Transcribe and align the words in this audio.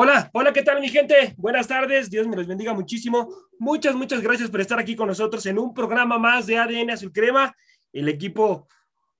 Hola, 0.00 0.30
hola, 0.32 0.52
¿qué 0.52 0.62
tal 0.62 0.80
mi 0.80 0.88
gente? 0.88 1.34
Buenas 1.36 1.66
tardes, 1.66 2.08
Dios 2.08 2.28
me 2.28 2.36
los 2.36 2.46
bendiga 2.46 2.72
muchísimo. 2.72 3.34
Muchas, 3.58 3.96
muchas 3.96 4.22
gracias 4.22 4.48
por 4.48 4.60
estar 4.60 4.78
aquí 4.78 4.94
con 4.94 5.08
nosotros 5.08 5.44
en 5.46 5.58
un 5.58 5.74
programa 5.74 6.20
más 6.20 6.46
de 6.46 6.56
ADN 6.56 6.92
Azul 6.92 7.10
Crema, 7.12 7.52
el 7.92 8.08
equipo 8.08 8.68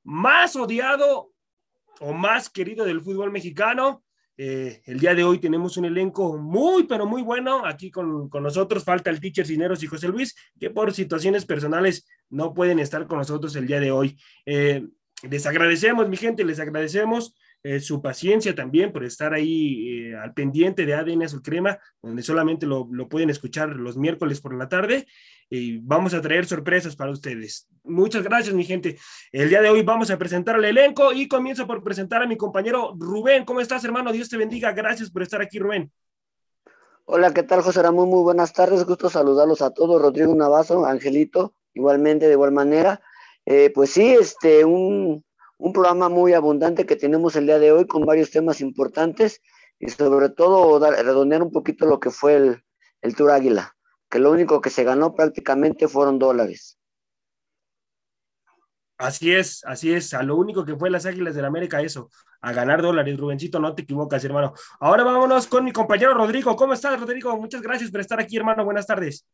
más 0.04 0.54
odiado 0.54 1.32
o 1.99 2.12
más 2.12 2.49
querido 2.49 2.85
del 2.85 3.00
fútbol 3.00 3.32
mexicano. 3.32 4.04
Eh, 4.36 4.80
el 4.85 5.00
día 5.00 5.17
de 5.17 5.25
hoy 5.25 5.41
tenemos 5.41 5.77
un 5.77 5.86
elenco 5.86 6.39
muy, 6.39 6.85
pero 6.85 7.07
muy 7.07 7.22
bueno. 7.22 7.67
Aquí 7.67 7.90
con, 7.90 8.29
con, 8.29 8.45
nosotros 8.45 8.85
falta 8.85 9.11
el 9.11 9.18
teacher 9.18 9.49
Cineros 9.49 9.82
y 9.82 9.89
José 9.89 10.07
Luis, 10.07 10.36
que 10.61 10.71
por 10.71 10.95
situaciones 10.95 11.45
personales 11.45 12.07
no 12.31 12.54
pueden 12.54 12.79
estar 12.79 13.04
con 13.08 13.18
nosotros 13.18 13.57
el 13.57 13.67
día 13.67 13.81
de 13.81 13.90
hoy. 13.90 14.17
Eh, 14.46 14.86
les 15.29 15.45
agradecemos, 15.45 16.08
mi 16.08 16.17
gente, 16.17 16.45
les 16.45 16.61
agradecemos. 16.61 17.35
Eh, 17.68 17.81
su 17.81 18.00
paciencia 18.00 18.54
también 18.54 18.93
por 18.93 19.04
estar 19.04 19.35
ahí 19.35 19.90
eh, 19.90 20.17
al 20.17 20.32
pendiente 20.32 20.86
de 20.86 20.95
ADN 20.95 21.25
Azul 21.25 21.43
Crema, 21.43 21.79
donde 22.00 22.22
solamente 22.22 22.64
lo, 22.64 22.89
pueden 23.11 23.29
escuchar 23.29 23.68
los 23.68 23.99
miércoles 23.99 24.41
por 24.41 24.57
la 24.57 24.71
tarde. 24.71 25.07
Y 25.50 25.77
vamos 25.77 26.14
a 26.14 26.22
traer 26.22 26.46
sorpresas 26.46 26.96
para 26.96 27.11
ustedes. 27.11 27.68
Muchas 27.85 28.22
gracias, 28.22 28.54
mi 28.54 28.64
gente. 28.64 28.96
El 29.32 29.50
día 29.50 29.61
de 29.61 29.68
hoy 29.68 29.82
vamos 29.82 30.11
a 30.11 30.17
presentar 30.17 30.54
al 30.54 30.64
elenco 30.64 31.13
y 31.13 31.29
comienzo 31.29 31.67
por 31.67 31.85
presentar 31.85 32.22
a 32.22 32.27
mi 32.27 32.39
compañero 32.39 32.94
Rubén. 32.98 33.44
¿Cómo 33.44 33.61
estás, 33.61 33.84
hermano? 33.84 34.12
Dios 34.12 34.30
te 34.30 34.39
bendiga. 34.39 34.72
Gracias 34.72 35.11
por 35.11 35.20
estar 35.20 35.42
aquí, 35.42 35.58
Rubén. 35.58 35.92
Hola, 37.05 37.34
¿qué 37.34 37.42
tal, 37.42 37.61
José 37.61 37.83
Ramón? 37.83 38.08
Muy 38.08 38.22
buenas 38.22 38.55
tardes. 38.55 38.86
Gusto 38.86 39.11
saludarlos 39.11 39.61
a 39.61 39.75
todos. 39.75 40.00
Rodrigo 40.00 40.34
Navazo, 40.34 40.86
Angelito, 40.86 41.53
igualmente, 41.75 42.28
de 42.28 42.33
igual 42.33 42.53
manera. 42.53 43.03
Eh, 43.44 43.70
pues 43.74 43.91
sí, 43.91 44.14
este, 44.19 44.64
un, 44.64 45.22
un 45.59 45.73
programa 45.73 46.09
muy 46.09 46.33
abundante 46.33 46.87
que 46.87 46.97
tenemos 46.97 47.37
el 47.37 47.47
día 47.47 47.59
de 47.59 47.73
hoy 47.73 47.87
con 47.87 48.06
varios 48.06 48.31
temas 48.31 48.61
importantes 48.61 49.42
y 49.78 49.91
sobre 49.91 50.31
todo 50.31 50.78
redondear 50.78 51.42
un 51.42 51.53
poquito 51.53 51.87
lo 51.87 52.01
que 52.01 52.11
fue 52.11 52.37
el, 52.37 52.64
el 53.03 53.14
Tour 53.14 53.33
Águila, 53.33 53.77
que 54.09 54.19
lo 54.19 54.31
único 54.31 54.61
que 54.61 54.70
se 54.70 54.84
ganó 54.84 55.14
prácticamente 55.14 55.89
fueron 55.89 56.19
dólares. 56.19 56.79
Así 58.97 59.33
es, 59.33 59.64
así 59.64 59.92
es. 59.92 60.12
A 60.12 60.25
lo 60.25 60.36
único 60.36 60.64
que 60.64 60.77
fue 60.77 60.91
las 60.91 61.06
Águilas 61.06 61.36
del 61.36 61.45
América, 61.45 61.81
eso, 61.81 62.11
a 62.41 62.53
ganar 62.53 62.83
dólares. 62.83 63.17
Rubencito, 63.17 63.61
no 63.61 63.73
te 63.75 63.83
equivocas, 63.83 64.25
hermano. 64.25 64.55
Ahora 64.81 65.05
vámonos 65.05 65.47
con 65.47 65.64
mi 65.64 65.73
compañero 65.73 66.14
Rodrigo. 66.14 66.56
¿Cómo 66.56 66.73
estás, 66.73 66.98
Rodrigo? 66.98 67.36
Muchas 67.36 67.62
gracias 67.62 67.92
por 67.92 68.01
estar 68.01 68.19
aquí, 68.19 68.36
hermano. 68.36 68.64
Buenas 68.64 68.89
tardes. 68.89 69.25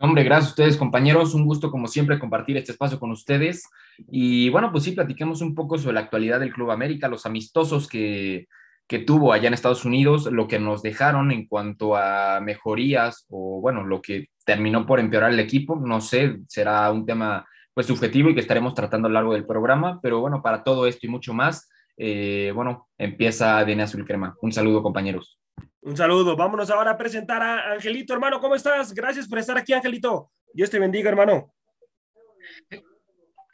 Hombre, 0.00 0.22
gracias 0.22 0.46
a 0.46 0.50
ustedes, 0.50 0.76
compañeros. 0.76 1.34
Un 1.34 1.44
gusto, 1.44 1.72
como 1.72 1.88
siempre, 1.88 2.20
compartir 2.20 2.56
este 2.56 2.70
espacio 2.70 3.00
con 3.00 3.10
ustedes. 3.10 3.68
Y 4.10 4.48
bueno, 4.50 4.70
pues 4.70 4.84
sí, 4.84 4.92
platiquemos 4.92 5.40
un 5.40 5.56
poco 5.56 5.76
sobre 5.76 5.94
la 5.94 6.00
actualidad 6.00 6.38
del 6.38 6.52
Club 6.52 6.70
América, 6.70 7.08
los 7.08 7.26
amistosos 7.26 7.88
que, 7.88 8.46
que 8.86 9.00
tuvo 9.00 9.32
allá 9.32 9.48
en 9.48 9.54
Estados 9.54 9.84
Unidos, 9.84 10.26
lo 10.30 10.46
que 10.46 10.60
nos 10.60 10.82
dejaron 10.82 11.32
en 11.32 11.46
cuanto 11.46 11.96
a 11.96 12.40
mejorías 12.40 13.26
o, 13.28 13.60
bueno, 13.60 13.84
lo 13.84 14.00
que 14.00 14.28
terminó 14.44 14.86
por 14.86 15.00
empeorar 15.00 15.32
el 15.32 15.40
equipo. 15.40 15.74
No 15.74 16.00
sé, 16.00 16.38
será 16.46 16.92
un 16.92 17.04
tema 17.04 17.44
pues 17.74 17.86
subjetivo 17.86 18.30
y 18.30 18.34
que 18.34 18.40
estaremos 18.40 18.74
tratando 18.74 19.06
a 19.06 19.10
lo 19.10 19.14
largo 19.14 19.34
del 19.34 19.46
programa, 19.46 20.00
pero 20.00 20.20
bueno, 20.20 20.42
para 20.42 20.62
todo 20.62 20.86
esto 20.86 21.06
y 21.06 21.10
mucho 21.10 21.34
más, 21.34 21.68
eh, 21.96 22.52
bueno, 22.54 22.88
empieza 22.98 23.64
DNA 23.64 23.84
Azul 23.84 24.06
Crema. 24.06 24.36
Un 24.42 24.52
saludo, 24.52 24.82
compañeros. 24.82 25.38
Un 25.88 25.96
saludo. 25.96 26.36
Vámonos 26.36 26.68
ahora 26.68 26.90
a 26.90 26.98
presentar 26.98 27.42
a 27.42 27.72
Angelito, 27.72 28.12
hermano. 28.12 28.40
¿Cómo 28.40 28.54
estás? 28.54 28.92
Gracias 28.92 29.26
por 29.26 29.38
estar 29.38 29.56
aquí, 29.56 29.72
Angelito. 29.72 30.30
Dios 30.52 30.68
te 30.68 30.78
bendiga, 30.78 31.08
hermano. 31.08 31.54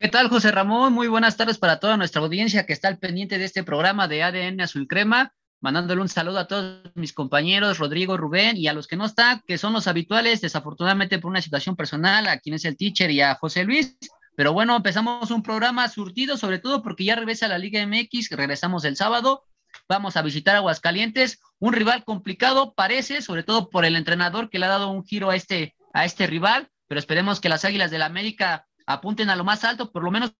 ¿Qué 0.00 0.08
tal, 0.08 0.28
José 0.28 0.50
Ramón? 0.50 0.92
Muy 0.92 1.06
buenas 1.06 1.36
tardes 1.36 1.58
para 1.58 1.78
toda 1.78 1.96
nuestra 1.96 2.20
audiencia 2.20 2.66
que 2.66 2.72
está 2.72 2.88
al 2.88 2.98
pendiente 2.98 3.38
de 3.38 3.44
este 3.44 3.62
programa 3.62 4.08
de 4.08 4.24
ADN 4.24 4.62
Azul 4.62 4.88
Crema. 4.88 5.32
Mandándole 5.60 6.00
un 6.00 6.08
saludo 6.08 6.40
a 6.40 6.48
todos 6.48 6.82
mis 6.96 7.12
compañeros, 7.12 7.78
Rodrigo, 7.78 8.16
Rubén, 8.16 8.56
y 8.56 8.66
a 8.66 8.72
los 8.72 8.88
que 8.88 8.96
no 8.96 9.04
están, 9.04 9.40
que 9.46 9.56
son 9.56 9.72
los 9.72 9.86
habituales, 9.86 10.40
desafortunadamente 10.40 11.20
por 11.20 11.30
una 11.30 11.40
situación 11.40 11.76
personal, 11.76 12.26
a 12.26 12.40
quien 12.40 12.56
es 12.56 12.64
el 12.64 12.76
teacher 12.76 13.12
y 13.12 13.20
a 13.20 13.36
José 13.36 13.62
Luis. 13.62 13.96
Pero 14.36 14.52
bueno, 14.52 14.74
empezamos 14.74 15.30
un 15.30 15.44
programa 15.44 15.88
surtido, 15.88 16.36
sobre 16.36 16.58
todo 16.58 16.82
porque 16.82 17.04
ya 17.04 17.14
regresa 17.14 17.46
la 17.46 17.58
Liga 17.58 17.86
MX, 17.86 18.30
regresamos 18.30 18.84
el 18.84 18.96
sábado 18.96 19.44
Vamos 19.88 20.16
a 20.16 20.22
visitar 20.22 20.56
Aguascalientes, 20.56 21.40
un 21.58 21.72
rival 21.72 22.04
complicado 22.04 22.74
parece, 22.74 23.20
sobre 23.20 23.42
todo 23.42 23.68
por 23.68 23.84
el 23.84 23.96
entrenador 23.96 24.48
que 24.48 24.58
le 24.58 24.66
ha 24.66 24.70
dado 24.70 24.90
un 24.90 25.04
giro 25.04 25.30
a 25.30 25.36
este, 25.36 25.74
a 25.92 26.04
este 26.04 26.26
rival, 26.26 26.68
pero 26.88 26.98
esperemos 26.98 27.40
que 27.40 27.48
las 27.48 27.64
Águilas 27.64 27.90
del 27.90 28.00
la 28.00 28.06
América 28.06 28.66
apunten 28.86 29.30
a 29.30 29.36
lo 29.36 29.44
más 29.44 29.64
alto, 29.64 29.92
por 29.92 30.02
lo 30.02 30.10
menos. 30.10 30.34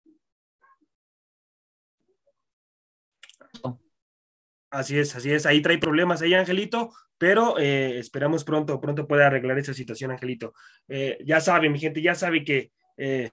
Así 4.71 4.99
es, 4.99 5.15
así 5.15 5.31
es. 5.31 5.47
Ahí 5.47 5.63
trae 5.63 5.79
problemas 5.79 6.21
ahí, 6.21 6.35
Angelito, 6.35 6.93
pero 7.17 7.59
eh, 7.59 7.99
esperamos 7.99 8.45
pronto, 8.45 8.81
pronto 8.81 9.07
pueda 9.07 9.29
arreglar 9.29 9.59
esa 9.59 9.73
situación, 9.73 10.11
Angelito. 10.11 10.55
Eh, 10.89 11.19
ya 11.25 11.41
sabe, 11.41 11.69
mi 11.69 11.79
gente, 11.79 12.03
ya 12.03 12.15
sabe 12.15 12.45
que 12.45 12.73
eh, 12.97 13.31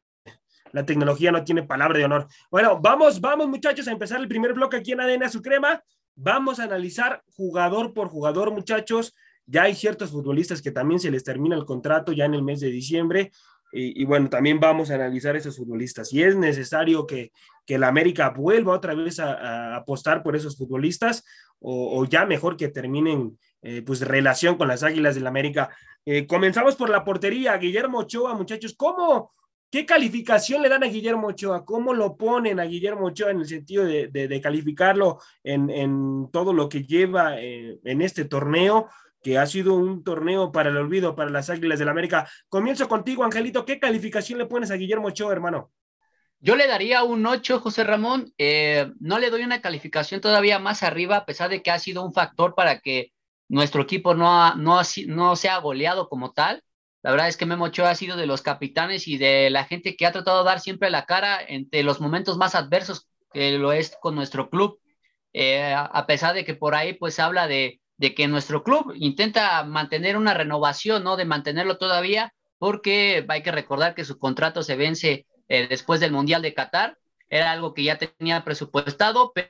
la 0.72 0.86
tecnología 0.86 1.32
no 1.32 1.44
tiene 1.44 1.64
palabra 1.64 1.98
de 1.98 2.06
honor. 2.06 2.28
Bueno, 2.50 2.80
vamos, 2.80 3.20
vamos 3.20 3.48
muchachos 3.48 3.88
a 3.88 3.92
empezar 3.92 4.20
el 4.20 4.28
primer 4.28 4.54
bloque 4.54 4.78
aquí 4.78 4.92
en 4.92 5.02
ADN 5.02 5.30
Su 5.30 5.42
Crema. 5.42 5.84
Vamos 6.16 6.60
a 6.60 6.64
analizar 6.64 7.24
jugador 7.36 7.94
por 7.94 8.10
jugador, 8.10 8.52
muchachos. 8.52 9.16
Ya 9.46 9.64
hay 9.64 9.76
ciertos 9.76 10.12
futbolistas 10.12 10.62
que 10.62 10.72
también 10.72 11.00
se 11.00 11.12
les 11.12 11.24
termina 11.24 11.56
el 11.56 11.66
contrato 11.66 12.12
ya 12.12 12.26
en 12.26 12.34
el 12.34 12.44
mes 12.44 12.60
de 12.60 12.70
diciembre. 12.70 13.32
Y, 13.74 14.02
y 14.02 14.06
bueno, 14.06 14.30
también 14.30 14.60
vamos 14.60 14.92
a 14.92 14.96
analizar 14.96 15.36
esos 15.36 15.58
futbolistas. 15.58 16.10
Si 16.10 16.22
es 16.22 16.36
necesario 16.36 17.08
que, 17.08 17.32
que 17.66 17.78
la 17.78 17.88
América 17.88 18.30
vuelva 18.30 18.74
otra 18.74 18.94
vez 18.94 19.20
a, 19.20 19.76
apostar 19.76 20.24
por 20.24 20.36
esos 20.36 20.58
futbolistas 20.58 21.24
o, 21.60 22.00
o 22.00 22.06
ya 22.06 22.26
mejor 22.26 22.58
que 22.58 22.68
terminen 22.68 23.38
eh, 23.62 23.82
pues 23.84 24.02
relación 24.02 24.58
con 24.58 24.68
las 24.68 24.84
Águilas 24.84 25.16
del 25.16 25.24
la 25.24 25.30
América. 25.30 25.70
Eh, 26.06 26.26
comenzamos 26.26 26.76
por 26.76 26.90
la 26.90 27.04
portería. 27.04 27.58
Guillermo 27.58 28.00
Ochoa, 28.00 28.34
muchachos, 28.34 28.74
¿cómo, 28.76 29.32
¿Qué 29.72 29.86
calificación 29.86 30.62
le 30.62 30.70
dan 30.70 30.84
a 30.84 30.88
Guillermo 30.88 31.28
Ochoa? 31.28 31.64
¿Cómo 31.64 31.94
lo 31.94 32.18
ponen 32.18 32.60
a 32.60 32.66
Guillermo 32.66 33.08
Ochoa 33.08 33.32
en 33.32 33.40
el 33.40 33.48
sentido 33.48 33.86
de, 33.86 34.42
calificarlo 34.44 35.20
en, 35.44 35.70
en, 35.70 36.30
todo 36.30 36.52
lo 36.54 36.68
que 36.68 36.84
lleva 36.84 37.40
eh, 37.40 37.80
en 37.84 38.02
este 38.02 38.26
torneo? 38.26 38.90
que 39.24 39.38
ha 39.38 39.46
sido 39.46 39.76
un 39.76 40.04
torneo 40.04 40.52
para 40.52 40.70
el 40.70 40.78
olvido 40.78 41.16
para 41.16 41.30
las 41.30 41.50
Águilas 41.50 41.80
del 41.80 41.86
la 41.86 41.92
América. 41.92 42.28
Comienzo 42.50 42.88
contigo, 42.88 43.24
Angelito. 43.24 43.66
¿Qué 43.66 43.80
calificación 43.80 44.40
le 44.40 44.48
pones 44.48 44.72
a 44.72 44.76
Guillermo 44.76 45.10
Ochoa, 45.10 45.32
hermano? 45.32 45.72
Yo 46.40 46.56
le 46.56 46.68
daría 46.68 47.04
un 47.04 47.26
8, 47.26 47.60
José 47.60 47.84
Ramón. 47.84 48.34
Eh, 48.40 48.92
no 49.00 49.20
le 49.20 49.30
doy 49.30 49.44
una 49.44 49.62
calificación 49.62 50.22
todavía 50.22 50.58
más 50.58 50.82
arriba, 50.82 51.18
a 51.18 51.26
pesar 51.26 51.52
de 51.52 51.62
que 51.62 51.70
ha 51.70 51.78
sido 51.78 52.04
un 52.04 52.14
factor 52.14 52.56
para 52.56 52.80
que 52.80 53.12
nuestro 53.48 53.84
equipo 53.84 54.16
no, 54.16 54.44
ha, 54.44 54.56
no, 54.56 54.80
ha, 54.80 54.84
no 55.06 55.36
sea 55.36 55.58
goleado 55.60 56.10
como 56.10 56.32
tal. 56.32 56.64
La 57.04 57.12
verdad 57.12 57.28
es 57.28 57.38
que 57.38 57.46
Memo 57.46 57.66
Ochoa 57.66 57.90
ha 57.90 57.96
sido 57.96 58.16
de 58.16 58.28
los 58.28 58.42
capitanes 58.42 59.08
y 59.08 59.18
de 59.18 59.50
la 59.50 59.66
gente 59.66 59.96
que 59.96 60.06
ha 60.06 60.12
tratado 60.12 60.40
de 60.40 60.46
dar 60.46 60.60
siempre 60.60 60.92
la 60.92 61.06
cara 61.06 61.40
entre 61.46 61.84
los 61.84 62.00
momentos 62.00 62.38
más 62.38 62.54
adversos 62.54 63.08
que 63.34 63.58
lo 63.58 63.72
es 63.72 63.98
con 64.00 64.16
nuestro 64.16 64.50
club. 64.50 64.80
Eh, 65.34 65.74
a 65.74 66.06
pesar 66.06 66.36
de 66.36 66.44
que 66.44 66.56
por 66.56 66.76
ahí 66.76 66.94
pues 66.94 67.20
habla 67.20 67.48
de, 67.48 67.82
que 68.16 68.28
nuestro 68.28 68.64
club 68.64 68.94
intenta 68.96 69.64
mantener 69.64 70.18
una 70.18 70.34
renovación, 70.34 71.04
¿no? 71.04 71.18
De 71.18 71.26
mantenerlo 71.26 71.78
todavía, 71.78 72.34
porque 72.58 73.26
hay 73.28 73.44
que 73.44 73.52
recordar 73.52 73.96
que 73.96 74.06
su 74.06 74.18
contrato 74.20 74.64
se 74.64 74.76
vence 74.76 75.26
eh, 75.48 75.68
después 75.68 76.00
del 76.00 76.12
Mundial 76.12 76.42
de 76.42 76.54
Qatar. 76.54 76.98
Era 77.30 77.52
algo 77.52 77.74
que 77.74 77.84
ya 77.84 77.98
tenía 77.98 78.44
presupuestado, 78.44 79.32
pero 79.34 79.50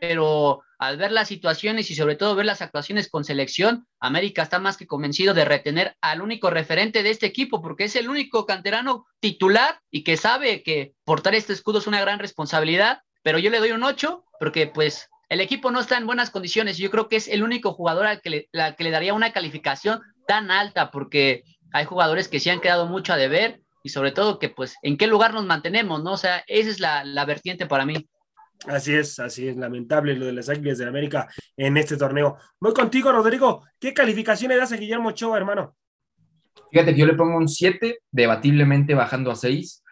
pero 0.00 0.62
al 0.78 0.96
ver 0.96 1.12
las 1.12 1.28
situaciones 1.28 1.90
y 1.90 1.94
sobre 1.94 2.16
todo 2.16 2.34
ver 2.34 2.46
las 2.46 2.60
actuaciones 2.60 3.08
con 3.08 3.24
selección, 3.24 3.86
América 3.98 4.42
está 4.42 4.58
más 4.58 4.76
que 4.76 4.86
convencido 4.86 5.32
de 5.32 5.44
retener 5.44 5.96
al 6.00 6.20
único 6.20 6.50
referente 6.50 7.02
de 7.02 7.10
este 7.10 7.26
equipo, 7.26 7.62
porque 7.62 7.84
es 7.84 7.96
el 7.96 8.08
único 8.08 8.44
canterano 8.46 9.06
titular 9.20 9.80
y 9.90 10.04
que 10.04 10.16
sabe 10.16 10.62
que 10.62 10.92
portar 11.04 11.34
este 11.34 11.52
escudo 11.52 11.78
es 11.78 11.86
una 11.86 12.00
gran 12.00 12.18
responsabilidad, 12.18 13.00
pero 13.22 13.38
yo 13.38 13.50
le 13.50 13.58
doy 13.58 13.72
un 13.72 13.84
8 13.84 14.24
porque 14.38 14.66
pues 14.66 15.08
el 15.28 15.40
equipo 15.40 15.70
no 15.70 15.80
está 15.80 15.96
en 15.96 16.06
buenas 16.06 16.30
condiciones 16.30 16.78
yo 16.78 16.90
creo 16.90 17.08
que 17.08 17.16
es 17.16 17.26
el 17.26 17.42
único 17.42 17.72
jugador 17.72 18.06
al 18.06 18.20
que 18.20 18.30
le, 18.30 18.48
daría 18.90 19.14
una 19.14 19.32
calificación 19.32 20.00
tan 20.28 20.50
alta, 20.50 20.90
porque 20.90 21.44
hay 21.72 21.84
jugadores 21.84 22.28
que 22.28 22.40
se 22.40 22.50
han 22.50 22.60
quedado 22.60 22.86
mucho 22.86 23.12
a 23.12 23.16
deber 23.16 23.60
y 23.82 23.88
sobre 23.88 24.12
todo 24.12 24.38
que 24.38 24.48
pues 24.48 24.76
en 24.82 24.96
qué 24.96 25.06
lugar 25.06 25.32
nos 25.32 25.46
mantenemos, 25.46 26.02
¿no? 26.02 26.12
O 26.12 26.16
sea, 26.16 26.42
esa 26.48 26.70
es 26.70 26.80
la 26.80 27.24
vertiente 27.24 27.66
para 27.66 27.86
mí. 27.86 28.08
Así 28.66 28.94
es, 28.94 29.18
así 29.18 29.48
es, 29.48 29.56
lamentable 29.56 30.16
lo 30.16 30.26
de 30.26 30.32
las 30.32 30.48
Águilas 30.48 30.78
de 30.78 30.86
América 30.86 31.28
en 31.56 31.76
este 31.76 31.96
torneo. 31.96 32.36
Voy 32.58 32.72
contigo, 32.72 33.12
Rodrigo. 33.12 33.64
¿Qué 33.78 33.92
calificación 33.92 34.50
le 34.50 34.56
das 34.56 34.72
a 34.72 34.76
Guillermo 34.76 35.10
Ochoa, 35.10 35.36
hermano? 35.36 35.76
Fíjate 36.72 36.94
que 36.94 37.00
yo 37.00 37.06
le 37.06 37.14
pongo 37.14 37.36
un 37.36 37.48
7, 37.48 37.98
debatiblemente 38.10 38.94
bajando 38.94 39.30
a 39.30 39.36
6. 39.36 39.82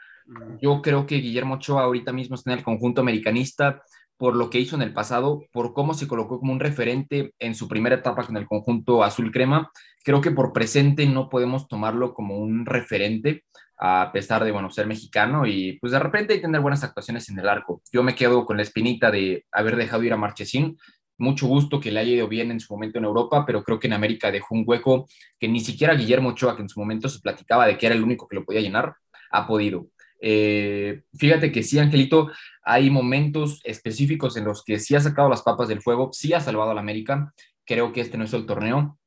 Yo 0.60 0.80
creo 0.82 1.06
que 1.06 1.16
Guillermo 1.16 1.56
Ochoa 1.56 1.82
ahorita 1.82 2.12
mismo 2.12 2.34
está 2.34 2.52
en 2.52 2.58
el 2.58 2.64
conjunto 2.64 3.02
americanista 3.02 3.82
por 4.16 4.36
lo 4.36 4.48
que 4.48 4.60
hizo 4.60 4.76
en 4.76 4.82
el 4.82 4.92
pasado, 4.92 5.44
por 5.52 5.72
cómo 5.72 5.94
se 5.94 6.06
colocó 6.06 6.38
como 6.38 6.52
un 6.52 6.60
referente 6.60 7.34
en 7.38 7.54
su 7.54 7.68
primera 7.68 7.96
etapa 7.96 8.24
con 8.24 8.36
el 8.36 8.46
conjunto 8.46 9.02
azul 9.02 9.32
crema. 9.32 9.70
Creo 10.04 10.20
que 10.20 10.30
por 10.30 10.52
presente 10.52 11.06
no 11.06 11.28
podemos 11.28 11.68
tomarlo 11.68 12.14
como 12.14 12.38
un 12.38 12.64
referente 12.64 13.44
a 13.78 14.10
pesar 14.12 14.44
de, 14.44 14.52
bueno, 14.52 14.70
ser 14.70 14.86
mexicano 14.86 15.46
y 15.46 15.78
pues 15.80 15.92
de 15.92 15.98
repente 15.98 16.38
tener 16.38 16.60
buenas 16.60 16.84
actuaciones 16.84 17.28
en 17.28 17.38
el 17.38 17.48
arco. 17.48 17.82
Yo 17.92 18.02
me 18.02 18.14
quedo 18.14 18.44
con 18.44 18.56
la 18.56 18.62
espinita 18.62 19.10
de 19.10 19.44
haber 19.52 19.76
dejado 19.76 20.02
ir 20.02 20.12
a 20.12 20.16
Marchesín, 20.16 20.76
mucho 21.18 21.46
gusto 21.46 21.80
que 21.80 21.92
le 21.92 22.00
haya 22.00 22.12
ido 22.12 22.28
bien 22.28 22.50
en 22.50 22.60
su 22.60 22.72
momento 22.72 22.98
en 22.98 23.04
Europa, 23.04 23.44
pero 23.46 23.62
creo 23.62 23.78
que 23.78 23.86
en 23.86 23.92
América 23.92 24.30
dejó 24.30 24.54
un 24.54 24.64
hueco 24.66 25.06
que 25.38 25.48
ni 25.48 25.60
siquiera 25.60 25.94
Guillermo 25.94 26.30
Ochoa, 26.30 26.56
que 26.56 26.62
en 26.62 26.68
su 26.68 26.80
momento 26.80 27.08
se 27.08 27.20
platicaba 27.20 27.66
de 27.66 27.78
que 27.78 27.86
era 27.86 27.94
el 27.94 28.02
único 28.02 28.26
que 28.26 28.36
lo 28.36 28.44
podía 28.44 28.60
llenar, 28.60 28.94
ha 29.30 29.46
podido. 29.46 29.86
Eh, 30.20 31.02
fíjate 31.16 31.52
que 31.52 31.62
sí, 31.62 31.78
Angelito, 31.78 32.30
hay 32.62 32.90
momentos 32.90 33.60
específicos 33.64 34.36
en 34.36 34.44
los 34.44 34.64
que 34.64 34.78
sí 34.78 34.94
ha 34.94 35.00
sacado 35.00 35.28
las 35.28 35.42
papas 35.42 35.68
del 35.68 35.82
fuego, 35.82 36.10
sí 36.12 36.32
ha 36.32 36.40
salvado 36.40 36.70
a 36.70 36.74
la 36.74 36.80
América. 36.80 37.32
Creo 37.64 37.92
que 37.92 38.00
este 38.00 38.18
no 38.18 38.24
es 38.24 38.32
el 38.32 38.46
torneo. 38.46 38.98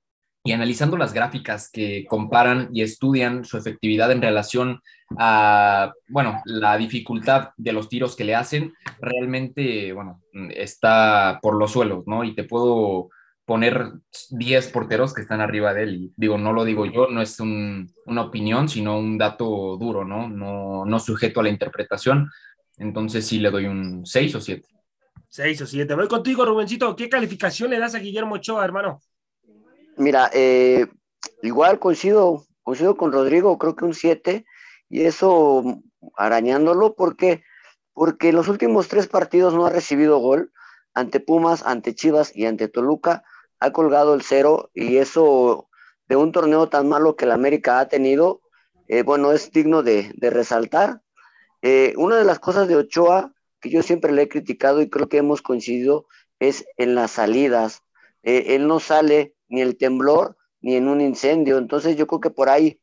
Y 0.48 0.54
analizando 0.54 0.96
las 0.96 1.12
gráficas 1.12 1.70
que 1.70 2.06
comparan 2.08 2.70
y 2.72 2.82
estudian 2.82 3.44
su 3.44 3.58
efectividad 3.58 4.14
en 4.14 4.22
relación 4.22 4.80
a, 5.20 5.92
bueno, 6.08 6.42
la 6.46 6.78
dificultad 6.78 7.50
de 7.58 7.74
los 7.74 7.90
tiros 7.90 8.16
que 8.16 8.24
le 8.24 8.34
hacen, 8.34 8.74
realmente, 9.02 9.92
bueno, 9.92 10.22
está 10.52 11.40
por 11.42 11.56
los 11.60 11.74
suelos, 11.74 12.08
¿no? 12.08 12.24
Y 12.24 12.34
te 12.34 12.46
puedo 12.46 13.10
poner 13.44 13.92
10 14.30 14.70
porteros 14.70 15.14
que 15.14 15.24
están 15.24 15.42
arriba 15.42 15.74
de 15.74 15.84
él. 15.84 15.96
Y 15.96 16.14
digo, 16.16 16.38
no 16.38 16.54
lo 16.54 16.64
digo 16.64 16.86
yo, 16.86 17.10
no 17.10 17.22
es 17.22 17.38
una 17.42 18.22
opinión, 18.22 18.70
sino 18.70 18.98
un 18.98 19.18
dato 19.18 19.76
duro, 19.78 20.06
¿no? 20.06 20.30
¿no? 20.30 20.86
No 20.86 21.00
sujeto 21.00 21.42
a 21.42 21.44
la 21.44 21.50
interpretación. 21.50 22.32
Entonces 22.78 23.28
sí 23.28 23.40
le 23.40 23.52
doy 23.52 23.66
un 23.66 24.06
6 24.06 24.36
o 24.36 24.40
7. 24.40 24.66
6 25.28 25.62
o 25.64 25.66
7. 25.66 25.94
Voy 25.94 26.08
contigo, 26.08 26.46
Rubencito. 26.46 26.96
¿Qué 26.96 27.10
calificación 27.10 27.70
le 27.70 27.80
das 27.80 27.96
a 27.96 28.00
Guillermo 28.00 28.36
Ochoa, 28.36 28.64
hermano? 28.64 29.02
Mira, 29.98 30.30
eh, 30.34 30.88
igual 31.42 31.80
coincido, 31.80 32.46
coincido 32.64 32.98
con 32.98 33.12
Rodrigo, 33.12 33.58
creo 33.58 33.76
que 33.76 33.86
un 33.86 33.94
7. 33.94 34.46
Y 34.90 35.02
eso 35.02 35.82
arañándolo, 36.16 36.96
¿por 36.96 37.18
qué? 37.18 37.44
Porque 37.94 38.30
en 38.30 38.36
los 38.36 38.48
últimos 38.48 38.88
tres 38.88 39.08
partidos 39.08 39.54
no 39.54 39.66
ha 39.66 39.70
recibido 39.70 40.20
gol. 40.20 40.52
Ante 40.94 41.20
Pumas, 41.20 41.64
ante 41.66 41.94
Chivas 41.94 42.36
y 42.36 42.46
ante 42.46 42.68
Toluca 42.68 43.24
ha 43.60 43.72
colgado 43.72 44.14
el 44.14 44.22
cero 44.22 44.70
y 44.74 44.98
eso 44.98 45.70
de 46.08 46.16
un 46.16 46.32
torneo 46.32 46.70
tan 46.70 46.88
malo 46.88 47.16
que 47.16 47.26
la 47.26 47.34
América 47.34 47.80
ha 47.80 47.88
tenido, 47.88 48.42
eh, 48.88 49.04
bueno, 49.04 49.32
es 49.32 49.52
digno 49.52 49.84
de, 49.84 50.12
resaltar. 50.20 51.02
Eh, 51.62 51.94
una 51.98 52.18
de 52.18 52.24
las 52.24 52.40
cosas 52.40 52.68
de 52.68 52.76
Ochoa 52.76 53.34
que 53.60 53.70
yo 53.70 53.82
siempre 53.84 54.12
le 54.12 54.24
he 54.24 54.30
criticado 54.30 54.82
y 54.82 54.90
creo 54.90 55.10
que 55.10 55.18
hemos 55.18 55.42
coincidido 55.42 56.08
es 56.40 56.66
en 56.78 56.96
las 56.96 57.12
salidas. 57.12 57.84
Eh, 58.24 58.56
él 58.56 58.68
no 58.68 58.80
sale 58.80 59.36
ni 59.50 59.62
el 59.62 59.78
temblor 59.78 60.38
ni 60.62 60.76
en 60.76 60.88
un 60.88 61.02
incendio, 61.02 61.58
entonces 61.58 61.96
yo 61.96 62.08
creo 62.08 62.20
que 62.20 62.30
por 62.30 62.50
ahí 62.50 62.80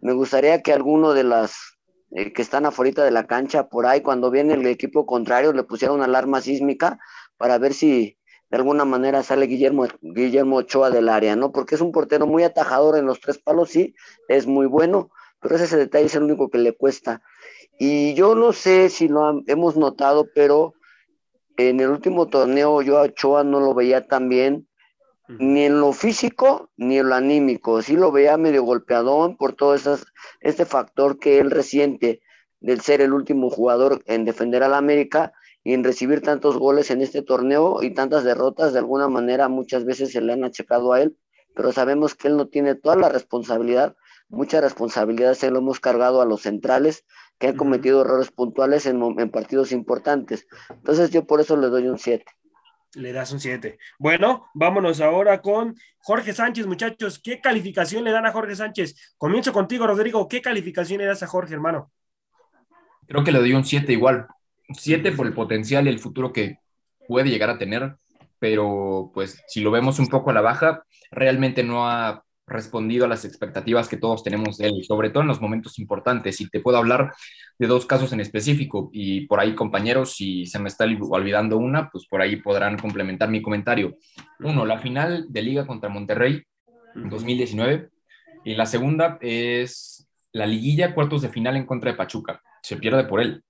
me 0.00 0.12
gustaría 0.12 0.62
que 0.62 0.72
alguno 0.72 1.12
de 1.12 1.24
las 1.24 1.76
que 2.10 2.42
están 2.42 2.66
afuera 2.66 3.04
de 3.04 3.10
la 3.10 3.26
cancha, 3.26 3.68
por 3.68 3.86
ahí 3.86 4.00
cuando 4.00 4.30
viene 4.30 4.54
el 4.54 4.66
equipo 4.66 5.06
contrario 5.06 5.52
le 5.52 5.64
pusiera 5.64 5.92
una 5.92 6.04
alarma 6.04 6.40
sísmica 6.40 6.98
para 7.36 7.58
ver 7.58 7.74
si 7.74 8.16
de 8.50 8.56
alguna 8.56 8.84
manera 8.84 9.22
sale 9.22 9.46
Guillermo, 9.46 9.86
Guillermo 10.00 10.56
Ochoa 10.56 10.90
del 10.90 11.08
área, 11.08 11.34
¿no? 11.34 11.50
Porque 11.50 11.74
es 11.74 11.80
un 11.80 11.92
portero 11.92 12.26
muy 12.26 12.44
atajador 12.44 12.96
en 12.96 13.06
los 13.06 13.20
tres 13.20 13.38
palos, 13.38 13.70
sí, 13.70 13.94
es 14.28 14.46
muy 14.46 14.66
bueno, 14.66 15.10
pero 15.40 15.56
ese 15.56 15.76
detalle 15.76 16.06
es 16.06 16.14
el 16.14 16.22
único 16.22 16.48
que 16.48 16.58
le 16.58 16.72
cuesta. 16.72 17.22
Y 17.78 18.14
yo 18.14 18.34
no 18.34 18.52
sé 18.52 18.88
si 18.88 19.08
lo 19.08 19.42
hemos 19.46 19.76
notado, 19.76 20.28
pero 20.34 20.74
en 21.56 21.80
el 21.80 21.88
último 21.88 22.28
torneo 22.28 22.82
yo 22.82 22.98
a 22.98 23.02
Ochoa 23.02 23.42
no 23.42 23.60
lo 23.60 23.74
veía 23.74 24.06
tan 24.06 24.28
bien, 24.28 24.65
ni 25.28 25.64
en 25.64 25.80
lo 25.80 25.92
físico 25.92 26.70
ni 26.76 26.98
en 26.98 27.08
lo 27.08 27.14
anímico. 27.14 27.82
Sí 27.82 27.96
lo 27.96 28.12
veía 28.12 28.36
medio 28.36 28.62
golpeadón 28.62 29.36
por 29.36 29.54
todo 29.54 29.74
esas, 29.74 30.06
este 30.40 30.64
factor 30.64 31.18
que 31.18 31.38
él 31.38 31.50
resiente 31.50 32.20
del 32.60 32.80
ser 32.80 33.00
el 33.00 33.12
último 33.12 33.50
jugador 33.50 34.02
en 34.06 34.24
defender 34.24 34.62
al 34.62 34.74
América 34.74 35.32
y 35.62 35.74
en 35.74 35.84
recibir 35.84 36.22
tantos 36.22 36.56
goles 36.56 36.90
en 36.90 37.02
este 37.02 37.22
torneo 37.22 37.82
y 37.82 37.92
tantas 37.92 38.24
derrotas, 38.24 38.72
de 38.72 38.78
alguna 38.78 39.08
manera 39.08 39.48
muchas 39.48 39.84
veces 39.84 40.12
se 40.12 40.20
le 40.20 40.32
han 40.32 40.44
achacado 40.44 40.92
a 40.92 41.02
él, 41.02 41.16
pero 41.54 41.72
sabemos 41.72 42.14
que 42.14 42.28
él 42.28 42.36
no 42.36 42.46
tiene 42.48 42.74
toda 42.74 42.96
la 42.96 43.08
responsabilidad, 43.08 43.96
mucha 44.28 44.60
responsabilidad 44.60 45.34
se 45.34 45.50
lo 45.50 45.58
hemos 45.58 45.80
cargado 45.80 46.20
a 46.20 46.24
los 46.24 46.42
centrales 46.42 47.04
que 47.38 47.48
han 47.48 47.56
cometido 47.56 48.02
errores 48.02 48.30
puntuales 48.30 48.86
en, 48.86 49.02
en 49.18 49.30
partidos 49.30 49.72
importantes. 49.72 50.46
Entonces 50.70 51.10
yo 51.10 51.26
por 51.26 51.40
eso 51.40 51.56
le 51.56 51.68
doy 51.68 51.88
un 51.88 51.98
7. 51.98 52.24
Le 52.96 53.12
das 53.12 53.30
un 53.30 53.40
7. 53.40 53.78
Bueno, 53.98 54.46
vámonos 54.54 55.02
ahora 55.02 55.42
con 55.42 55.76
Jorge 55.98 56.32
Sánchez, 56.32 56.66
muchachos. 56.66 57.20
¿Qué 57.22 57.42
calificación 57.42 58.04
le 58.04 58.10
dan 58.10 58.24
a 58.24 58.32
Jorge 58.32 58.56
Sánchez? 58.56 59.14
Comienzo 59.18 59.52
contigo, 59.52 59.86
Rodrigo. 59.86 60.26
¿Qué 60.26 60.40
calificación 60.40 61.00
le 61.00 61.04
das 61.04 61.22
a 61.22 61.26
Jorge, 61.26 61.52
hermano? 61.52 61.92
Creo 63.06 63.22
que 63.22 63.32
le 63.32 63.38
doy 63.38 63.52
un 63.52 63.66
7 63.66 63.92
igual. 63.92 64.26
Siete 64.72 65.12
por 65.12 65.26
el 65.26 65.34
potencial 65.34 65.86
y 65.86 65.90
el 65.90 65.98
futuro 65.98 66.32
que 66.32 66.58
puede 67.06 67.28
llegar 67.28 67.50
a 67.50 67.58
tener, 67.58 67.96
pero 68.38 69.10
pues 69.12 69.44
si 69.46 69.60
lo 69.60 69.70
vemos 69.70 69.98
un 69.98 70.08
poco 70.08 70.30
a 70.30 70.34
la 70.34 70.40
baja, 70.40 70.84
realmente 71.10 71.62
no 71.62 71.88
ha 71.88 72.24
respondido 72.46 73.04
a 73.04 73.08
las 73.08 73.24
expectativas 73.24 73.88
que 73.88 73.96
todos 73.96 74.22
tenemos 74.22 74.58
de 74.58 74.68
él, 74.68 74.84
sobre 74.84 75.10
todo 75.10 75.22
en 75.22 75.28
los 75.28 75.40
momentos 75.40 75.78
importantes. 75.78 76.40
Y 76.40 76.48
te 76.48 76.60
puedo 76.60 76.78
hablar 76.78 77.12
de 77.58 77.66
dos 77.66 77.86
casos 77.86 78.12
en 78.12 78.20
específico 78.20 78.90
y 78.92 79.26
por 79.26 79.40
ahí 79.40 79.54
compañeros, 79.54 80.14
si 80.14 80.46
se 80.46 80.58
me 80.58 80.68
está 80.68 80.84
olvidando 80.84 81.56
una, 81.58 81.90
pues 81.90 82.06
por 82.06 82.20
ahí 82.20 82.36
podrán 82.36 82.78
complementar 82.78 83.28
mi 83.28 83.42
comentario. 83.42 83.96
Uno, 84.40 84.64
la 84.64 84.78
final 84.78 85.26
de 85.28 85.42
liga 85.42 85.66
contra 85.66 85.88
Monterrey 85.88 86.42
en 86.94 87.08
2019 87.08 87.88
y 88.44 88.54
la 88.54 88.66
segunda 88.66 89.18
es 89.20 90.06
la 90.32 90.46
liguilla 90.46 90.94
cuartos 90.94 91.22
de 91.22 91.30
final 91.30 91.56
en 91.56 91.66
contra 91.66 91.90
de 91.90 91.96
Pachuca. 91.96 92.40
Se 92.62 92.76
pierde 92.76 93.04
por 93.04 93.20
él. 93.20 93.42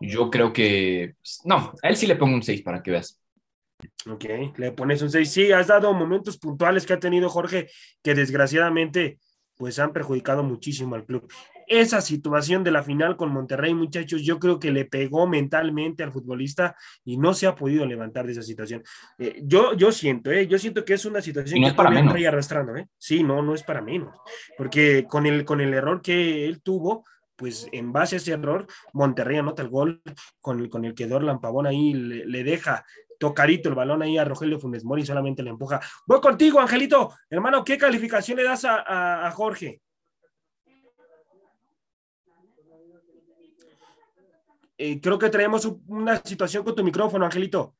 Yo 0.00 0.30
creo 0.30 0.52
que. 0.52 1.14
No, 1.44 1.72
a 1.82 1.88
él 1.88 1.96
sí 1.96 2.06
le 2.06 2.16
pongo 2.16 2.34
un 2.34 2.42
6 2.42 2.62
para 2.62 2.82
que 2.82 2.92
veas. 2.92 3.20
Ok, 4.10 4.24
le 4.56 4.72
pones 4.72 5.02
un 5.02 5.10
6. 5.10 5.30
Sí, 5.30 5.52
has 5.52 5.68
dado 5.68 5.92
momentos 5.92 6.38
puntuales 6.38 6.84
que 6.86 6.94
ha 6.94 7.00
tenido 7.00 7.28
Jorge 7.28 7.68
que 8.02 8.14
desgraciadamente 8.14 9.18
pues 9.56 9.78
han 9.80 9.92
perjudicado 9.92 10.42
muchísimo 10.42 10.94
al 10.94 11.04
club. 11.04 11.30
Esa 11.66 12.00
situación 12.00 12.62
de 12.64 12.70
la 12.70 12.82
final 12.82 13.16
con 13.16 13.30
Monterrey, 13.30 13.74
muchachos, 13.74 14.22
yo 14.22 14.38
creo 14.38 14.58
que 14.58 14.70
le 14.70 14.84
pegó 14.84 15.26
mentalmente 15.26 16.02
al 16.02 16.12
futbolista 16.12 16.76
y 17.04 17.18
no 17.18 17.34
se 17.34 17.48
ha 17.48 17.56
podido 17.56 17.84
levantar 17.84 18.24
de 18.24 18.32
esa 18.32 18.42
situación. 18.42 18.82
Eh, 19.18 19.42
yo, 19.44 19.74
yo 19.74 19.90
siento, 19.90 20.30
eh, 20.30 20.46
yo 20.46 20.58
siento 20.58 20.84
que 20.84 20.94
es 20.94 21.04
una 21.04 21.20
situación 21.20 21.62
que 21.62 21.72
todavía 21.72 22.00
está 22.00 22.28
arrastrando. 22.28 22.76
Eh. 22.76 22.86
Sí, 22.96 23.24
no, 23.24 23.42
no 23.42 23.52
es 23.52 23.64
para 23.64 23.82
menos, 23.82 24.16
porque 24.56 25.04
con 25.08 25.26
el, 25.26 25.44
con 25.44 25.60
el 25.60 25.74
error 25.74 26.00
que 26.00 26.46
él 26.46 26.62
tuvo, 26.62 27.04
pues 27.38 27.68
en 27.70 27.92
base 27.92 28.16
a 28.16 28.18
ese 28.18 28.32
error, 28.32 28.66
Monterrey 28.92 29.38
anota 29.38 29.62
el 29.62 29.68
gol 29.68 30.02
con 30.40 30.60
el, 30.60 30.68
con 30.68 30.84
el 30.84 30.94
que 30.94 31.06
Dorlan 31.06 31.40
Pavón 31.40 31.66
ahí 31.66 31.94
le, 31.94 32.42
deja 32.42 32.84
tocarito 33.18 33.68
el 33.68 33.74
balón 33.74 34.02
ahí 34.02 34.16
a 34.16 34.24
Rogelio 34.24 34.58
Funes 34.58 34.84
Mori, 34.84 35.04
solamente 35.04 35.42
le 35.42 35.50
empuja. 35.50 35.80
Voy 36.06 36.20
contigo, 36.20 36.60
Angelito. 36.60 37.14
Hermano, 37.28 37.64
¿qué 37.64 37.76
calificación 37.76 38.38
le 38.38 38.44
das 38.44 38.64
a, 38.64 39.30
Jorge? 39.32 39.82
Eh, 44.80 45.00
creo 45.00 45.18
que 45.18 45.28
traemos 45.28 45.68
una 45.88 46.16
situación 46.18 46.62
con 46.64 46.74
tu 46.74 46.84
micrófono, 46.84 47.24
Angelito. 47.24 47.74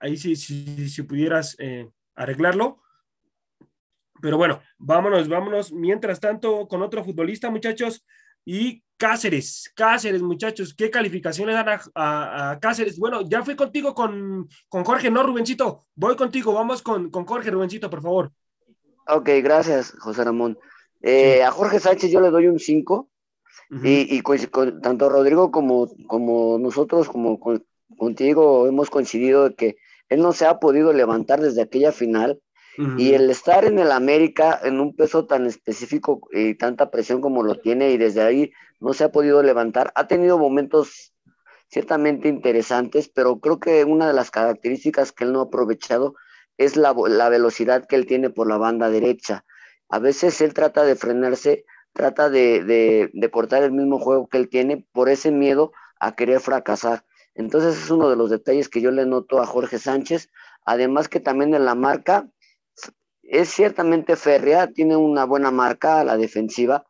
Ahí 0.00 0.16
si, 0.16 0.34
si, 0.34 1.02
pudieras 1.02 1.54
eh, 1.60 1.88
arreglarlo. 2.16 2.82
Pero 4.20 4.36
bueno, 4.36 4.60
vámonos, 4.76 5.28
vámonos. 5.28 5.72
Mientras 5.72 6.18
tanto, 6.18 6.66
con 6.66 6.82
otro 6.82 7.04
futbolista, 7.04 7.50
muchachos. 7.50 8.04
Y 8.44 8.82
Cáceres, 8.96 9.72
Cáceres, 9.74 10.20
muchachos, 10.20 10.74
¿qué 10.74 10.90
calificación 10.90 11.48
le 11.48 11.54
dan 11.54 11.80
a, 11.94 12.58
Cáceres? 12.60 12.98
Bueno, 12.98 13.22
ya 13.28 13.42
fui 13.42 13.56
contigo 13.56 13.94
con, 13.94 14.48
Jorge, 14.68 15.10
¿no, 15.10 15.22
Rubencito? 15.22 15.86
Voy 15.94 16.16
contigo, 16.16 16.52
vamos 16.52 16.82
con, 16.82 17.10
Jorge, 17.10 17.50
Rubencito, 17.50 17.88
por 17.88 18.02
favor. 18.02 18.32
Ok, 19.08 19.30
gracias, 19.42 19.92
José 19.98 20.24
Ramón. 20.24 20.58
Eh, 21.00 21.42
a 21.42 21.50
Jorge 21.50 21.80
Sánchez 21.80 22.10
yo 22.10 22.20
le 22.20 22.30
doy 22.30 22.46
un 22.46 22.58
5 22.58 23.08
y, 23.82 24.20
con, 24.20 24.82
tanto 24.82 25.08
Rodrigo 25.08 25.50
como, 25.50 25.88
como 26.06 26.58
nosotros, 26.58 27.08
como 27.08 27.40
contigo, 27.96 28.66
hemos 28.66 28.90
coincidido 28.90 29.54
que 29.54 29.76
él 30.08 30.20
no 30.20 30.32
se 30.32 30.44
ha 30.44 30.58
podido 30.58 30.92
levantar 30.92 31.40
desde 31.40 31.62
aquella 31.62 31.92
final 31.92 32.40
y 32.76 33.14
el 33.14 33.28
estar 33.30 33.64
en 33.64 33.78
el 33.78 33.92
América 33.92 34.58
en 34.62 34.80
un 34.80 34.94
peso 34.94 35.26
tan 35.26 35.46
específico 35.46 36.20
y 36.32 36.54
tanta 36.54 36.90
presión 36.90 37.20
como 37.20 37.42
lo 37.42 37.56
tiene 37.56 37.90
y 37.90 37.98
desde 37.98 38.22
ahí 38.22 38.52
no 38.78 38.94
se 38.94 39.04
ha 39.04 39.12
podido 39.12 39.42
levantar, 39.42 39.92
ha 39.94 40.06
tenido 40.06 40.38
momentos 40.38 41.12
ciertamente 41.68 42.28
interesantes, 42.28 43.08
pero 43.08 43.38
creo 43.38 43.60
que 43.60 43.84
una 43.84 44.06
de 44.08 44.14
las 44.14 44.30
características 44.30 45.12
que 45.12 45.24
él 45.24 45.32
no 45.32 45.40
ha 45.40 45.44
aprovechado 45.44 46.14
es 46.58 46.76
la, 46.76 46.92
velocidad 46.92 47.86
que 47.86 47.96
él 47.96 48.06
tiene 48.06 48.30
por 48.30 48.48
la 48.48 48.58
banda 48.58 48.90
derecha. 48.90 49.44
A 49.88 49.98
veces 49.98 50.40
él 50.40 50.52
trata 50.52 50.84
de 50.84 50.96
frenarse, 50.96 51.64
trata 51.92 52.28
de, 52.28 53.10
de 53.12 53.30
cortar 53.30 53.62
el 53.62 53.72
mismo 53.72 53.98
juego 53.98 54.28
que 54.28 54.38
él 54.38 54.48
tiene 54.48 54.86
por 54.92 55.08
ese 55.08 55.30
miedo 55.30 55.72
a 55.98 56.14
querer 56.14 56.40
fracasar. 56.40 57.04
Entonces 57.34 57.82
es 57.82 57.90
uno 57.90 58.10
de 58.10 58.16
los 58.16 58.30
detalles 58.30 58.68
que 58.68 58.80
yo 58.80 58.90
le 58.90 59.06
noto 59.06 59.40
a 59.40 59.46
Jorge 59.46 59.78
Sánchez. 59.78 60.30
Además 60.64 61.08
que 61.08 61.20
también 61.20 61.54
en 61.54 61.64
la 61.64 61.74
marca 61.74 62.28
es 63.30 63.48
ciertamente 63.48 64.16
férrea, 64.16 64.72
tiene 64.72 64.96
una 64.96 65.24
buena 65.24 65.52
marca 65.52 66.00
a 66.00 66.04
la 66.04 66.16
defensiva, 66.16 66.84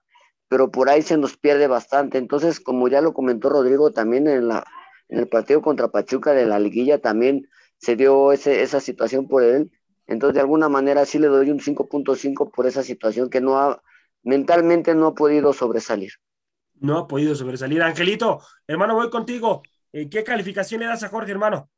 pero 0.49 0.71
por 0.71 0.89
ahí 0.89 1.03
se 1.03 1.19
nos 1.19 1.37
pierde 1.37 1.67
bastante. 1.67 2.17
Entonces, 2.17 2.61
como 2.61 2.89
ya 2.89 3.03
lo 3.03 3.13
comentó 3.13 3.51
Rodrigo 3.51 3.93
también 3.93 4.27
en, 4.27 4.49
la, 4.49 4.65
en 5.11 5.19
el 5.19 5.29
partido 5.29 5.61
contra 5.61 5.89
Pachuca 5.89 6.33
de 6.33 6.47
la 6.47 6.59
liguilla, 6.59 6.99
también 6.99 7.47
se 7.77 7.95
dio 7.95 8.33
ese, 8.33 8.63
esa 8.63 8.81
situación 8.81 9.29
por 9.29 9.43
él. 9.43 9.71
Entonces, 10.07 10.35
de 10.35 10.41
alguna 10.41 10.71
manera 10.71 11.05
sí 11.05 11.19
le 11.19 11.27
doy 11.27 11.51
un 11.51 11.61
5.5 11.61 12.51
por 12.51 12.67
esa 12.67 12.83
situación 12.83 13.29
que 13.29 13.43
no 13.43 13.59
ha, 13.59 13.83
mentalmente 14.23 14.95
no 14.95 15.09
ha 15.09 15.15
podido 15.15 15.53
sobresalir. 15.53 16.13
No 16.77 16.97
ha 16.97 17.07
podido 17.07 17.35
sobresalir. 17.35 17.83
Angelito, 17.83 18.41
hermano, 18.67 18.95
voy 18.95 19.11
contigo. 19.11 19.61
Eh, 19.93 20.09
¿Qué 20.09 20.25
calificación 20.25 20.81
le 20.81 20.87
das 20.87 21.03
a 21.03 21.11
Jorge, 21.11 21.33
hermano? 21.33 21.69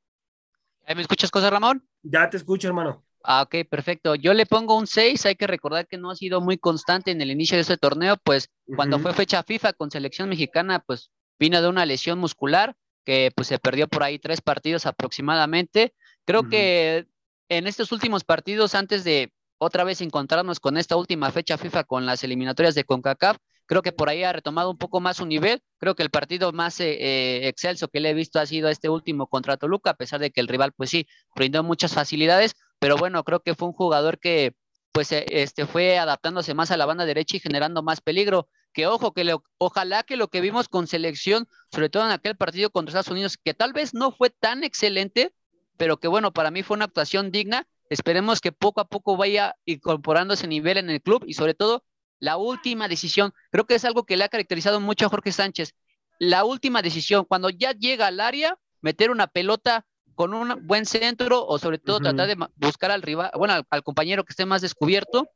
¿Me 0.87 1.03
escuchas, 1.03 1.31
José 1.33 1.51
Ramón? 1.51 1.85
Ya 2.03 2.31
te 2.31 2.37
escucho, 2.37 2.69
hermano. 2.69 3.05
Ah, 3.25 3.43
ok, 3.43 3.69
perfecto. 3.69 4.15
Yo 4.15 4.35
le 4.35 4.47
pongo 4.47 4.77
un 4.77 4.87
6. 4.87 5.27
Hay 5.27 5.37
que 5.37 5.47
recordar 5.47 5.87
que 5.87 5.99
no 5.99 6.11
ha 6.11 6.17
sido 6.17 6.41
muy 6.41 6.59
constante 6.59 7.11
en 7.11 7.21
el 7.21 7.31
inicio 7.31 7.57
de 7.57 7.63
ese 7.63 7.77
torneo, 7.77 8.17
pues 8.23 8.49
cuando 8.77 8.99
fue 8.99 9.13
fecha 9.13 9.43
FIFA 9.43 9.75
con 9.75 9.91
selección 9.91 10.29
mexicana, 10.29 10.83
pues 10.87 11.11
vino 11.39 11.61
de 11.61 11.69
una 11.69 11.87
lesión 11.87 12.19
muscular 12.19 12.75
que 13.05 13.31
pues 13.35 13.49
se 13.49 13.59
perdió 13.59 13.89
por 13.89 14.03
ahí 14.03 14.19
tres 14.19 14.41
partidos 14.41 14.87
aproximadamente. 14.87 15.95
Creo 16.25 16.49
que 16.49 17.07
en 17.49 17.67
estos 17.67 17.93
últimos 17.93 18.25
partidos, 18.25 18.75
antes 18.75 19.05
de 19.05 19.33
otra 19.59 19.85
vez 19.85 20.01
encontrarnos 20.01 20.59
con 20.59 20.77
esta 20.77 20.97
última 20.97 21.31
fecha 21.31 21.59
FIFA 21.59 21.85
con 21.85 22.07
las 22.07 22.25
eliminatorias 22.25 22.75
de 22.75 22.85
CONCACAF, 22.85 23.39
creo 23.67 23.83
que 23.83 23.93
por 23.93 24.09
ahí 24.09 24.25
ha 24.25 24.33
retomado 24.33 24.71
un 24.71 24.79
poco 24.79 25.01
más 25.01 25.19
su 25.19 25.27
nivel. 25.27 25.63
Creo 25.79 25.95
que 25.95 26.03
el 26.03 26.11
partido 26.11 26.53
más 26.53 26.81
eh, 26.81 27.47
excelso 27.47 27.89
que 27.89 28.01
le 28.01 28.11
he 28.11 28.15
visto 28.15 28.41
ha 28.41 28.47
sido 28.47 28.69
este 28.69 28.89
último 28.89 29.27
contra 29.29 29.57
Toluca, 29.57 29.91
a 29.91 29.97
pesar 29.97 30.21
de 30.21 30.31
que 30.31 30.41
el 30.41 30.49
rival, 30.49 30.73
pues 30.73 30.91
sí, 30.91 31.07
brindó 31.35 31.63
muchas 31.63 31.95
facilidades, 31.95 32.55
pero 32.83 32.97
bueno, 32.97 33.23
creo 33.23 33.45
que 33.45 33.55
fue 33.55 33.69
un 33.69 33.75
jugador 33.75 34.19
que 34.19 34.57
pues 34.91 35.13
eh, 35.13 35.25
este, 35.29 35.67
fue 35.67 35.99
adaptándose 35.99 36.53
más 36.53 36.73
a 36.73 36.77
la 36.77 36.85
banda 36.85 37.05
derecha 37.05 37.37
y 37.37 37.41
generando 37.41 37.81
más 37.85 38.01
peligro. 38.01 38.49
Que 38.73 38.89
ojo, 38.89 39.13
que 39.13 39.37
ojalá 39.59 40.03
que 40.03 40.17
lo 40.17 40.27
que 40.27 40.41
vimos 40.41 40.69
con 40.69 40.89
selección, 40.89 41.47
sobre 41.71 41.91
todo 41.91 42.05
en 42.05 42.11
aquel 42.11 42.37
partido 42.37 42.71
contra 42.71 42.91
Estados 42.91 43.13
Unidos, 43.13 43.37
que 43.37 43.55
tal 43.55 43.73
vez 43.73 43.95
no 43.95 44.11
fue 44.11 44.31
tan 44.31 44.65
excelente, 44.65 45.33
pero 45.77 45.99
que 45.99 46.09
bueno, 46.09 46.33
para 46.33 46.51
mí 46.51 46.65
fue 46.65 46.75
una 46.75 46.87
actuación 46.87 47.31
digna. 47.31 47.69
Esperemos 47.89 48.41
que 48.41 48.51
poco 48.51 48.81
a 48.81 48.89
poco 48.89 49.17
vaya 49.17 49.55
incorporando 49.65 50.35
ese 50.35 50.49
nivel 50.49 50.77
en 50.77 50.91
el 50.91 51.01
club 51.01 51.23
y 51.25 51.35
sobre 51.35 51.55
todo 51.55 51.85
la 52.19 52.37
última 52.37 52.89
decisión. 52.89 53.33
Creo 53.53 53.65
que 53.65 53.77
es 53.77 53.85
algo 53.85 54.07
que 54.07 54.17
le 54.17 54.25
ha 54.25 54.29
caracterizado 54.29 54.81
mucho 54.81 55.07
a 55.07 55.09
Jorge 55.09 55.31
Sánchez. 55.31 55.77
La 56.19 56.43
última 56.43 56.83
decisión, 56.83 57.27
cuando 57.27 57.49
ya 57.49 57.71
llega 57.71 58.09
al 58.09 58.19
área, 58.19 58.59
meter 58.81 59.13
una 59.13 59.29
pelota 59.29 59.87
con 60.15 60.35
un 60.35 60.67
buen 60.67 60.87
centro 60.87 61.45
o 61.47 61.59
sobre 61.59 61.79
todo 61.79 62.01
tratar 62.01 62.29
de 62.29 62.37
buscar 62.57 62.91
al 62.91 63.03
rival, 63.03 63.31
bueno, 63.37 63.55
al, 63.69 63.83
compañero 63.83 64.25
que 64.25 64.33
esté 64.33 64.47
más 64.47 64.63
descubierto. 64.63 65.29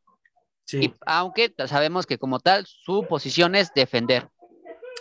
Sí. 0.68 0.92
aunque 1.06 1.54
sabemos 1.68 2.06
que 2.06 2.18
como 2.18 2.40
tal 2.40 2.66
su 2.66 3.06
posición 3.09 3.54
es 3.54 3.73
defender. 3.73 4.28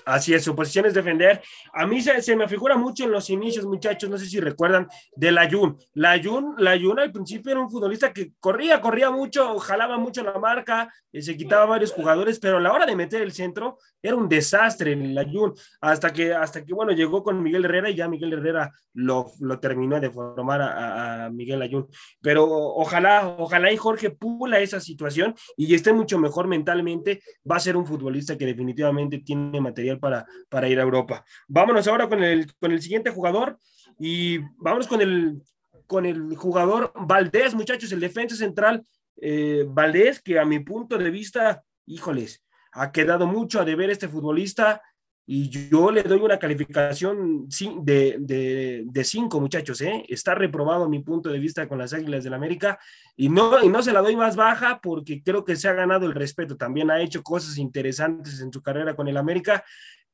Así 0.06 0.36
es, 0.36 0.44
su 0.44 0.56
posición 0.56 0.86
es 0.86 0.94
defender. 0.94 1.42
A 1.74 1.88
mí 1.88 2.00
se, 2.02 2.36
me 2.36 2.48
figura 2.48 2.78
mucho 2.78 3.04
en 3.06 3.12
los 3.12 3.30
inicios, 3.32 3.66
muchachos, 3.66 4.08
no 4.10 4.18
sé 4.18 4.28
si 4.28 4.40
recuerdan, 4.40 4.88
de 5.16 5.32
Layun. 5.32 5.78
Layun, 5.96 6.56
Layun 6.60 7.00
al 7.00 7.12
principio 7.12 7.52
era 7.52 7.62
un 7.62 7.72
futbolista 7.72 8.14
que 8.14 8.34
corría, 8.40 8.80
corría 8.80 9.10
mucho, 9.10 9.58
jalaba 9.58 9.98
mucho 9.98 10.24
la 10.24 10.38
marca, 10.38 10.94
eh, 11.12 11.24
se 11.24 11.36
quitaba 11.36 11.66
varios 11.66 11.92
jugadores, 11.92 12.40
pero 12.40 12.58
a 12.58 12.62
la 12.62 12.72
hora 12.72 12.86
de 12.86 12.96
meter 12.96 13.22
el 13.24 13.32
centro 13.32 13.78
era 14.02 14.16
un 14.16 14.30
desastre 14.30 14.92
en 14.92 15.16
Layun, 15.16 15.54
hasta 15.82 16.14
que, 16.14 16.34
hasta 16.34 16.64
que, 16.64 16.74
bueno, 16.74 16.92
llegó 16.92 17.24
con 17.24 17.42
Miguel 17.42 17.66
Herrera 17.66 17.90
y 17.90 17.96
ya 17.96 18.08
Miguel 18.08 18.34
Herrera 18.34 18.72
lo, 18.94 19.32
terminó 19.60 20.00
de 20.00 20.12
formar 20.12 20.62
a, 20.62 21.30
Miguel 21.32 21.60
Layun. 21.60 21.88
Pero 22.22 22.46
ojalá, 22.46 23.36
ojalá 23.40 23.72
y 23.72 23.78
Jorge 23.78 24.12
pula 24.12 24.60
esa 24.60 24.80
situación 24.80 25.34
y 25.58 25.74
esté 25.74 25.94
mucho 25.94 26.20
mejor 26.20 26.48
mentalmente, 26.48 27.22
va 27.50 27.56
a 27.56 27.60
ser 27.60 27.76
un 27.76 27.88
futbolista 27.88 28.38
que 28.38 28.46
definitivamente 28.46 29.20
tiene 29.20 29.60
material 29.60 29.95
para, 30.00 30.26
para 30.50 30.68
ir 30.68 30.80
a 30.80 30.84
Europa. 30.84 31.26
Vámonos 31.48 31.88
ahora 31.88 32.08
con 32.08 32.24
el, 32.24 32.54
con 32.56 32.72
el 32.72 32.82
siguiente 32.82 33.12
jugador 33.12 33.60
y 34.00 34.40
vámonos 34.58 34.88
con 34.88 35.02
el, 35.02 35.42
con 35.88 36.06
el 36.06 36.36
jugador 36.36 36.92
Valdés, 36.96 37.54
muchachos, 37.54 37.92
el 37.92 38.00
defensa 38.00 38.36
central 38.36 38.86
eh, 39.22 39.66
Valdés, 39.68 40.22
que 40.22 40.40
a 40.40 40.46
mi 40.46 40.60
punto 40.60 40.98
de 40.98 41.10
vista, 41.10 41.64
híjoles, 41.86 42.44
ha 42.74 42.92
quedado 42.92 43.26
mucho 43.26 43.60
a 43.60 43.66
deber 43.66 43.90
este 43.90 44.10
futbolista 44.10 44.82
y 45.28 45.50
yo 45.50 45.90
le 45.90 46.04
doy 46.04 46.20
una 46.20 46.38
calificación 46.38 47.48
de, 47.48 49.04
cinco, 49.04 49.42
muchachos, 49.42 49.82
¿eh? 49.82 50.06
Está 50.08 50.36
reprobado 50.36 50.88
mi 50.88 51.00
punto 51.00 51.30
de 51.30 51.40
vista 51.40 51.68
con 51.68 51.80
las 51.80 51.94
Águilas 51.94 52.24
del 52.24 52.32
la 52.32 52.38
América 52.38 52.80
y 53.16 53.30
no, 53.30 53.64
y 53.64 53.70
no 53.70 53.82
se 53.82 53.92
la 53.92 54.02
doy 54.02 54.16
más 54.16 54.36
baja 54.36 54.80
porque 54.82 55.24
creo 55.24 55.44
que 55.44 55.56
se 55.56 55.68
ha 55.68 55.74
ganado 55.74 56.06
el 56.06 56.14
respeto. 56.14 56.58
También 56.58 56.92
ha 56.92 57.02
hecho 57.02 57.24
cosas 57.24 57.58
interesantes 57.58 58.40
en 58.40 58.54
su 58.54 58.62
carrera 58.62 58.96
con 58.96 59.08
el 59.08 59.18
América, 59.18 59.64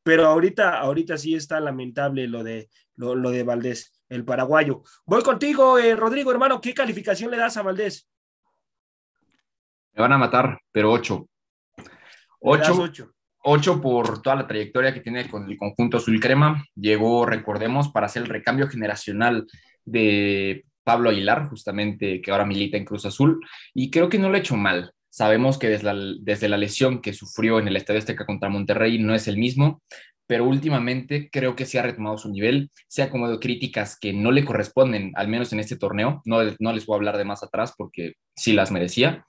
pero 0.02 0.28
ahorita, 0.28 0.80
ahorita 0.80 1.18
sí 1.18 1.36
está 1.36 1.60
lamentable 1.60 2.28
lo 2.28 2.42
de, 2.42 2.70
lo, 2.96 3.32
de 3.32 3.44
Valdés, 3.44 4.02
el 4.08 4.24
paraguayo. 4.24 4.82
Voy 5.06 5.24
contigo, 5.24 5.78
eh, 5.78 5.94
Rodrigo, 5.94 6.32
hermano, 6.32 6.62
¿qué 6.62 6.74
calificación 6.74 7.32
le 7.32 7.38
das 7.38 7.58
a 7.58 7.64
Valdés? 7.64 8.08
Me 9.92 10.02
van 10.02 10.14
a 10.14 10.18
matar, 10.18 10.58
pero 10.72 10.90
ocho. 10.90 11.28
Ocho. 13.44 13.74
8 13.74 13.82
por 13.82 14.22
toda 14.22 14.36
la 14.36 14.48
trayectoria 14.48 14.94
que 14.94 15.02
tiene 15.02 15.28
con 15.30 15.50
el 15.50 15.58
conjunto 15.58 15.98
azul 15.98 16.20
crema. 16.20 16.64
Llegó, 16.76 17.26
recordemos, 17.26 17.90
para 17.90 18.06
hacer 18.06 18.24
el 18.24 18.30
recambio 18.30 18.68
generacional 18.68 19.48
de 19.86 20.66
Pablo 20.84 21.10
Aguilar, 21.10 21.48
justamente 21.48 22.22
que 22.22 22.32
ahora 22.32 22.46
milita 22.46 22.78
en 22.78 22.86
Cruz 22.86 23.06
Azul, 23.06 23.40
y 23.74 23.90
creo 23.90 24.10
que 24.10 24.20
no 24.20 24.30
lo 24.30 24.36
ha 24.36 24.40
hecho 24.40 24.58
mal. 24.58 24.92
Sabemos 25.10 25.58
que 25.58 25.70
desde 25.70 25.94
la, 25.94 26.14
desde 26.22 26.50
la 26.50 26.58
lesión 26.58 27.02
que 27.02 27.14
sufrió 27.14 27.60
en 27.60 27.68
el 27.68 27.76
Estadio 27.76 28.00
Azteca 28.00 28.26
contra 28.26 28.50
Monterrey 28.50 28.98
no 28.98 29.14
es 29.14 29.28
el 29.28 29.38
mismo, 29.38 29.82
pero 30.26 30.46
últimamente 30.46 31.30
creo 31.30 31.56
que 31.56 31.66
sí 31.66 31.78
ha 31.78 31.82
retomado 31.82 32.18
su 32.18 32.30
nivel, 32.30 32.72
se 32.88 33.02
ha 33.02 33.06
acomodado 33.06 33.40
críticas 33.40 33.98
que 34.00 34.14
no 34.14 34.32
le 34.32 34.46
corresponden, 34.46 35.12
al 35.16 35.28
menos 35.28 35.52
en 35.52 35.60
este 35.60 35.76
torneo. 35.76 36.22
No, 36.24 36.40
no 36.60 36.72
les 36.72 36.86
voy 36.86 36.96
a 36.96 36.98
hablar 36.98 37.18
de 37.18 37.26
más 37.26 37.44
atrás 37.44 37.74
porque 37.78 38.14
sí 38.36 38.54
las 38.54 38.72
merecía, 38.72 39.26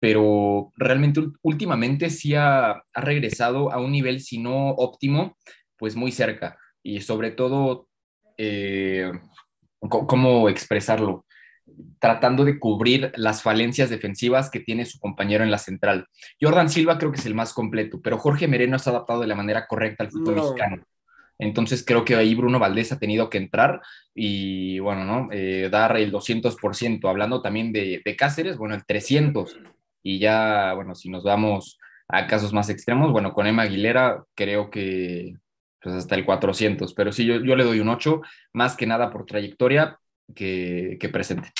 pero 0.00 0.72
realmente 0.76 1.20
últimamente 1.42 2.08
sí 2.08 2.34
ha, 2.34 2.82
regresado 2.94 3.70
a 3.70 3.78
un 3.78 3.92
nivel, 3.92 4.20
si 4.20 4.38
no 4.38 4.70
óptimo, 4.70 5.36
pues 5.76 5.94
muy 5.94 6.10
cerca. 6.10 6.58
Y 6.82 7.02
sobre 7.02 7.30
todo, 7.30 7.86
eh, 8.38 9.12
¿cómo 9.78 10.48
expresarlo? 10.48 11.26
Tratando 11.98 12.44
de 12.46 12.58
cubrir 12.58 13.12
las 13.16 13.42
falencias 13.42 13.90
defensivas 13.90 14.50
que 14.50 14.60
tiene 14.60 14.86
su 14.86 14.98
compañero 14.98 15.44
en 15.44 15.50
la 15.50 15.58
central. 15.58 16.06
Jordan 16.40 16.70
Silva 16.70 16.96
creo 16.96 17.12
que 17.12 17.20
es 17.20 17.26
el 17.26 17.34
más 17.34 17.52
completo, 17.52 18.00
pero 18.02 18.18
Jorge 18.18 18.48
Mereno 18.48 18.78
se 18.78 18.88
ha 18.88 18.94
adaptado 18.94 19.20
de 19.20 19.26
la 19.26 19.36
manera 19.36 19.66
correcta 19.66 20.02
al 20.02 20.10
fútbol 20.10 20.36
mexicano. 20.36 20.82
Entonces 21.38 21.84
creo 21.86 22.04
que 22.04 22.16
ahí 22.16 22.34
Bruno 22.34 22.58
Valdés 22.58 22.92
ha 22.92 22.98
tenido 22.98 23.30
que 23.30 23.38
entrar 23.38 23.80
y, 24.14 24.78
bueno, 24.78 25.04
¿no? 25.04 25.28
Eh, 25.32 25.68
dar 25.70 25.96
el 25.96 26.12
200%. 26.12 27.08
Hablando 27.08 27.40
también 27.40 27.72
de, 27.72 28.02
de 28.04 28.16
Cáceres, 28.16 28.58
bueno, 28.58 28.74
el 28.74 28.84
300%. 28.84 29.79
Y 30.02 30.18
ya, 30.18 30.72
bueno, 30.74 30.94
si 30.94 31.10
nos 31.10 31.24
vamos 31.24 31.78
a 32.08 32.26
casos 32.26 32.52
más 32.52 32.68
extremos, 32.68 33.12
bueno, 33.12 33.32
con 33.32 33.46
Emma 33.46 33.62
Aguilera 33.62 34.24
creo 34.34 34.70
que 34.70 35.34
pues 35.82 35.94
hasta 35.94 36.14
el 36.14 36.24
400, 36.26 36.92
pero 36.94 37.10
sí, 37.10 37.24
yo, 37.24 37.36
yo 37.42 37.56
le 37.56 37.64
doy 37.64 37.80
un 37.80 37.88
8, 37.88 38.20
más 38.52 38.76
que 38.76 38.86
nada 38.86 39.10
por 39.10 39.24
trayectoria 39.24 39.98
que, 40.34 40.98
que 41.00 41.08
presente. 41.08 41.52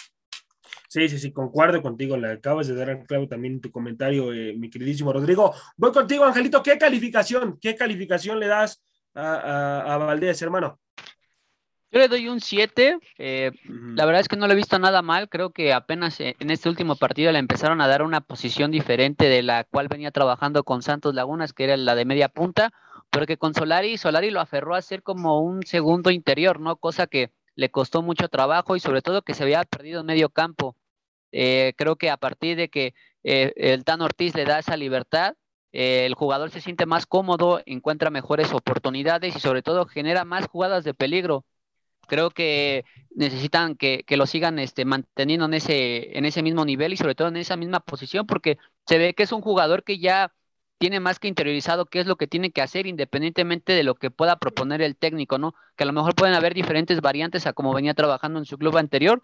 Sí, 0.88 1.08
sí, 1.08 1.18
sí, 1.18 1.32
concuerdo 1.32 1.80
contigo. 1.82 2.16
Le 2.16 2.32
acabas 2.32 2.66
de 2.66 2.74
dar 2.74 3.06
clavo 3.06 3.28
también 3.28 3.54
en 3.54 3.60
tu 3.60 3.70
comentario, 3.70 4.32
eh, 4.32 4.54
mi 4.58 4.68
queridísimo 4.68 5.12
Rodrigo. 5.12 5.54
Voy 5.76 5.92
contigo, 5.92 6.24
Angelito. 6.24 6.62
¿Qué 6.62 6.76
calificación, 6.78 7.58
qué 7.60 7.76
calificación 7.76 8.40
le 8.40 8.48
das 8.48 8.82
a, 9.14 9.34
a, 9.34 9.94
a 9.94 9.98
Valdés, 9.98 10.42
hermano? 10.42 10.80
Yo 11.92 11.98
le 11.98 12.06
doy 12.08 12.28
un 12.28 12.40
7. 12.40 12.98
Eh, 13.18 13.50
la 13.66 14.04
verdad 14.06 14.20
es 14.20 14.28
que 14.28 14.36
no 14.36 14.46
lo 14.46 14.52
he 14.52 14.56
visto 14.56 14.78
nada 14.78 15.02
mal. 15.02 15.28
Creo 15.28 15.50
que 15.50 15.72
apenas 15.72 16.20
eh, 16.20 16.36
en 16.38 16.50
este 16.50 16.68
último 16.68 16.94
partido 16.94 17.32
le 17.32 17.40
empezaron 17.40 17.80
a 17.80 17.88
dar 17.88 18.02
una 18.02 18.20
posición 18.20 18.70
diferente 18.70 19.28
de 19.28 19.42
la 19.42 19.64
cual 19.64 19.88
venía 19.88 20.12
trabajando 20.12 20.62
con 20.62 20.82
Santos 20.82 21.14
Lagunas, 21.14 21.52
que 21.52 21.64
era 21.64 21.76
la 21.76 21.96
de 21.96 22.04
media 22.04 22.28
punta, 22.28 22.72
pero 23.10 23.26
que 23.26 23.38
con 23.38 23.54
Solari, 23.54 23.98
Solari 23.98 24.30
lo 24.30 24.40
aferró 24.40 24.76
a 24.76 24.82
ser 24.82 25.02
como 25.02 25.40
un 25.40 25.64
segundo 25.64 26.12
interior, 26.12 26.60
¿no? 26.60 26.76
Cosa 26.76 27.08
que 27.08 27.32
le 27.56 27.70
costó 27.72 28.02
mucho 28.02 28.28
trabajo 28.28 28.76
y 28.76 28.80
sobre 28.80 29.02
todo 29.02 29.22
que 29.22 29.34
se 29.34 29.42
había 29.42 29.64
perdido 29.64 30.00
en 30.00 30.06
medio 30.06 30.28
campo. 30.30 30.76
Eh, 31.32 31.74
creo 31.76 31.96
que 31.96 32.10
a 32.10 32.16
partir 32.16 32.56
de 32.56 32.68
que 32.68 32.94
el 33.22 33.84
Tan 33.84 34.00
Ortiz 34.00 34.34
le 34.34 34.44
da 34.44 34.60
esa 34.60 34.76
libertad, 34.76 35.34
el 35.72 36.14
jugador 36.14 36.50
se 36.50 36.60
siente 36.60 36.86
más 36.86 37.06
cómodo, 37.06 37.60
encuentra 37.66 38.10
mejores 38.10 38.52
oportunidades 38.54 39.36
y 39.36 39.40
sobre 39.40 39.62
todo 39.62 39.86
genera 39.86 40.24
más 40.24 40.46
jugadas 40.46 40.84
de 40.84 40.94
peligro 40.94 41.44
creo 42.10 42.30
que 42.30 42.84
necesitan 43.14 43.76
que, 43.76 44.04
lo 44.16 44.26
sigan 44.26 44.58
este, 44.58 44.84
manteniendo 44.84 45.46
en 45.46 45.54
ese, 45.54 46.18
en 46.18 46.24
ese 46.24 46.42
mismo 46.42 46.64
nivel 46.64 46.92
y 46.92 46.96
sobre 46.96 47.14
todo 47.14 47.28
en 47.28 47.36
esa 47.36 47.56
misma 47.56 47.78
posición, 47.78 48.26
porque 48.26 48.58
se 48.84 48.98
ve 48.98 49.14
que 49.14 49.22
es 49.22 49.30
un 49.30 49.42
jugador 49.42 49.84
que 49.84 50.00
ya 50.00 50.34
tiene 50.78 50.98
más 50.98 51.20
que 51.20 51.28
interiorizado 51.28 51.86
qué 51.86 52.00
es 52.00 52.06
lo 52.06 52.16
que 52.16 52.26
tiene 52.26 52.50
que 52.50 52.62
hacer 52.62 52.86
independientemente 52.88 53.74
de 53.74 53.84
lo 53.84 53.94
que 53.94 54.10
pueda 54.10 54.38
proponer 54.38 54.82
el 54.82 54.96
técnico, 54.96 55.38
¿no? 55.38 55.54
Que 55.76 55.84
a 55.84 55.86
lo 55.86 55.92
mejor 55.92 56.16
pueden 56.16 56.34
haber 56.34 56.52
diferentes 56.54 57.00
variantes 57.00 57.46
a 57.46 57.52
como 57.52 57.72
venía 57.72 57.94
trabajando 57.94 58.40
en 58.40 58.44
su 58.44 58.58
club 58.58 58.76
anterior, 58.76 59.22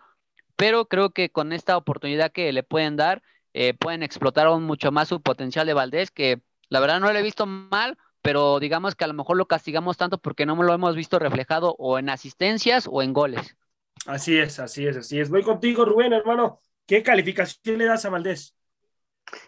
pero 0.55 0.87
creo 0.87 1.11
que 1.11 1.31
con 1.31 1.53
esta 1.53 1.77
oportunidad 1.77 2.31
que 2.31 2.53
le 2.53 2.63
pueden 2.63 2.97
dar, 2.97 3.23
eh, 3.53 3.75
pueden 3.75 4.05
explotar 4.05 4.47
aún 4.47 4.63
mucho 4.65 4.93
más 4.93 5.09
su 5.09 5.21
potencial 5.23 5.67
de 5.67 5.75
Valdés, 5.75 6.13
que 6.13 6.41
la 6.69 6.79
verdad 6.81 7.01
no 7.01 7.13
lo 7.13 7.19
he 7.19 7.23
visto 7.23 7.47
mal, 7.47 7.99
pero 8.27 8.59
digamos 8.59 8.97
que 8.97 9.05
a 9.05 9.07
lo 9.07 9.15
mejor 9.15 9.37
lo 9.37 9.47
castigamos 9.47 9.97
tanto 9.97 10.19
porque 10.19 10.47
no 10.47 10.61
lo 10.61 10.75
hemos 10.75 10.97
visto 10.97 11.21
reflejado 11.21 11.77
o 11.79 11.97
en 11.97 12.09
asistencias 12.09 12.89
o 12.91 13.01
en 13.01 13.13
goles. 13.13 13.57
Así 14.05 14.37
es, 14.37 14.59
así 14.59 14.85
es, 14.85 14.97
así 14.97 15.21
es. 15.21 15.31
Voy 15.31 15.45
contigo, 15.45 15.85
Rubén, 15.85 16.13
hermano. 16.13 16.61
¿Qué 16.87 17.05
calificación 17.05 17.79
le 17.79 17.85
das 17.85 18.05
a 18.05 18.11
Valdés? 18.11 18.57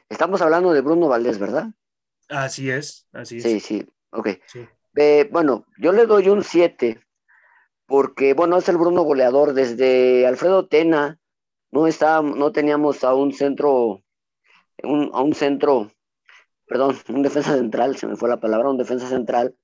Estamos 0.09 0.43
hablando 0.43 0.73
de 0.73 0.81
Bruno 0.81 1.09
Valdés, 1.09 1.41
¿verdad? 1.41 1.71
Así 2.29 2.71
es, 2.71 3.09
así 3.13 3.39
es. 3.39 3.43
Sí, 3.43 3.59
sí, 3.59 3.87
ok. 4.11 4.29
Eh, 4.95 5.29
bueno, 5.33 5.67
yo 5.77 5.91
le 5.91 6.07
doy 6.07 6.29
un 6.29 6.45
7, 6.45 7.01
porque, 7.85 8.33
bueno, 8.33 8.59
es 8.59 8.69
el 8.69 8.77
Bruno 8.77 9.03
goleador. 9.03 9.55
Desde 9.55 10.25
Alfredo 10.25 10.69
Tena, 10.69 11.19
no, 11.73 11.89
está, 11.89 12.23
no 12.23 12.53
teníamos 12.53 13.03
a 13.03 13.13
un 13.13 13.33
centro, 13.33 14.05
a 14.85 15.21
un 15.21 15.35
centro, 15.35 15.91
perdón, 16.69 16.97
un 17.09 17.23
defensa 17.23 17.55
central, 17.55 17.97
se 17.97 18.07
me 18.07 18.17
fue 18.17 18.29
la 18.29 18.41
palabra, 18.41 18.71
un 18.71 18.79
defensa 18.79 19.09
central, 19.09 19.57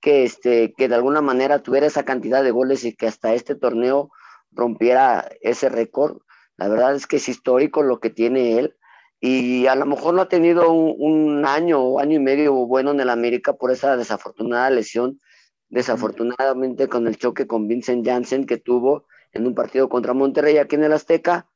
que, 0.00 0.24
este, 0.24 0.74
que 0.76 0.88
de 0.88 0.94
alguna 0.94 1.20
manera 1.20 1.62
tuviera 1.62 1.86
esa 1.86 2.04
cantidad 2.04 2.42
de 2.42 2.50
goles 2.50 2.84
y 2.84 2.94
que 2.94 3.06
hasta 3.06 3.34
este 3.34 3.54
torneo 3.54 4.10
rompiera 4.50 5.28
ese 5.40 5.68
récord. 5.68 6.18
La 6.56 6.68
verdad 6.68 6.94
es 6.94 7.06
que 7.06 7.16
es 7.16 7.28
histórico 7.28 7.82
lo 7.82 8.00
que 8.00 8.10
tiene 8.10 8.58
él 8.58 8.76
y 9.24 9.68
a 9.68 9.76
lo 9.76 9.86
mejor 9.86 10.14
no 10.14 10.22
ha 10.22 10.28
tenido 10.28 10.72
un, 10.72 11.46
año 11.46 11.80
o 11.80 12.00
año 12.00 12.16
y 12.16 12.18
medio 12.18 12.52
bueno 12.66 12.90
en 12.90 12.98
el 12.98 13.08
América 13.08 13.52
por 13.52 13.70
esa 13.70 13.96
desafortunada 13.96 14.68
lesión, 14.70 15.20
desafortunadamente 15.68 16.88
con 16.88 17.06
el 17.06 17.16
choque 17.16 17.46
con 17.46 17.68
Vincent 17.68 18.04
Janssen 18.04 18.46
que 18.46 18.56
tuvo 18.56 19.06
en 19.32 19.46
un 19.46 19.54
partido 19.54 19.88
contra 19.88 20.12
Monterrey 20.12 20.58
aquí 20.58 20.74
en 20.74 20.82
el 20.82 20.92
Azteca 20.92 21.46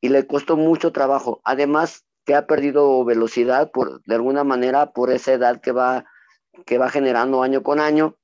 y 0.00 0.08
le 0.08 0.26
costó 0.26 0.56
mucho 0.56 0.92
trabajo. 0.92 1.42
Además 1.44 2.06
que 2.24 2.34
ha 2.34 2.46
perdido 2.46 3.04
velocidad 3.04 3.70
por 3.70 4.02
de 4.04 4.14
alguna 4.14 4.44
manera 4.44 4.92
por 4.92 5.10
esa 5.10 5.32
edad 5.32 5.60
que 5.60 5.72
va 5.72 6.04
que 6.66 6.78
va 6.78 6.88
generando 6.88 7.42
año 7.42 7.62
con 7.62 7.80
año 7.80 8.16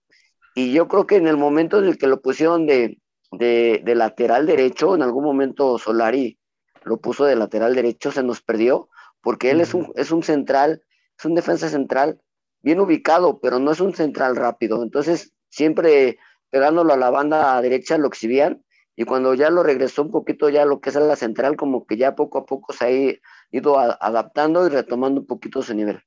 y 0.55 0.73
yo 0.73 0.89
creo 0.89 1.07
que 1.07 1.17
en 1.17 1.27
el 1.27 1.37
momento 1.37 1.79
en 1.79 1.87
el 1.87 1.99
que 1.99 2.07
lo 2.07 2.21
pusieron 2.21 2.67
de, 2.67 2.99
de, 3.31 3.81
de 3.85 3.95
lateral 3.95 4.47
derecho, 4.47 4.95
en 4.95 5.03
algún 5.03 5.25
momento 5.25 5.79
Solari 5.79 6.39
lo 6.83 6.99
puso 6.99 7.25
de 7.25 7.37
lateral 7.37 7.75
derecho, 7.75 8.11
se 8.11 8.23
nos 8.23 8.43
perdió, 8.43 8.89
porque 9.23 9.51
él 9.51 9.61
es, 9.61 9.75
un, 9.75 9.93
es 9.95 10.11
un 10.11 10.23
central, 10.23 10.83
es 11.19 11.25
un 11.25 11.35
defensa 11.35 11.69
central 11.69 12.21
bien 12.63 12.81
ubicado, 12.81 13.41
pero 13.41 13.59
no 13.59 13.71
es 13.71 13.81
un 13.81 13.95
central 13.95 14.37
rápido. 14.37 14.83
Entonces, 14.83 15.33
siempre 15.49 16.19
pegándolo 16.51 16.93
a 16.93 16.97
la 16.97 17.11
banda 17.11 17.61
derecha 17.63 17.97
lo 17.97 18.09
exhibían 18.09 18.65
y 18.97 19.05
cuando 19.05 19.35
ya 19.35 19.51
lo 19.51 19.63
regresó 19.63 20.03
un 20.03 20.11
poquito 20.11 20.49
ya 20.49 20.65
lo 20.65 20.81
que 20.81 20.91
es 20.91 20.97
la 20.97 21.17
central, 21.17 21.57
como 21.57 21.87
que 21.87 21.97
ya 21.97 22.17
poco 22.17 22.39
a 22.39 22.47
poco 22.47 22.73
se 22.73 23.21
ido 23.51 23.79
adaptando 23.79 24.67
y 24.67 24.71
retomando 24.71 25.21
un 25.21 25.27
poquito 25.27 25.63
su 25.63 25.75
nivel. 25.75 26.01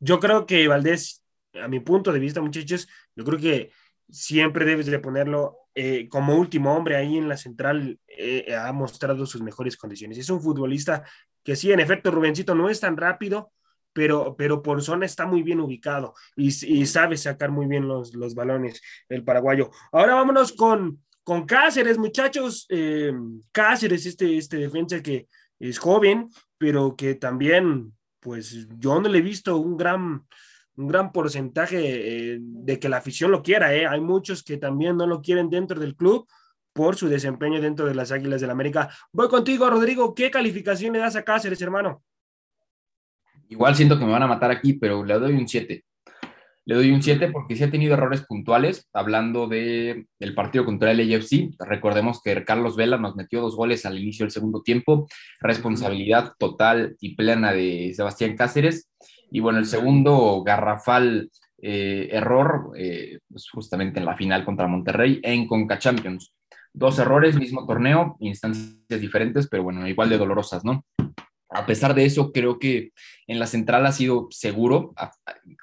Yo 0.00 0.20
creo 0.20 0.46
que 0.46 0.68
Valdés, 0.68 1.22
a 1.54 1.68
mi 1.68 1.80
punto 1.80 2.12
de 2.12 2.18
vista, 2.18 2.40
muchachos, 2.40 2.88
yo 3.14 3.24
creo 3.24 3.38
que 3.38 3.70
siempre 4.10 4.64
debes 4.64 4.86
de 4.86 4.98
ponerlo 4.98 5.56
eh, 5.74 6.08
como 6.08 6.36
último 6.36 6.76
hombre 6.76 6.96
ahí 6.96 7.16
en 7.16 7.28
la 7.28 7.36
central, 7.36 7.98
eh, 8.06 8.54
ha 8.54 8.72
mostrado 8.72 9.26
sus 9.26 9.42
mejores 9.42 9.76
condiciones. 9.76 10.18
Es 10.18 10.30
un 10.30 10.40
futbolista 10.40 11.04
que 11.42 11.56
sí, 11.56 11.72
en 11.72 11.80
efecto, 11.80 12.10
Rubencito 12.10 12.54
no 12.54 12.68
es 12.68 12.80
tan 12.80 12.96
rápido, 12.96 13.52
pero, 13.92 14.36
pero 14.36 14.62
por 14.62 14.82
zona 14.82 15.06
está 15.06 15.26
muy 15.26 15.42
bien 15.42 15.60
ubicado 15.60 16.14
y, 16.36 16.50
sabe 16.86 17.16
sacar 17.16 17.50
muy 17.50 17.66
bien 17.66 17.86
los, 17.86 18.14
los, 18.14 18.34
balones 18.34 18.82
el 19.08 19.24
paraguayo. 19.24 19.70
Ahora 19.92 20.14
vámonos 20.14 20.52
con, 20.52 21.02
con 21.22 21.46
Cáceres, 21.46 21.96
muchachos. 21.96 22.66
Eh, 22.68 23.12
Cáceres, 23.52 24.04
este, 24.06 24.36
este 24.36 24.56
defensa 24.58 25.00
que 25.00 25.28
es 25.58 25.78
joven, 25.78 26.28
pero 26.58 26.96
que 26.96 27.14
también, 27.14 27.92
pues 28.20 28.68
yo 28.78 29.00
no 29.00 29.08
le 29.08 29.18
he 29.18 29.22
visto 29.22 29.56
un 29.56 29.76
gran 29.76 30.24
un 30.76 30.88
gran 30.88 31.12
porcentaje 31.12 32.32
eh, 32.32 32.38
de 32.40 32.78
que 32.78 32.88
la 32.88 32.98
afición 32.98 33.30
lo 33.30 33.42
quiera. 33.42 33.74
¿eh? 33.74 33.86
Hay 33.86 34.00
muchos 34.00 34.42
que 34.42 34.56
también 34.56 34.96
no 34.96 35.06
lo 35.06 35.20
quieren 35.22 35.48
dentro 35.48 35.78
del 35.78 35.94
club 35.94 36.26
por 36.72 36.96
su 36.96 37.08
desempeño 37.08 37.60
dentro 37.60 37.86
de 37.86 37.94
las 37.94 38.10
Águilas 38.10 38.40
del 38.40 38.48
la 38.48 38.54
América. 38.54 38.90
Voy 39.12 39.28
contigo, 39.28 39.70
Rodrigo. 39.70 40.14
¿Qué 40.14 40.30
calificación 40.30 40.92
le 40.92 40.98
das 40.98 41.16
a 41.16 41.22
Cáceres, 41.22 41.62
hermano? 41.62 42.02
Igual 43.48 43.76
siento 43.76 43.98
que 43.98 44.04
me 44.04 44.10
van 44.10 44.24
a 44.24 44.26
matar 44.26 44.50
aquí, 44.50 44.72
pero 44.72 45.04
le 45.04 45.18
doy 45.18 45.34
un 45.34 45.46
7. 45.46 45.84
Le 46.66 46.76
doy 46.76 46.92
un 46.92 47.02
7 47.02 47.28
porque 47.30 47.56
sí 47.56 47.64
ha 47.64 47.70
tenido 47.70 47.94
errores 47.94 48.24
puntuales. 48.26 48.88
Hablando 48.94 49.46
de 49.46 50.06
el 50.18 50.34
partido 50.34 50.64
contra 50.64 50.90
el 50.90 51.00
AFC, 51.00 51.50
recordemos 51.58 52.22
que 52.22 52.42
Carlos 52.44 52.76
Vela 52.76 52.96
nos 52.96 53.16
metió 53.16 53.42
dos 53.42 53.54
goles 53.54 53.84
al 53.84 53.98
inicio 53.98 54.24
del 54.24 54.30
segundo 54.30 54.62
tiempo. 54.62 55.06
Responsabilidad 55.40 56.32
total 56.38 56.96
y 57.00 57.16
plena 57.16 57.52
de 57.52 57.92
Sebastián 57.94 58.36
Cáceres. 58.36 58.90
Y 59.30 59.40
bueno, 59.40 59.58
el 59.58 59.66
segundo 59.66 60.42
garrafal 60.42 61.30
eh, 61.60 62.08
error, 62.12 62.72
eh, 62.76 63.18
pues 63.28 63.48
justamente 63.50 63.98
en 63.98 64.06
la 64.06 64.16
final 64.16 64.44
contra 64.44 64.66
Monterrey 64.66 65.20
en 65.22 65.46
Conca 65.46 65.78
Champions. 65.78 66.34
Dos 66.72 66.98
errores, 66.98 67.36
mismo 67.36 67.66
torneo, 67.66 68.16
instancias 68.20 69.00
diferentes, 69.00 69.48
pero 69.48 69.62
bueno, 69.62 69.86
igual 69.86 70.08
de 70.08 70.18
dolorosas, 70.18 70.64
¿no? 70.64 70.84
A 71.50 71.66
pesar 71.66 71.94
de 71.94 72.04
eso, 72.04 72.32
creo 72.32 72.58
que 72.58 72.92
en 73.26 73.38
la 73.38 73.46
central 73.46 73.86
ha 73.86 73.92
sido 73.92 74.28
seguro, 74.30 74.94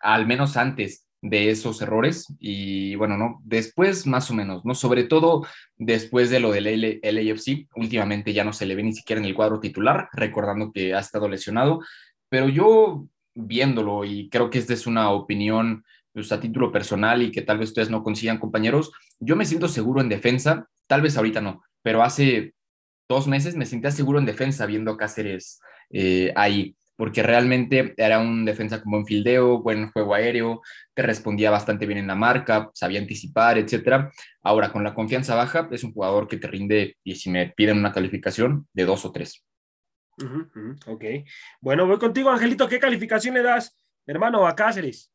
al 0.01 0.25
menos 0.27 0.57
antes 0.57 1.07
de 1.21 1.49
esos 1.49 1.81
errores. 1.81 2.27
Y 2.39 2.95
bueno, 2.95 3.17
¿no? 3.17 3.41
Después, 3.43 4.07
más 4.07 4.29
o 4.31 4.33
menos, 4.33 4.65
¿no? 4.65 4.73
Sobre 4.73 5.03
todo 5.03 5.45
después 5.77 6.29
de 6.29 6.39
lo 6.39 6.51
del 6.51 6.99
LAFC, 7.01 7.67
últimamente 7.75 8.33
ya 8.33 8.43
no 8.43 8.53
se 8.53 8.65
le 8.65 8.75
ve 8.75 8.83
ni 8.83 8.93
siquiera 8.93 9.19
en 9.19 9.25
el 9.25 9.35
cuadro 9.35 9.59
titular, 9.59 10.09
recordando 10.13 10.71
que 10.71 10.93
ha 10.93 10.99
estado 10.99 11.27
lesionado. 11.27 11.81
Pero 12.29 12.49
yo 12.49 13.07
viéndolo 13.33 14.03
y 14.03 14.29
creo 14.29 14.49
que 14.49 14.59
esta 14.59 14.73
es 14.73 14.87
una 14.87 15.11
opinión 15.11 15.83
pues, 16.13 16.31
a 16.31 16.39
título 16.39 16.71
personal 16.71 17.21
y 17.21 17.31
que 17.31 17.41
tal 17.41 17.57
vez 17.57 17.69
ustedes 17.69 17.89
no 17.89 18.03
consigan, 18.03 18.39
compañeros. 18.39 18.91
Yo 19.19 19.35
me 19.35 19.45
siento 19.45 19.67
seguro 19.67 20.01
en 20.01 20.09
defensa, 20.09 20.67
tal 20.87 21.01
vez 21.01 21.17
ahorita 21.17 21.41
no, 21.41 21.63
pero 21.81 22.03
hace 22.03 22.53
dos 23.11 23.27
meses 23.27 23.55
me 23.55 23.65
sentía 23.65 23.91
seguro 23.91 24.19
en 24.19 24.25
defensa 24.25 24.65
viendo 24.65 24.97
Cáceres 24.97 25.59
eh, 25.91 26.33
ahí, 26.35 26.75
porque 26.95 27.21
realmente 27.23 27.93
era 27.97 28.19
un 28.19 28.45
defensa 28.45 28.81
con 28.81 28.91
buen 28.91 29.05
fildeo, 29.05 29.61
buen 29.61 29.91
juego 29.91 30.13
aéreo, 30.13 30.61
que 30.95 31.01
respondía 31.01 31.51
bastante 31.51 31.85
bien 31.85 31.99
en 31.99 32.07
la 32.07 32.15
marca, 32.15 32.69
sabía 32.73 32.99
anticipar, 32.99 33.57
etcétera. 33.57 34.11
Ahora, 34.41 34.71
con 34.71 34.83
la 34.83 34.93
confianza 34.93 35.35
baja, 35.35 35.67
es 35.71 35.83
un 35.83 35.93
jugador 35.93 36.27
que 36.27 36.37
te 36.37 36.47
rinde, 36.47 36.97
y 37.03 37.15
si 37.15 37.29
me 37.29 37.53
piden 37.55 37.77
una 37.77 37.91
calificación, 37.91 38.67
de 38.73 38.85
dos 38.85 39.05
o 39.05 39.11
tres 39.11 39.43
ok. 40.87 41.03
Bueno, 41.59 41.87
voy 41.87 41.97
contigo, 41.97 42.29
Angelito. 42.29 42.67
¿Qué 42.67 42.79
calificación 42.79 43.35
le 43.35 43.43
das, 43.43 43.77
hermano, 44.05 44.47
a 44.47 44.55
Cáceres? 44.55 45.11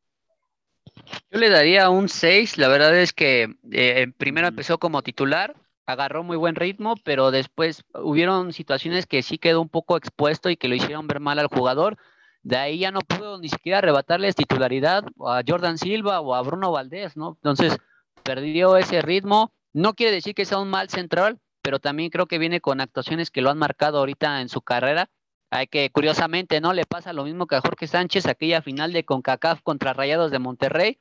Yo 1.31 1.39
le 1.39 1.49
daría 1.49 1.91
un 1.91 2.09
6. 2.09 2.59
La 2.59 2.69
verdad 2.69 2.97
es 2.97 3.13
que 3.13 3.55
eh, 3.71 4.09
primero 4.17 4.49
empezó 4.49 4.79
como 4.79 5.03
titular, 5.03 5.55
agarró 5.87 6.25
muy 6.25 6.37
buen 6.37 6.57
ritmo, 6.57 6.95
pero 7.05 7.31
después 7.31 7.85
hubieron 7.95 8.53
situaciones 8.53 9.07
que 9.07 9.23
sí 9.23 9.39
quedó 9.39 9.61
un 9.61 9.69
poco 9.69 9.97
expuesto 9.97 10.51
y 10.51 10.57
que 10.57 10.69
lo 10.69 10.75
hicieron 10.75 11.07
ver 11.07 11.21
mal 11.21 11.39
al 11.39 11.47
jugador. 11.47 11.97
De 12.43 12.57
ahí 12.57 12.79
ya 12.79 12.91
no 12.91 13.01
pudo 13.01 13.39
ni 13.39 13.49
siquiera 13.49 13.79
arrebatarles 13.79 14.35
titularidad 14.35 15.05
a 15.25 15.43
Jordan 15.47 15.79
Silva 15.79 16.21
o 16.21 16.35
a 16.35 16.43
Bruno 16.43 16.73
Valdés, 16.73 17.17
¿no? 17.17 17.37
Entonces 17.37 17.79
perdió 18.23 18.77
ese 18.77 19.03
ritmo. 19.03 19.53
No 19.73 19.95
quiere 19.95 20.13
decir 20.13 20.35
que 20.35 20.45
sea 20.45 20.59
un 20.59 20.71
mal 20.71 20.89
central, 20.89 21.39
pero 21.63 21.79
también 21.81 22.11
creo 22.11 22.27
que 22.27 22.39
viene 22.39 22.61
con 22.61 22.81
actuaciones 22.81 23.31
que 23.31 23.41
lo 23.41 23.51
han 23.51 23.59
marcado 23.59 23.99
ahorita 23.99 24.41
en 24.41 24.49
su 24.49 24.63
carrera. 24.63 25.11
Hay 25.51 25.69
que, 25.69 25.91
curiosamente, 25.91 26.61
¿no? 26.61 26.73
Le 26.73 26.85
pasa 26.85 27.13
lo 27.13 27.25
mismo 27.25 27.47
que 27.47 27.57
a 27.57 27.61
Jorge 27.61 27.87
Sánchez, 27.87 28.27
aquella 28.27 28.63
final 28.63 28.93
de 28.93 29.05
CONCACAF 29.05 29.63
contra 29.63 29.93
Rayados 29.93 30.31
de 30.31 30.39
Monterrey. 30.41 30.99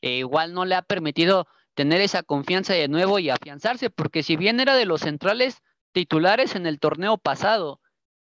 Igual 0.00 0.54
no 0.54 0.64
le 0.64 0.74
ha 0.76 0.82
permitido 0.82 1.46
tener 1.74 2.00
esa 2.00 2.22
confianza 2.22 2.74
de 2.74 2.88
nuevo 2.88 3.18
y 3.18 3.30
afianzarse, 3.30 3.90
porque 3.90 4.22
si 4.22 4.36
bien 4.36 4.60
era 4.60 4.74
de 4.74 4.86
los 4.86 5.02
centrales 5.02 5.62
titulares 5.92 6.54
en 6.54 6.66
el 6.66 6.78
torneo 6.78 7.18
pasado, 7.18 7.80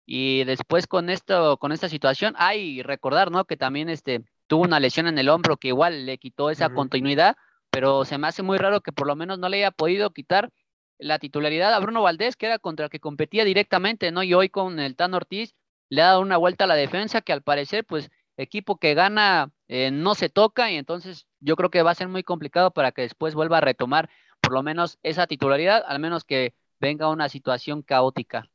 y 0.06 0.44
después 0.44 0.86
con 0.86 1.08
esto, 1.08 1.56
con 1.58 1.72
esta 1.72 1.88
situación, 1.88 2.34
hay 2.36 2.82
recordar, 2.82 3.30
¿no? 3.30 3.44
Que 3.46 3.56
también 3.56 3.88
este 3.88 4.22
tuvo 4.46 4.64
una 4.64 4.80
lesión 4.80 5.06
en 5.06 5.18
el 5.18 5.28
hombro 5.28 5.56
que 5.56 5.68
igual 5.68 6.04
le 6.04 6.18
quitó 6.18 6.50
esa 6.50 6.68
continuidad, 6.70 7.36
pero 7.70 8.04
se 8.04 8.18
me 8.18 8.28
hace 8.28 8.42
muy 8.42 8.58
raro 8.58 8.82
que 8.82 8.92
por 8.92 9.06
lo 9.06 9.16
menos 9.16 9.38
no 9.38 9.48
le 9.48 9.58
haya 9.58 9.70
podido 9.70 10.10
quitar 10.10 10.50
la 10.98 11.18
titularidad 11.18 11.72
a 11.72 11.78
Bruno 11.80 12.02
Valdés, 12.02 12.36
que 12.36 12.46
era 12.46 12.58
contra 12.58 12.86
el 12.86 12.90
que 12.90 13.00
competía 13.00 13.44
directamente, 13.44 14.12
¿no? 14.12 14.22
Y 14.22 14.34
hoy 14.34 14.48
con 14.48 14.78
el 14.78 14.94
Tan 14.94 15.14
Ortiz 15.14 15.54
le 15.88 16.02
ha 16.02 16.06
dado 16.06 16.20
una 16.20 16.36
vuelta 16.36 16.64
a 16.64 16.66
la 16.66 16.76
defensa 16.76 17.20
que 17.20 17.32
al 17.32 17.42
parecer, 17.42 17.84
pues, 17.84 18.10
equipo 18.36 18.78
que 18.78 18.94
gana 18.94 19.52
eh, 19.68 19.90
no 19.90 20.14
se 20.14 20.28
toca 20.28 20.70
y 20.70 20.76
entonces 20.76 21.26
yo 21.44 21.56
creo 21.56 21.70
que 21.70 21.82
va 21.82 21.90
a 21.90 21.94
ser 21.94 22.08
muy 22.08 22.22
complicado 22.22 22.70
para 22.72 22.92
que 22.92 23.02
después 23.02 23.34
vuelva 23.34 23.58
a 23.58 23.60
retomar 23.60 24.08
por 24.40 24.52
lo 24.52 24.62
menos 24.62 24.98
esa 25.02 25.26
titularidad, 25.26 25.84
al 25.86 25.98
menos 26.00 26.24
que 26.24 26.54
venga 26.80 27.10
una 27.10 27.28
situación 27.28 27.82
caótica. 27.82 28.48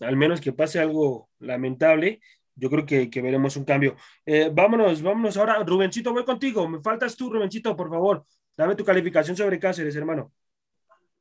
Al 0.00 0.16
menos 0.16 0.40
que 0.40 0.52
pase 0.52 0.78
algo 0.78 1.28
lamentable, 1.38 2.20
yo 2.54 2.70
creo 2.70 2.86
que, 2.86 3.08
veremos 3.22 3.56
un 3.56 3.64
cambio. 3.64 3.96
Eh, 4.24 4.50
vámonos, 4.52 5.02
vámonos 5.02 5.36
ahora. 5.36 5.62
Rubencito, 5.64 6.12
voy 6.12 6.24
contigo. 6.24 6.68
Me 6.68 6.80
faltas 6.80 7.16
tú, 7.16 7.30
Rubencito, 7.30 7.74
por 7.76 7.90
favor. 7.90 8.24
Dame 8.56 8.76
tu 8.76 8.84
calificación 8.84 9.36
sobre 9.36 9.58
Cáceres, 9.58 9.96
hermano. 9.96 10.32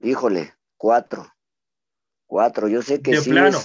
Híjole, 0.02 0.54
cuatro. 0.78 1.26
Cuatro. 2.26 2.68
Yo 2.68 2.82
sé 2.82 3.02
que 3.02 3.16
sí. 3.18 3.30
Plano. 3.30 3.60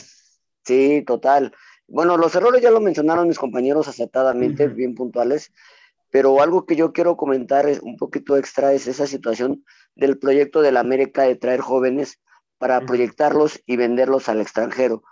sí, 0.65 1.03
total. 1.07 1.53
Bueno, 1.87 2.17
los 2.17 2.35
errores 2.35 2.63
ya 2.63 2.71
lo 2.71 2.81
mencionaron 2.81 3.29
mis 3.29 3.39
compañeros 3.39 3.89
acertadamente, 3.89 4.69
bien 4.69 4.95
puntuales. 4.95 5.53
Pero 6.11 6.41
algo 6.41 6.65
que 6.67 6.77
yo 6.77 6.93
quiero 6.93 7.17
comentar 7.17 7.69
es 7.69 7.81
un 7.81 7.97
poquito 7.97 8.37
extra 8.37 8.73
es 8.73 8.87
esa 8.87 9.07
situación 9.07 9.65
del 9.95 10.19
proyecto 10.19 10.63
de 10.63 10.73
la 10.73 10.81
América 10.81 11.23
de 11.23 11.37
traer 11.37 11.61
jóvenes 11.61 12.21
para 12.59 12.81
proyectarlos 12.81 13.61
y 13.67 13.77
venderlos 13.77 14.29
al 14.29 14.41
extranjero. 14.41 15.03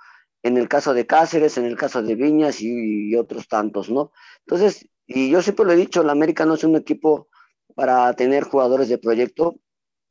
En 0.43 0.57
el 0.57 0.69
caso 0.69 0.95
de 0.95 1.07
Cáceres, 1.07 1.59
en 1.59 1.65
el 1.65 1.77
caso 1.77 2.03
de 2.03 2.15
Viñas 2.15 2.61
y, 2.61 3.15
otros 3.17 3.49
tantos, 3.49 3.91
¿no? 3.91 4.13
Entonces, 4.41 4.89
y 5.07 5.31
yo 5.31 5.43
siempre 5.43 5.67
lo 5.67 5.73
he 5.73 5.77
dicho, 5.77 6.03
la 6.03 6.13
América 6.13 6.45
no 6.45 6.55
es 6.55 6.65
un 6.65 6.77
equipo 6.77 7.29
para 7.75 8.13
tener 8.15 8.45
jugadores 8.45 8.89
de 8.89 8.99
proyecto, 8.99 9.61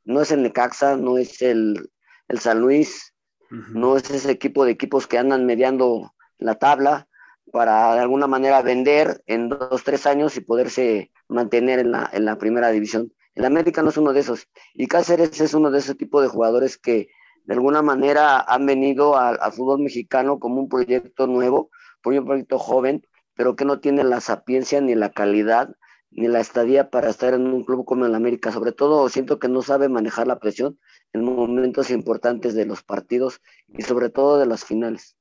no 0.04 0.20
es 0.20 0.30
el 0.30 0.42
Necaxa, 0.42 0.96
no 0.96 1.18
es 1.18 1.42
el, 1.42 1.90
el 2.28 2.38
San 2.38 2.60
Luis, 2.60 3.14
no 3.50 3.96
es 3.96 4.10
ese 4.10 4.30
equipo 4.30 4.64
de 4.64 4.72
equipos 4.72 5.06
que 5.06 5.18
andan 5.18 5.46
mediando 5.46 6.14
la 6.38 6.56
tabla 6.56 7.08
para 7.52 7.94
de 7.94 8.00
alguna 8.00 8.26
manera 8.26 8.62
vender 8.62 9.22
en 9.26 9.48
dos, 9.48 9.84
tres 9.84 10.06
años 10.06 10.36
y 10.36 10.40
poderse 10.40 11.10
mantener 11.28 11.78
en 11.78 11.92
la, 11.92 12.10
en 12.12 12.24
la 12.24 12.38
primera 12.38 12.70
división. 12.70 13.12
El 13.34 13.44
América 13.44 13.82
no 13.82 13.90
es 13.90 13.96
uno 13.96 14.12
de 14.12 14.20
esos. 14.20 14.48
Y 14.74 14.86
Cáceres 14.86 15.40
es 15.40 15.54
uno 15.54 15.70
de 15.70 15.78
ese 15.78 15.94
tipo 15.94 16.22
de 16.22 16.28
jugadores 16.28 16.78
que 16.78 17.08
de 17.44 17.54
alguna 17.54 17.82
manera 17.82 18.40
han 18.40 18.66
venido 18.66 19.16
al, 19.16 19.38
fútbol 19.52 19.80
mexicano 19.80 20.38
como 20.40 20.60
un 20.60 20.68
proyecto 20.68 21.26
nuevo, 21.26 21.70
un 22.04 22.24
proyecto 22.24 22.58
joven, 22.58 23.06
pero 23.34 23.54
que 23.54 23.64
no 23.64 23.80
tiene 23.80 24.04
la 24.04 24.20
sapiencia 24.20 24.80
ni 24.80 24.94
la 24.94 25.10
calidad 25.10 25.70
ni 26.10 26.28
la 26.28 26.40
estadía 26.40 26.88
para 26.88 27.10
estar 27.10 27.34
en 27.34 27.46
un 27.46 27.64
club 27.64 27.84
como 27.84 28.06
el 28.06 28.14
América. 28.14 28.50
Sobre 28.50 28.72
todo 28.72 29.08
siento 29.08 29.38
que 29.38 29.48
no 29.48 29.62
sabe 29.62 29.88
manejar 29.88 30.26
la 30.26 30.38
presión 30.38 30.78
en 31.12 31.24
momentos 31.24 31.90
importantes 31.90 32.54
de 32.54 32.64
los 32.64 32.82
partidos 32.82 33.40
y 33.68 33.82
sobre 33.82 34.08
todo 34.08 34.38
de 34.38 34.46
las 34.46 34.64
finales. 34.64 35.16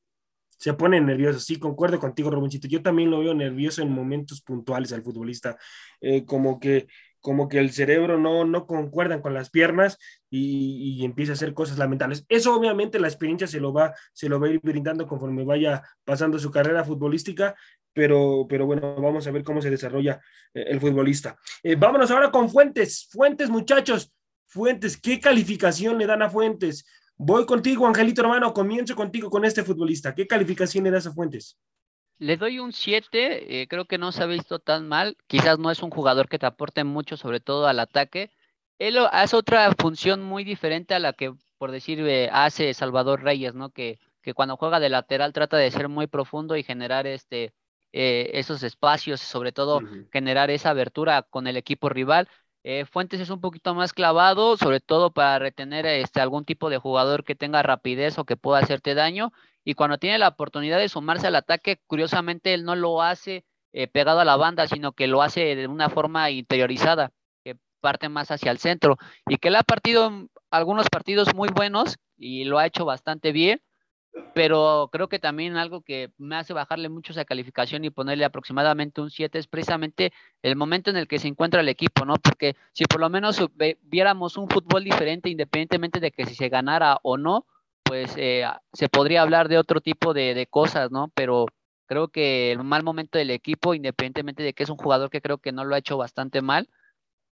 Se 0.57 0.73
pone 0.73 0.99
nervioso, 1.01 1.39
sí, 1.39 1.57
concuerdo 1.57 1.99
contigo, 1.99 2.29
Robincito. 2.29 2.67
Yo 2.67 2.81
también 2.81 3.11
lo 3.11 3.19
veo 3.19 3.33
nervioso 3.33 3.81
en 3.81 3.91
momentos 3.91 4.41
puntuales 4.41 4.93
al 4.93 5.03
futbolista, 5.03 5.57
eh, 6.01 6.25
como 6.25 6.59
que 6.59 6.87
como 7.25 7.49
que 7.49 7.57
el 7.57 7.71
cerebro 7.71 8.19
no, 8.19 8.45
no 8.45 8.67
concuerdan 8.67 9.19
con 9.19 9.33
las 9.33 9.49
piernas 9.49 9.97
y, 10.29 11.03
empieza 11.03 11.31
a 11.31 11.33
hacer 11.33 11.55
cosas 11.55 11.79
lamentables. 11.79 12.23
Eso 12.29 12.55
obviamente 12.55 12.99
la 12.99 13.07
experiencia 13.07 13.47
se 13.47 13.59
lo 13.59 13.73
va, 13.73 13.95
se 14.13 14.29
lo 14.29 14.39
va 14.39 14.45
a 14.45 14.51
ir 14.51 14.59
brindando 14.61 15.07
conforme 15.07 15.43
vaya 15.43 15.81
pasando 16.03 16.37
su 16.37 16.51
carrera 16.51 16.83
futbolística, 16.83 17.55
pero, 17.93 18.45
pero 18.47 18.67
bueno, 18.67 18.95
vamos 19.01 19.25
a 19.25 19.31
ver 19.31 19.43
cómo 19.43 19.59
se 19.59 19.71
desarrolla 19.71 20.21
eh, 20.53 20.65
el 20.67 20.79
futbolista. 20.79 21.35
Eh, 21.63 21.75
vámonos 21.75 22.11
ahora 22.11 22.29
con 22.29 22.47
Fuentes. 22.47 23.07
Fuentes, 23.11 23.49
muchachos. 23.49 24.13
Fuentes, 24.45 24.95
¿qué 24.95 25.19
calificación 25.19 25.97
le 25.97 26.05
dan 26.05 26.21
a 26.21 26.29
Fuentes? 26.29 26.85
Voy 27.17 27.45
contigo, 27.45 27.87
Angelito 27.87 28.21
hermano, 28.21 28.53
comienzo 28.53 28.95
contigo 28.95 29.29
con 29.29 29.45
este 29.45 29.63
futbolista. 29.63 30.13
¿Qué 30.13 30.27
calificación 30.27 30.83
le 30.83 30.91
das 30.91 31.07
a 31.07 31.13
Fuentes? 31.13 31.57
Le 32.17 32.37
doy 32.37 32.59
un 32.59 32.73
7, 32.73 33.61
eh, 33.61 33.67
creo 33.67 33.85
que 33.85 33.97
no 33.97 34.11
se 34.11 34.23
ha 34.23 34.25
visto 34.25 34.59
tan 34.59 34.87
mal. 34.87 35.17
Quizás 35.27 35.59
no 35.59 35.71
es 35.71 35.81
un 35.81 35.89
jugador 35.89 36.27
que 36.27 36.39
te 36.39 36.45
aporte 36.45 36.83
mucho, 36.83 37.17
sobre 37.17 37.39
todo 37.39 37.67
al 37.67 37.79
ataque. 37.79 38.31
Él 38.79 38.97
hace 39.11 39.35
otra 39.35 39.71
función 39.77 40.23
muy 40.23 40.43
diferente 40.43 40.93
a 40.93 40.99
la 40.99 41.13
que, 41.13 41.33
por 41.57 41.71
decir, 41.71 41.99
eh, 42.01 42.29
hace 42.31 42.73
Salvador 42.73 43.23
Reyes, 43.23 43.53
¿no? 43.53 43.69
Que, 43.69 43.99
que, 44.21 44.33
cuando 44.33 44.57
juega 44.57 44.79
de 44.79 44.89
lateral 44.89 45.33
trata 45.33 45.57
de 45.57 45.71
ser 45.71 45.87
muy 45.87 46.07
profundo 46.07 46.57
y 46.57 46.63
generar 46.63 47.07
este, 47.07 47.53
eh, 47.93 48.31
esos 48.33 48.61
espacios, 48.63 49.21
sobre 49.21 49.53
todo 49.53 49.81
generar 50.11 50.49
esa 50.49 50.71
abertura 50.71 51.21
con 51.21 51.47
el 51.47 51.55
equipo 51.55 51.87
rival. 51.87 52.27
Fuentes 52.91 53.19
es 53.19 53.29
un 53.29 53.41
poquito 53.41 53.75
más 53.75 53.93
clavado, 53.93 54.57
sobre 54.57 54.79
todo 54.79 55.11
para 55.11 55.37
retener 55.37 55.85
este, 55.85 56.19
algún 56.19 56.45
tipo 56.45 56.71
de 56.71 56.79
jugador 56.79 57.23
que 57.23 57.35
tenga 57.35 57.61
rapidez 57.61 58.17
o 58.17 58.25
que 58.25 58.37
pueda 58.37 58.59
hacerte 58.59 58.95
daño 58.95 59.31
y 59.63 59.73
cuando 59.73 59.97
tiene 59.97 60.19
la 60.19 60.29
oportunidad 60.29 60.77
de 60.77 60.89
sumarse 60.89 61.27
al 61.27 61.35
ataque, 61.35 61.81
curiosamente 61.87 62.53
él 62.53 62.63
no 62.63 62.75
lo 62.75 63.01
hace 63.01 63.45
eh, 63.73 63.87
pegado 63.87 64.19
a 64.19 64.25
la 64.25 64.35
banda, 64.37 64.67
sino 64.67 64.93
que 64.93 65.07
lo 65.07 65.21
hace 65.21 65.55
de 65.55 65.67
una 65.67 65.89
forma 65.89 66.29
interiorizada, 66.29 67.11
que 67.43 67.57
parte 67.81 68.09
más 68.09 68.31
hacia 68.31 68.51
el 68.51 68.59
centro 68.59 68.97
y 69.27 69.37
que 69.37 69.49
él 69.49 69.55
ha 69.55 69.63
partido 69.63 70.29
algunos 70.51 70.89
partidos 70.89 71.33
muy 71.35 71.49
buenos 71.49 71.97
y 72.15 72.45
lo 72.45 72.59
ha 72.59 72.67
hecho 72.67 72.85
bastante 72.85 73.31
bien, 73.31 73.61
pero 74.33 74.89
creo 74.91 75.07
que 75.07 75.19
también 75.19 75.57
algo 75.57 75.81
que 75.81 76.11
me 76.17 76.35
hace 76.35 76.53
bajarle 76.53 76.89
mucho 76.89 77.11
esa 77.11 77.25
calificación 77.25 77.83
y 77.85 77.89
ponerle 77.89 78.25
aproximadamente 78.25 79.01
un 79.01 79.09
7 79.09 79.39
es 79.39 79.47
precisamente 79.47 80.13
el 80.41 80.55
momento 80.55 80.89
en 80.89 80.97
el 80.97 81.07
que 81.07 81.19
se 81.19 81.27
encuentra 81.27 81.61
el 81.61 81.69
equipo, 81.69 82.05
¿no? 82.05 82.15
Porque 82.15 82.55
si 82.73 82.85
por 82.85 82.99
lo 82.99 83.09
menos 83.09 83.39
viéramos 83.81 84.37
un 84.37 84.49
fútbol 84.49 84.83
diferente, 84.83 85.29
independientemente 85.29 85.99
de 85.99 86.11
que 86.11 86.25
si 86.25 86.35
se 86.35 86.49
ganara 86.49 86.99
o 87.03 87.17
no, 87.17 87.45
pues 87.83 88.13
eh, 88.17 88.45
se 88.73 88.89
podría 88.89 89.21
hablar 89.21 89.47
de 89.47 89.57
otro 89.57 89.81
tipo 89.81 90.13
de, 90.13 90.47
cosas, 90.49 90.91
¿no? 90.91 91.09
Pero 91.13 91.45
creo 91.85 92.07
que 92.07 92.51
el 92.51 92.63
mal 92.63 92.83
momento 92.83 93.17
del 93.17 93.31
equipo, 93.31 93.73
independientemente 93.73 94.43
de 94.43 94.53
que 94.53 94.63
es 94.63 94.69
un 94.69 94.77
jugador 94.77 95.09
que 95.09 95.21
creo 95.21 95.37
que 95.37 95.51
no 95.51 95.63
lo 95.65 95.75
ha 95.75 95.79
hecho 95.79 95.97
bastante 95.97 96.41
mal, 96.41 96.69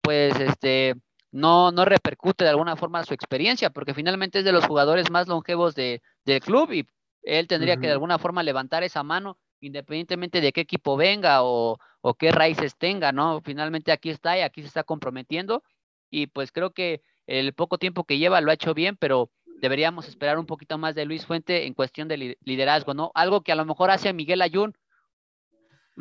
pues 0.02 0.40
este 0.40 0.96
no, 1.32 1.72
no 1.72 1.86
repercute 1.86 2.44
de 2.44 2.50
alguna 2.52 2.76
forma 2.76 3.04
su 3.04 3.14
experiencia, 3.14 3.70
porque 3.70 3.94
finalmente 3.94 4.40
es 4.40 4.46
de 4.46 4.54
los 4.54 4.66
jugadores 4.66 5.12
más 5.12 5.28
longevos 5.28 5.76
de, 5.76 6.02
del 6.28 6.42
club 6.42 6.72
y 6.74 6.88
él 7.24 7.48
tendría 7.48 7.78
que 7.78 7.88
de 7.88 7.94
alguna 7.94 8.20
forma 8.20 8.44
levantar 8.44 8.84
esa 8.84 9.04
mano, 9.04 9.38
independientemente 9.60 10.42
de 10.42 10.52
qué 10.54 10.62
equipo 10.62 10.96
venga 10.96 11.44
o, 11.44 11.78
o 12.02 12.14
qué 12.14 12.32
raíces 12.32 12.78
tenga, 12.78 13.12
¿no? 13.12 13.42
Finalmente 13.42 13.92
aquí 13.92 14.10
está 14.10 14.38
y 14.38 14.42
aquí 14.42 14.62
se 14.62 14.68
está 14.68 14.84
comprometiendo 14.84 15.64
y 16.10 16.28
pues 16.28 16.52
creo 16.52 16.72
que 16.72 17.02
el 17.26 17.54
poco 17.54 17.78
tiempo 17.78 18.04
que 18.04 18.18
lleva 18.18 18.40
lo 18.42 18.52
ha 18.52 18.54
hecho 18.54 18.74
bien, 18.74 18.96
pero 18.98 19.32
deberíamos 19.62 20.08
esperar 20.08 20.38
un 20.38 20.46
poquito 20.46 20.78
más 20.78 20.96
de 20.96 21.06
Luis 21.06 21.26
Fuente 21.26 21.66
en 21.66 21.74
cuestión 21.74 22.08
de 22.08 22.38
liderazgo, 22.42 22.94
¿no? 22.94 23.12
Algo 23.16 23.42
que 23.42 23.52
a 23.52 23.56
lo 23.56 23.66
mejor 23.66 23.90
hace 23.92 24.14
Miguel 24.14 24.42
Ayun, 24.42 24.74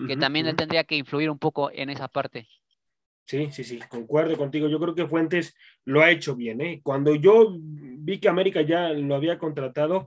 que 0.07 0.17
también 0.17 0.47
él 0.47 0.57
tendría 0.57 0.85
que 0.85 0.97
influir 0.97 1.31
un 1.31 1.39
poco 1.39 1.71
en 1.73 1.89
esa 1.89 2.07
parte. 2.07 2.47
Sí, 3.27 3.49
sí, 3.51 3.65
sí, 3.65 3.81
concuerdo 3.89 4.37
contigo. 4.37 4.69
Yo 4.69 4.79
creo 4.79 4.95
que 4.95 5.07
Fuentes 5.07 5.55
lo 5.85 6.01
ha 6.01 6.11
hecho 6.11 6.37
bien. 6.37 6.61
¿eh? 6.61 6.81
Cuando 6.83 7.15
yo 7.15 7.57
vi 7.61 8.19
que 8.19 8.29
América 8.29 8.62
ya 8.62 8.91
lo 8.91 9.15
había 9.17 9.39
contratado, 9.39 10.07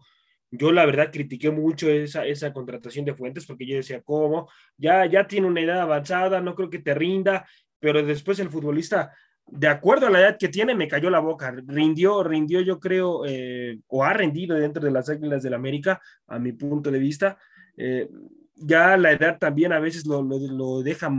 yo 0.51 0.71
la 0.71 0.85
verdad 0.85 1.11
critiqué 1.11 1.51
mucho 1.51 1.89
esa, 1.89 2.25
esa 2.25 2.53
contratación 2.53 3.05
de 3.05 3.13
Fuentes 3.13 3.45
porque 3.45 3.67
yo 3.67 3.75
decía, 3.75 4.01
¿cómo? 4.01 4.49
Ya, 4.77 5.05
ya 5.05 5.27
tiene 5.27 5.47
una 5.47 5.61
edad 5.61 5.81
avanzada, 5.81 6.41
no 6.41 6.55
creo 6.55 6.69
que 6.69 6.79
te 6.79 6.93
rinda, 6.93 7.45
pero 7.79 8.01
después 8.03 8.39
el 8.39 8.49
futbolista 8.49 9.13
de 9.51 9.67
acuerdo 9.67 10.07
a 10.07 10.09
la 10.09 10.19
edad 10.21 10.37
que 10.37 10.47
tiene, 10.47 10.75
me 10.75 10.87
cayó 10.87 11.09
la 11.09 11.19
boca. 11.19 11.51
Rindió, 11.65 12.23
rindió, 12.23 12.61
yo 12.61 12.79
creo, 12.79 13.25
eh, 13.25 13.79
o 13.87 14.03
ha 14.03 14.13
rendido 14.13 14.55
dentro 14.55 14.83
de 14.83 14.91
las 14.91 15.09
Águilas 15.09 15.43
del 15.43 15.53
América, 15.53 16.01
a 16.27 16.39
mi 16.39 16.51
punto 16.53 16.91
de 16.91 16.99
vista. 16.99 17.37
Eh, 17.75 18.09
ya 18.55 18.97
la 18.97 19.11
edad 19.11 19.37
también 19.39 19.73
a 19.73 19.79
veces 19.79 20.05
lo, 20.05 20.21
lo, 20.21 20.83
deja, 20.83 21.09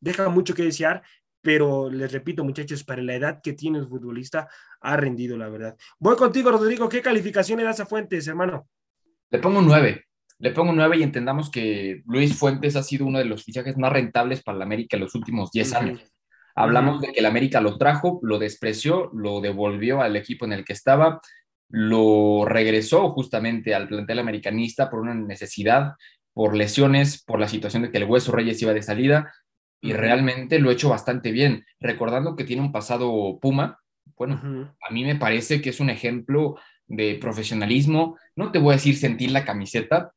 deja 0.00 0.28
mucho 0.28 0.54
que 0.54 0.64
desear, 0.64 1.02
pero 1.40 1.90
les 1.90 2.12
repito, 2.12 2.44
muchachos, 2.44 2.84
para 2.84 3.02
la 3.02 3.14
edad 3.14 3.40
que 3.42 3.52
tiene 3.52 3.78
el 3.78 3.86
futbolista, 3.86 4.48
ha 4.80 4.96
rendido, 4.96 5.36
la 5.36 5.48
verdad. 5.48 5.76
Voy 5.98 6.16
contigo, 6.16 6.50
Rodrigo. 6.50 6.88
¿Qué 6.88 7.00
calificación 7.00 7.58
le 7.58 7.64
das 7.64 7.80
a 7.80 7.86
Fuentes, 7.86 8.26
hermano? 8.26 8.68
Le 9.30 9.38
pongo 9.38 9.58
un 9.60 9.66
9. 9.66 10.04
Le 10.40 10.50
pongo 10.52 10.70
un 10.70 10.76
9 10.76 10.98
y 10.98 11.02
entendamos 11.02 11.50
que 11.50 12.02
Luis 12.06 12.36
Fuentes 12.36 12.76
ha 12.76 12.82
sido 12.82 13.06
uno 13.06 13.18
de 13.18 13.24
los 13.24 13.44
fichajes 13.44 13.76
más 13.76 13.92
rentables 13.92 14.42
para 14.42 14.58
la 14.58 14.64
América 14.64 14.96
en 14.96 15.02
los 15.02 15.14
últimos 15.14 15.50
10 15.50 15.74
años. 15.74 16.12
Hablamos 16.54 17.00
de 17.00 17.12
que 17.12 17.20
el 17.20 17.26
América 17.26 17.60
lo 17.60 17.78
trajo, 17.78 18.18
lo 18.22 18.38
despreció, 18.38 19.10
lo 19.14 19.40
devolvió 19.40 20.00
al 20.00 20.16
equipo 20.16 20.44
en 20.44 20.52
el 20.52 20.64
que 20.64 20.72
estaba, 20.72 21.20
lo 21.68 22.44
regresó 22.46 23.10
justamente 23.10 23.74
al 23.74 23.86
plantel 23.86 24.18
americanista 24.18 24.90
por 24.90 25.00
una 25.00 25.14
necesidad, 25.14 25.92
por 26.32 26.56
lesiones, 26.56 27.22
por 27.22 27.38
la 27.38 27.46
situación 27.46 27.82
de 27.82 27.92
que 27.92 27.98
el 27.98 28.04
Hueso 28.04 28.32
Reyes 28.32 28.60
iba 28.62 28.72
de 28.72 28.82
salida 28.82 29.32
y 29.80 29.92
realmente 29.92 30.58
lo 30.58 30.70
ha 30.70 30.72
hecho 30.72 30.88
bastante 30.88 31.30
bien. 31.30 31.64
Recordando 31.80 32.36
que 32.36 32.44
tiene 32.44 32.62
un 32.62 32.72
pasado 32.72 33.38
Puma, 33.40 33.78
bueno, 34.16 34.74
a 34.80 34.92
mí 34.92 35.04
me 35.04 35.16
parece 35.16 35.60
que 35.60 35.70
es 35.70 35.80
un 35.80 35.90
ejemplo 35.90 36.56
de 36.86 37.16
profesionalismo. 37.20 38.18
No 38.34 38.50
te 38.50 38.58
voy 38.58 38.72
a 38.72 38.76
decir 38.76 38.96
sentir 38.96 39.30
la 39.30 39.44
camiseta, 39.44 40.12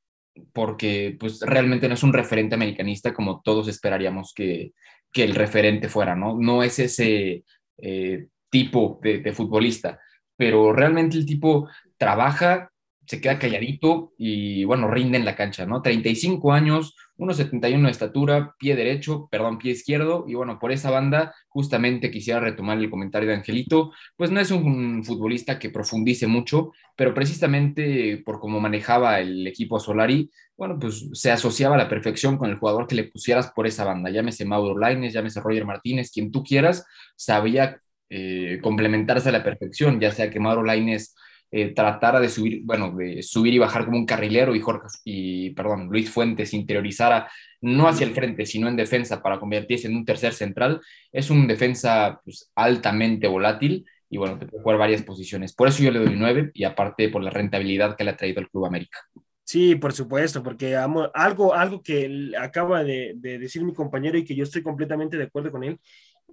porque 0.53 1.17
pues 1.19 1.41
realmente 1.41 1.87
no 1.87 1.93
es 1.93 2.03
un 2.03 2.13
referente 2.13 2.55
americanista 2.55 3.13
como 3.13 3.41
todos 3.41 3.67
esperaríamos 3.67 4.33
que, 4.33 4.73
que 5.11 5.23
el 5.23 5.35
referente 5.35 5.89
fuera, 5.89 6.15
¿no? 6.15 6.37
No 6.37 6.63
es 6.63 6.79
ese 6.79 7.43
eh, 7.77 8.27
tipo 8.49 8.99
de, 9.01 9.31
futbolista, 9.33 9.99
pero 10.35 10.73
realmente 10.73 11.17
el 11.17 11.25
tipo 11.25 11.69
trabaja, 11.97 12.71
se 13.05 13.19
queda 13.19 13.39
calladito 13.39 14.13
y 14.17 14.63
bueno, 14.63 14.89
rinde 14.89 15.17
en 15.17 15.25
la 15.25 15.35
cancha, 15.35 15.65
¿no? 15.65 15.81
35 15.81 16.53
años, 16.53 16.95
1,71 17.21 17.85
de 17.85 17.91
estatura, 17.91 18.55
pie 18.57 18.75
derecho, 18.75 19.27
perdón, 19.29 19.59
pie 19.59 19.73
izquierdo, 19.73 20.25
y 20.27 20.33
bueno, 20.33 20.57
por 20.57 20.71
esa 20.71 20.89
banda 20.89 21.35
justamente 21.49 22.09
quisiera 22.09 22.39
retomar 22.39 22.79
el 22.79 22.89
comentario 22.89 23.29
de 23.29 23.35
Angelito, 23.35 23.91
pues 24.17 24.31
no 24.31 24.39
es 24.39 24.49
un 24.49 25.03
futbolista 25.05 25.59
que 25.59 25.69
profundice 25.69 26.25
mucho, 26.25 26.71
pero 26.95 27.13
precisamente 27.13 28.23
por 28.25 28.39
cómo 28.39 28.59
manejaba 28.59 29.19
el 29.19 29.45
equipo 29.45 29.79
Solari, 29.79 30.31
bueno, 30.57 30.79
pues 30.79 31.09
se 31.13 31.29
asociaba 31.29 31.75
a 31.75 31.77
la 31.77 31.89
perfección 31.89 32.39
con 32.39 32.49
el 32.49 32.57
jugador 32.57 32.87
que 32.87 32.95
le 32.95 33.03
pusieras 33.03 33.51
por 33.51 33.67
esa 33.67 33.85
banda, 33.85 34.09
llámese 34.09 34.43
Mauro 34.43 34.75
Laines, 34.75 35.13
llámese 35.13 35.41
Roger 35.41 35.65
Martínez, 35.65 36.11
quien 36.11 36.31
tú 36.31 36.43
quieras, 36.43 36.87
sabía 37.15 37.77
eh, 38.09 38.59
complementarse 38.63 39.29
a 39.29 39.31
la 39.31 39.43
perfección, 39.43 39.99
ya 39.99 40.11
sea 40.11 40.31
que 40.31 40.39
Mauro 40.39 40.63
Laines 40.63 41.13
eh, 41.51 41.73
tratara 41.73 42.19
de 42.19 42.29
subir, 42.29 42.61
bueno, 42.63 42.95
de 42.95 43.21
subir 43.21 43.53
y 43.53 43.59
bajar 43.59 43.85
como 43.85 43.97
un 43.97 44.05
carrilero 44.05 44.55
y 44.55 44.61
Jorge, 44.61 44.87
y 45.03 45.49
perdón, 45.51 45.89
Luis 45.89 46.09
Fuentes 46.09 46.53
interiorizara 46.53 47.29
no 47.61 47.87
hacia 47.87 48.07
el 48.07 48.13
frente, 48.13 48.45
sino 48.45 48.67
en 48.67 48.75
defensa 48.75 49.21
para 49.21 49.39
convertirse 49.39 49.87
en 49.87 49.95
un 49.95 50.05
tercer 50.05 50.33
central. 50.33 50.81
Es 51.11 51.29
un 51.29 51.47
defensa 51.47 52.21
pues, 52.23 52.49
altamente 52.55 53.27
volátil 53.27 53.85
y 54.09 54.17
bueno, 54.17 54.37
te 54.37 54.45
puede 54.45 54.63
jugar 54.63 54.79
varias 54.79 55.03
posiciones. 55.03 55.53
Por 55.53 55.67
eso 55.67 55.83
yo 55.83 55.91
le 55.91 55.99
doy 55.99 56.15
nueve 56.15 56.51
y 56.53 56.63
aparte 56.63 57.09
por 57.09 57.23
la 57.23 57.29
rentabilidad 57.29 57.95
que 57.95 58.03
le 58.03 58.11
ha 58.11 58.17
traído 58.17 58.41
el 58.41 58.49
Club 58.49 58.65
América. 58.65 58.99
Sí, 59.43 59.75
por 59.75 59.91
supuesto, 59.91 60.41
porque 60.41 60.75
algo, 60.77 61.53
algo 61.53 61.81
que 61.83 62.31
acaba 62.39 62.83
de, 62.83 63.13
decir 63.15 63.63
mi 63.63 63.73
compañero 63.73 64.17
y 64.17 64.23
que 64.23 64.35
yo 64.35 64.43
estoy 64.43 64.63
completamente 64.63 65.17
de 65.17 65.25
acuerdo 65.25 65.51
con 65.51 65.65
él, 65.65 65.77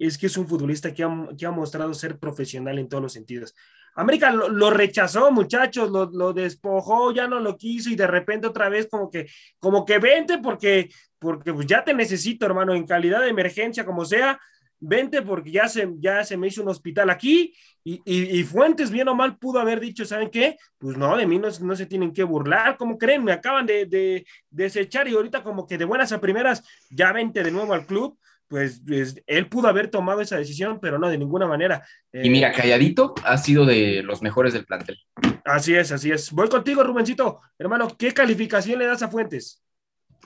es 0.07 0.17
que 0.17 0.27
es 0.27 0.37
un 0.37 0.47
futbolista 0.47 0.93
que 0.93 1.03
ha, 1.03 1.27
que 1.37 1.45
ha 1.45 1.51
mostrado 1.51 1.93
ser 1.93 2.17
profesional 2.17 2.79
en 2.79 2.87
todos 2.87 3.03
los 3.03 3.13
sentidos. 3.13 3.53
América 3.95 4.31
lo, 4.31 4.69
rechazó, 4.69 5.31
muchachos, 5.31 5.91
lo, 5.91 6.09
lo, 6.11 6.31
despojó, 6.31 7.11
ya 7.11 7.27
no 7.27 7.39
lo 7.39 7.57
quiso 7.57 7.89
y 7.89 7.95
de 7.95 8.07
repente 8.07 8.47
otra 8.47 8.69
vez 8.69 8.87
como 8.89 9.11
que, 9.11 9.27
como 9.59 9.85
que 9.85 9.99
vente 9.99 10.37
porque, 10.37 10.89
porque 11.19 11.53
pues 11.53 11.67
ya 11.67 11.83
te 11.83 11.93
necesito, 11.93 12.45
hermano, 12.45 12.73
en 12.73 12.85
calidad 12.85 13.19
de 13.21 13.29
emergencia, 13.29 13.85
como 13.85 14.05
sea, 14.05 14.39
vente 14.79 15.21
porque 15.21 15.51
ya 15.51 15.67
se, 15.67 15.89
ya 15.97 16.23
se 16.23 16.37
me 16.37 16.47
hizo 16.47 16.61
un 16.61 16.69
hospital 16.69 17.09
aquí 17.09 17.53
y, 17.83 18.01
y, 18.05 18.43
Fuentes 18.43 18.91
bien 18.91 19.07
o 19.07 19.15
mal 19.15 19.37
pudo 19.37 19.59
haber 19.59 19.79
dicho, 19.79 20.05
¿saben 20.05 20.29
qué? 20.29 20.57
Pues 20.77 20.97
no, 20.97 21.17
de 21.17 21.25
mí 21.25 21.39
no, 21.39 21.47
no 21.61 21.75
se 21.75 21.85
tienen 21.85 22.13
que 22.13 22.23
burlar, 22.23 22.77
¿cómo 22.77 22.97
creen? 22.97 23.23
Me 23.23 23.31
acaban 23.31 23.65
de, 23.65 23.85
de, 23.85 24.25
desechar 24.49 25.07
y 25.07 25.15
ahorita 25.15 25.43
como 25.43 25.65
que 25.65 25.77
de 25.77 25.85
buenas 25.85 26.11
a 26.11 26.21
primeras 26.21 26.63
ya 26.89 27.11
vente 27.11 27.43
de 27.43 27.51
nuevo 27.51 27.73
al 27.73 27.85
club. 27.85 28.17
Pues, 28.49 28.81
pues 28.85 29.21
él 29.27 29.47
pudo 29.47 29.67
haber 29.67 29.89
tomado 29.89 30.21
esa 30.21 30.37
decisión, 30.37 30.79
pero 30.81 30.97
no 30.97 31.07
de 31.07 31.19
ninguna 31.19 31.47
manera. 31.47 31.85
y 32.11 32.29
mira, 32.29 32.49
eh, 32.49 32.53
calladito 32.55 33.13
ha 33.23 33.37
sido 33.37 33.65
de 33.65 34.01
los 34.03 34.21
mejores 34.23 34.53
del 34.53 34.65
plantel. 34.65 34.97
Así 35.45 35.75
es, 35.75 35.91
así 35.91 36.11
es. 36.11 36.31
Voy 36.31 36.49
contigo, 36.49 36.83
Rubencito. 36.83 37.41
Hermano, 37.59 37.95
¿qué 37.97 38.13
calificación 38.13 38.79
le 38.79 38.87
das 38.87 39.03
a 39.03 39.07
Fuentes? 39.07 39.61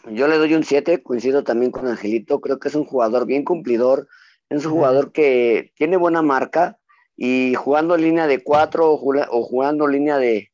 Yo 0.09 0.27
le 0.27 0.37
doy 0.37 0.53
un 0.53 0.63
7, 0.63 1.03
coincido 1.03 1.43
también 1.43 1.71
con 1.71 1.87
Angelito, 1.87 2.41
creo 2.41 2.59
que 2.59 2.69
es 2.69 2.75
un 2.75 2.85
jugador 2.85 3.25
bien 3.25 3.43
cumplidor, 3.43 4.07
es 4.49 4.65
un 4.65 4.71
jugador 4.71 5.11
que 5.11 5.71
tiene 5.75 5.97
buena 5.97 6.21
marca 6.21 6.77
y 7.15 7.53
jugando 7.55 7.95
línea 7.95 8.27
de 8.27 8.43
cuatro 8.43 8.91
o, 8.91 9.43
jugando 9.43 9.87
línea 9.87 10.17
de, 10.17 10.51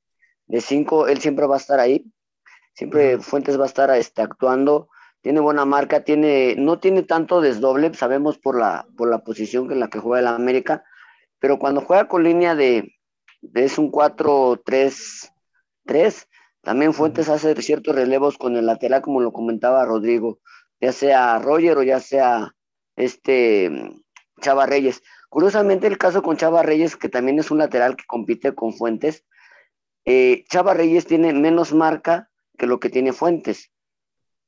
cinco, 0.59 1.07
él 1.07 1.19
siempre 1.19 1.47
va 1.47 1.55
a 1.55 1.59
estar 1.59 1.79
ahí. 1.79 2.05
Siempre 2.73 3.19
Fuentes 3.19 3.59
va 3.59 3.63
a 3.63 3.67
estar 3.67 3.89
este, 3.95 4.21
actuando. 4.21 4.89
Tiene 5.21 5.41
buena 5.41 5.65
marca, 5.65 6.03
tiene, 6.03 6.55
no 6.57 6.79
tiene 6.79 7.03
tanto 7.03 7.41
desdoble, 7.41 7.93
sabemos 7.93 8.37
por 8.37 8.57
la, 8.57 8.87
por 8.95 9.09
la 9.09 9.19
posición 9.19 9.69
en 9.71 9.81
la 9.81 9.89
que 9.89 9.99
juega 9.99 10.21
el 10.21 10.27
América, 10.27 10.85
pero 11.39 11.59
cuando 11.59 11.81
juega 11.81 12.07
con 12.07 12.23
línea 12.23 12.55
de, 12.55 12.95
es 13.53 13.77
un 13.77 13.91
4-3-3, 13.91 16.27
también 16.61 16.93
Fuentes 16.93 17.29
hace 17.29 17.55
ciertos 17.61 17.95
relevos 17.95 18.37
con 18.37 18.55
el 18.55 18.65
lateral, 18.65 19.01
como 19.01 19.21
lo 19.21 19.33
comentaba 19.33 19.85
Rodrigo, 19.85 20.39
ya 20.79 20.91
sea 20.91 21.39
Roger 21.39 21.77
o 21.77 21.83
ya 21.83 21.99
sea 21.99 22.55
este 22.95 23.71
Chava 24.41 24.65
Reyes. 24.65 25.01
Curiosamente 25.29 25.87
el 25.87 25.97
caso 25.97 26.21
con 26.21 26.37
Chava 26.37 26.63
Reyes, 26.63 26.95
que 26.95 27.09
también 27.09 27.39
es 27.39 27.51
un 27.51 27.59
lateral 27.59 27.95
que 27.95 28.05
compite 28.05 28.55
con 28.55 28.73
Fuentes, 28.73 29.25
eh, 30.05 30.43
Chava 30.49 30.73
Reyes 30.73 31.05
tiene 31.05 31.33
menos 31.33 31.73
marca 31.73 32.29
que 32.57 32.67
lo 32.67 32.79
que 32.79 32.89
tiene 32.89 33.13
Fuentes 33.13 33.71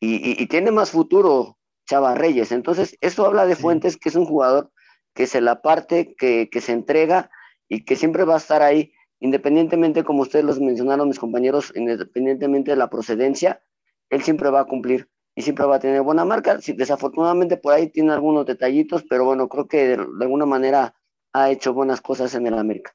y, 0.02 0.48
tiene 0.48 0.72
más 0.72 0.92
futuro 0.92 1.58
Chava 1.88 2.16
Reyes. 2.16 2.52
Entonces, 2.52 2.98
eso 3.02 3.26
habla 3.26 3.46
de 3.46 3.56
Fuentes, 3.56 3.98
que 3.98 4.10
es 4.10 4.16
un 4.16 4.26
jugador 4.26 4.72
que 5.14 5.28
se 5.28 5.42
la 5.42 5.62
parte, 5.62 6.16
que, 6.18 6.50
que 6.50 6.60
se 6.60 6.72
entrega 6.72 7.30
y 7.70 7.86
que 7.86 7.96
siempre 7.96 8.24
va 8.24 8.34
a 8.34 8.38
estar 8.38 8.62
ahí, 8.64 8.94
independientemente, 9.20 10.04
como 10.04 10.24
ustedes 10.24 10.44
los 10.44 10.60
mencionaron, 10.60 11.08
mis 11.08 11.20
compañeros, 11.20 11.72
independientemente 11.76 12.72
de 12.72 12.78
la 12.78 12.90
procedencia, 12.90 13.62
él 14.10 14.24
siempre 14.24 14.50
va 14.50 14.62
a 14.62 14.66
cumplir 14.66 15.08
y 15.36 15.42
siempre 15.44 15.66
va 15.66 15.76
a 15.76 15.80
tener 15.80 16.02
buena 16.02 16.26
marca. 16.26 16.58
desafortunadamente 16.58 17.58
por 17.58 17.74
ahí 17.74 17.88
tiene 17.88 18.12
algunos 18.12 18.46
detallitos, 18.46 19.04
pero 19.10 19.26
bueno, 19.26 19.48
creo 19.48 19.68
que 19.68 19.98
de, 19.98 20.06
alguna 20.22 20.46
manera 20.46 20.96
ha 21.34 21.50
hecho 21.50 21.74
buenas 21.74 22.02
cosas 22.02 22.34
en 22.36 22.48
el 22.48 22.58
América. 22.58 22.94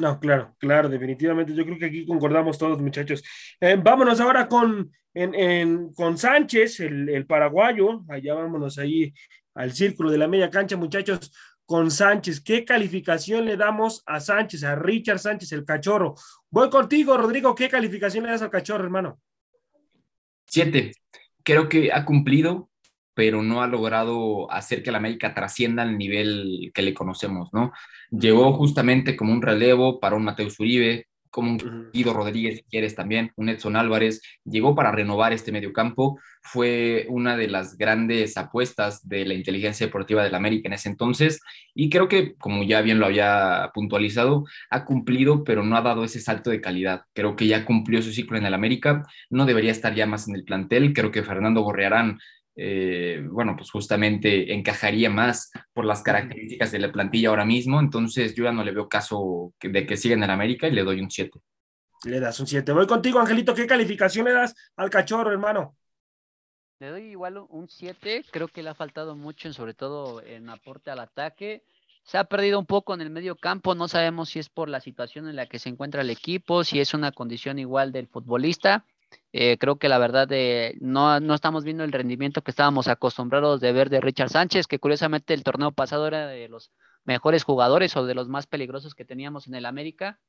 No, 0.00 0.18
claro, 0.18 0.56
claro, 0.58 0.88
definitivamente. 0.88 1.54
Yo 1.54 1.64
creo 1.64 1.78
que 1.78 1.84
aquí 1.84 2.06
concordamos 2.06 2.56
todos, 2.56 2.80
muchachos. 2.80 3.22
Eh, 3.60 3.76
vámonos 3.80 4.18
ahora 4.20 4.48
con, 4.48 4.90
con 5.94 6.16
Sánchez, 6.16 6.80
el, 6.80 7.08
el, 7.10 7.26
paraguayo. 7.26 8.04
Allá 8.08 8.34
vámonos 8.34 8.78
ahí 8.78 9.12
al 9.54 9.72
círculo 9.72 10.10
de 10.10 10.18
la 10.18 10.26
media 10.26 10.50
cancha, 10.50 10.76
muchachos. 10.76 11.32
Con 11.66 11.90
Sánchez, 11.90 12.40
¿qué 12.40 12.64
calificación 12.64 13.44
le 13.44 13.56
damos 13.56 14.02
a 14.06 14.18
Sánchez, 14.18 14.64
a 14.64 14.74
Richard 14.74 15.20
Sánchez, 15.20 15.52
el 15.52 15.64
cachorro? 15.64 16.14
Voy 16.50 16.70
contigo, 16.70 17.16
Rodrigo. 17.16 17.54
¿Qué 17.54 17.68
calificación 17.68 18.24
le 18.24 18.30
das 18.30 18.42
al 18.42 18.50
cachorro, 18.50 18.82
hermano? 18.82 19.20
Siete 20.46 20.92
creo 21.42 21.68
que 21.68 21.92
ha 21.92 22.04
cumplido, 22.04 22.69
pero 23.20 23.42
no 23.42 23.62
ha 23.62 23.66
logrado 23.66 24.50
hacer 24.50 24.82
que 24.82 24.90
la 24.90 24.96
América 24.96 25.34
trascienda 25.34 25.82
al 25.82 25.98
nivel 25.98 26.70
que 26.72 26.80
le 26.80 26.94
conocemos, 26.94 27.52
¿no? 27.52 27.70
Llegó 28.10 28.54
justamente 28.54 29.14
como 29.14 29.34
un 29.34 29.42
relevo 29.42 30.00
para 30.00 30.16
un 30.16 30.24
Mateus 30.24 30.58
Uribe, 30.58 31.06
como 31.28 31.50
un 31.50 31.90
Guido 31.92 32.14
Rodríguez, 32.14 32.56
si 32.56 32.62
quieres 32.62 32.94
también, 32.94 33.30
un 33.36 33.50
Edson 33.50 33.76
Álvarez, 33.76 34.22
llegó 34.46 34.74
para 34.74 34.90
renovar 34.90 35.34
este 35.34 35.52
mediocampo, 35.52 36.18
fue 36.40 37.04
una 37.10 37.36
de 37.36 37.48
las 37.48 37.76
grandes 37.76 38.38
apuestas 38.38 39.06
de 39.06 39.26
la 39.26 39.34
inteligencia 39.34 39.84
deportiva 39.84 40.24
del 40.24 40.34
América 40.34 40.68
en 40.68 40.72
ese 40.72 40.88
entonces, 40.88 41.42
y 41.74 41.90
creo 41.90 42.08
que, 42.08 42.36
como 42.36 42.62
ya 42.62 42.80
bien 42.80 43.00
lo 43.00 43.04
había 43.04 43.70
puntualizado, 43.74 44.46
ha 44.70 44.86
cumplido, 44.86 45.44
pero 45.44 45.62
no 45.62 45.76
ha 45.76 45.82
dado 45.82 46.04
ese 46.04 46.20
salto 46.20 46.48
de 46.48 46.62
calidad. 46.62 47.02
Creo 47.12 47.36
que 47.36 47.46
ya 47.46 47.66
cumplió 47.66 48.00
su 48.00 48.12
ciclo 48.12 48.38
en 48.38 48.46
el 48.46 48.54
América, 48.54 49.04
no 49.28 49.44
debería 49.44 49.72
estar 49.72 49.94
ya 49.94 50.06
más 50.06 50.26
en 50.26 50.36
el 50.36 50.44
plantel, 50.44 50.94
creo 50.94 51.10
que 51.10 51.22
Fernando 51.22 51.62
Borrearán 51.62 52.18
eh, 52.56 53.22
bueno, 53.30 53.54
pues 53.56 53.70
justamente 53.70 54.52
encajaría 54.52 55.08
más 55.10 55.50
por 55.72 55.84
las 55.84 56.02
características 56.02 56.72
de 56.72 56.78
la 56.80 56.92
plantilla 56.92 57.30
ahora 57.30 57.44
mismo, 57.44 57.80
entonces 57.80 58.34
yo 58.34 58.44
ya 58.44 58.52
no 58.52 58.64
le 58.64 58.72
veo 58.72 58.88
caso 58.88 59.52
de 59.60 59.86
que 59.86 59.96
siga 59.96 60.14
en 60.14 60.22
el 60.22 60.30
América 60.30 60.68
y 60.68 60.72
le 60.72 60.82
doy 60.82 61.00
un 61.00 61.10
7. 61.10 61.40
Le 62.04 62.20
das 62.20 62.40
un 62.40 62.46
7. 62.46 62.72
Voy 62.72 62.86
contigo, 62.86 63.20
Angelito, 63.20 63.54
¿qué 63.54 63.66
calificación 63.66 64.24
le 64.24 64.32
das 64.32 64.54
al 64.76 64.90
cachorro, 64.90 65.30
hermano? 65.30 65.76
Le 66.80 66.88
doy 66.88 67.02
igual 67.10 67.38
un 67.50 67.68
7, 67.68 68.24
creo 68.30 68.48
que 68.48 68.62
le 68.62 68.70
ha 68.70 68.74
faltado 68.74 69.14
mucho, 69.14 69.52
sobre 69.52 69.74
todo 69.74 70.22
en 70.22 70.48
aporte 70.48 70.90
al 70.90 71.00
ataque. 71.00 71.62
Se 72.04 72.16
ha 72.16 72.24
perdido 72.24 72.58
un 72.58 72.64
poco 72.64 72.94
en 72.94 73.02
el 73.02 73.10
medio 73.10 73.36
campo, 73.36 73.74
no 73.74 73.86
sabemos 73.86 74.30
si 74.30 74.38
es 74.38 74.48
por 74.48 74.70
la 74.70 74.80
situación 74.80 75.28
en 75.28 75.36
la 75.36 75.46
que 75.46 75.58
se 75.58 75.68
encuentra 75.68 76.00
el 76.00 76.08
equipo, 76.08 76.64
si 76.64 76.80
es 76.80 76.94
una 76.94 77.12
condición 77.12 77.58
igual 77.58 77.92
del 77.92 78.08
futbolista. 78.08 78.86
Eh, 79.32 79.58
creo 79.58 79.78
que 79.78 79.88
la 79.88 79.98
verdad 79.98 80.26
de, 80.26 80.76
no, 80.80 81.20
no 81.20 81.34
estamos 81.34 81.64
viendo 81.64 81.84
el 81.84 81.92
rendimiento 81.92 82.42
que 82.42 82.50
estábamos 82.50 82.88
acostumbrados 82.88 83.60
de 83.60 83.72
ver 83.72 83.90
de 83.90 84.00
Richard 84.00 84.30
Sánchez, 84.30 84.66
que 84.66 84.78
curiosamente 84.78 85.34
el 85.34 85.44
torneo 85.44 85.72
pasado 85.72 86.06
era 86.06 86.26
de 86.26 86.48
los 86.48 86.72
mejores 87.04 87.44
jugadores 87.44 87.96
o 87.96 88.04
de 88.06 88.14
los 88.14 88.28
más 88.28 88.46
peligrosos 88.46 88.94
que 88.94 89.04
teníamos 89.04 89.46
en 89.46 89.54
el 89.54 89.66
América. 89.66 90.20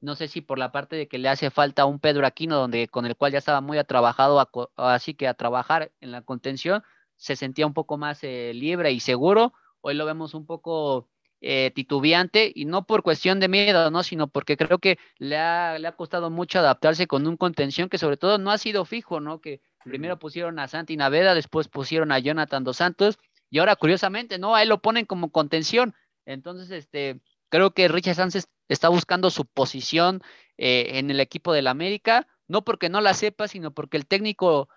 No 0.00 0.14
sé 0.14 0.28
si 0.28 0.40
por 0.40 0.58
la 0.58 0.72
parte 0.72 0.96
de 0.96 1.08
que 1.08 1.18
le 1.18 1.28
hace 1.28 1.50
falta 1.50 1.84
un 1.84 2.00
Pedro 2.00 2.26
Aquino, 2.26 2.56
donde 2.56 2.88
con 2.88 3.04
el 3.06 3.16
cual 3.16 3.32
ya 3.32 3.38
estaba 3.38 3.60
muy 3.60 3.82
trabajado, 3.84 4.48
así 4.76 5.14
que 5.14 5.28
a 5.28 5.34
trabajar 5.34 5.92
en 6.00 6.10
la 6.10 6.22
contención, 6.22 6.82
se 7.16 7.36
sentía 7.36 7.66
un 7.66 7.74
poco 7.74 7.98
más 7.98 8.24
eh, 8.24 8.52
libre 8.54 8.92
y 8.92 9.00
seguro. 9.00 9.52
Hoy 9.82 9.94
lo 9.94 10.06
vemos 10.06 10.32
un 10.32 10.46
poco 10.46 11.09
eh, 11.40 11.70
titubeante 11.74 12.52
y 12.54 12.66
no 12.66 12.84
por 12.84 13.02
cuestión 13.02 13.40
de 13.40 13.48
miedo, 13.48 13.90
¿no? 13.90 14.02
Sino 14.02 14.28
porque 14.28 14.56
creo 14.56 14.78
que 14.78 14.98
le 15.18 15.38
ha, 15.38 15.78
le 15.78 15.88
ha 15.88 15.92
costado 15.92 16.30
mucho 16.30 16.58
adaptarse 16.58 17.06
con 17.06 17.26
un 17.26 17.36
contención 17.36 17.88
que 17.88 17.98
sobre 17.98 18.16
todo 18.16 18.38
no 18.38 18.50
ha 18.50 18.58
sido 18.58 18.84
fijo, 18.84 19.20
¿no? 19.20 19.40
Que 19.40 19.60
primero 19.84 20.18
pusieron 20.18 20.58
a 20.58 20.68
Santi 20.68 20.96
Naveda, 20.96 21.34
después 21.34 21.68
pusieron 21.68 22.12
a 22.12 22.18
Jonathan 22.18 22.64
Dos 22.64 22.76
Santos 22.76 23.18
y 23.48 23.58
ahora 23.58 23.76
curiosamente, 23.76 24.38
¿no? 24.38 24.54
A 24.54 24.62
él 24.62 24.68
lo 24.68 24.82
ponen 24.82 25.06
como 25.06 25.30
contención. 25.30 25.94
Entonces, 26.26 26.70
este, 26.70 27.20
creo 27.48 27.72
que 27.72 27.88
Richard 27.88 28.16
Sánchez 28.16 28.46
está 28.68 28.88
buscando 28.88 29.30
su 29.30 29.46
posición 29.46 30.22
eh, 30.58 30.98
en 30.98 31.10
el 31.10 31.20
equipo 31.20 31.52
del 31.52 31.66
América, 31.66 32.28
no 32.48 32.62
porque 32.64 32.88
no 32.88 33.00
la 33.00 33.14
sepa, 33.14 33.48
sino 33.48 33.72
porque 33.72 33.96
el 33.96 34.06
técnico 34.06 34.68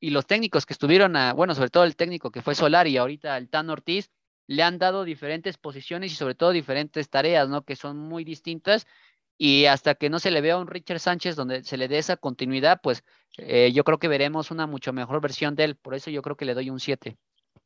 y 0.00 0.10
los 0.10 0.26
técnicos 0.26 0.66
que 0.66 0.72
estuvieron, 0.72 1.14
a, 1.16 1.34
bueno, 1.34 1.54
sobre 1.54 1.70
todo 1.70 1.84
el 1.84 1.94
técnico 1.94 2.30
que 2.30 2.42
fue 2.42 2.54
Solar 2.54 2.86
y 2.86 2.96
ahorita 2.96 3.36
el 3.36 3.48
Tan 3.48 3.70
Ortiz, 3.70 4.10
le 4.50 4.64
han 4.64 4.80
dado 4.80 5.04
diferentes 5.04 5.58
posiciones 5.58 6.10
y 6.10 6.16
sobre 6.16 6.34
todo 6.34 6.50
diferentes 6.50 7.08
tareas, 7.08 7.48
¿no? 7.48 7.62
Que 7.62 7.76
son 7.76 7.96
muy 7.96 8.24
distintas 8.24 8.84
y 9.38 9.66
hasta 9.66 9.94
que 9.94 10.10
no 10.10 10.18
se 10.18 10.32
le 10.32 10.40
vea 10.40 10.54
a 10.54 10.58
un 10.58 10.66
Richard 10.66 10.98
Sánchez 10.98 11.36
donde 11.36 11.62
se 11.62 11.76
le 11.76 11.86
dé 11.86 11.98
esa 11.98 12.16
continuidad, 12.16 12.80
pues 12.82 13.04
eh, 13.38 13.70
yo 13.72 13.84
creo 13.84 14.00
que 14.00 14.08
veremos 14.08 14.50
una 14.50 14.66
mucho 14.66 14.92
mejor 14.92 15.20
versión 15.20 15.54
de 15.54 15.62
él. 15.62 15.76
Por 15.76 15.94
eso 15.94 16.10
yo 16.10 16.20
creo 16.20 16.36
que 16.36 16.46
le 16.46 16.54
doy 16.54 16.68
un 16.68 16.80
7. 16.80 17.16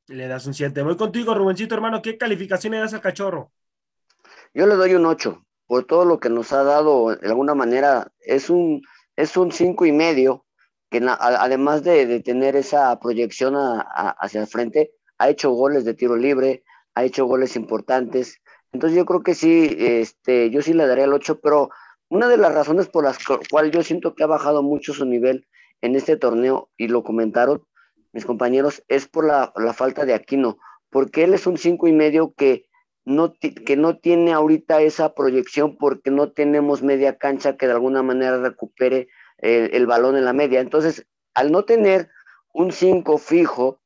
Le 0.08 0.28
das 0.28 0.46
un 0.46 0.52
7. 0.52 0.82
Voy 0.82 0.98
contigo, 0.98 1.34
Rubencito, 1.34 1.74
hermano. 1.74 2.02
¿Qué 2.02 2.18
calificación 2.18 2.74
le 2.74 2.80
das 2.80 2.92
al 2.92 3.00
cachorro? 3.00 3.50
Yo 4.52 4.66
le 4.66 4.74
doy 4.74 4.92
un 4.92 5.06
8. 5.06 5.42
Por 5.66 5.86
todo 5.86 6.04
lo 6.04 6.20
que 6.20 6.28
nos 6.28 6.52
ha 6.52 6.64
dado, 6.64 7.16
de 7.16 7.28
alguna 7.28 7.54
manera, 7.54 8.12
es 8.20 8.50
un, 8.50 8.82
es 9.16 9.38
un 9.38 9.52
cinco 9.52 9.86
y 9.86 9.92
medio, 9.92 10.44
que 10.90 11.00
además 11.02 11.82
de, 11.82 12.20
tener 12.20 12.56
esa 12.56 13.00
proyección 13.00 13.54
hacia 13.56 14.42
el 14.42 14.46
frente, 14.46 14.92
ha 15.16 15.30
hecho 15.30 15.50
goles 15.52 15.86
de 15.86 15.94
tiro 15.94 16.16
libre, 16.16 16.62
ha 16.94 17.04
hecho 17.04 17.26
goles 17.26 17.56
importantes. 17.56 18.40
Entonces 18.72 18.96
yo 18.96 19.04
creo 19.04 19.22
que 19.22 19.34
sí, 19.34 19.76
este, 19.78 20.50
yo 20.50 20.62
sí 20.62 20.72
le 20.72 20.86
daría 20.86 21.04
el 21.04 21.12
8, 21.12 21.40
pero 21.40 21.70
una 22.08 22.28
de 22.28 22.36
las 22.36 22.54
razones 22.54 22.88
por 22.88 23.04
las 23.04 23.18
cuales 23.50 23.72
yo 23.72 23.82
siento 23.82 24.14
que 24.14 24.24
ha 24.24 24.28
bajado 24.28 24.62
mucho 24.62 24.92
su 24.94 25.04
nivel 25.04 25.46
en 25.80 25.96
este 25.96 26.16
torneo, 26.16 26.70
y 26.76 26.88
lo 26.88 27.02
comentaron, 27.02 27.62
mis 28.12 28.24
compañeros, 28.24 28.82
es 28.88 29.06
por 29.06 29.26
la, 29.26 29.52
falta 29.74 30.04
de 30.04 30.14
Aquino, 30.14 30.58
porque 30.88 31.24
él 31.24 31.34
es 31.34 31.46
un 31.46 31.58
cinco 31.58 31.88
y 31.88 31.92
medio 31.92 32.32
que 32.32 32.66
no, 33.04 33.34
que 33.34 33.76
no 33.76 33.98
tiene 33.98 34.32
ahorita 34.32 34.80
esa 34.80 35.14
proyección 35.14 35.76
porque 35.76 36.10
no 36.10 36.32
tenemos 36.32 36.82
media 36.82 37.18
cancha 37.18 37.56
que 37.56 37.66
de 37.66 37.72
alguna 37.72 38.02
manera 38.02 38.38
recupere 38.38 39.08
el, 39.38 39.86
balón 39.86 40.16
en 40.16 40.24
la 40.24 40.32
media. 40.32 40.60
Entonces, 40.60 41.06
al 41.34 41.52
no 41.52 41.64
tener 41.64 42.08
un 42.52 42.72
5 42.72 43.18
fijo, 43.18 43.80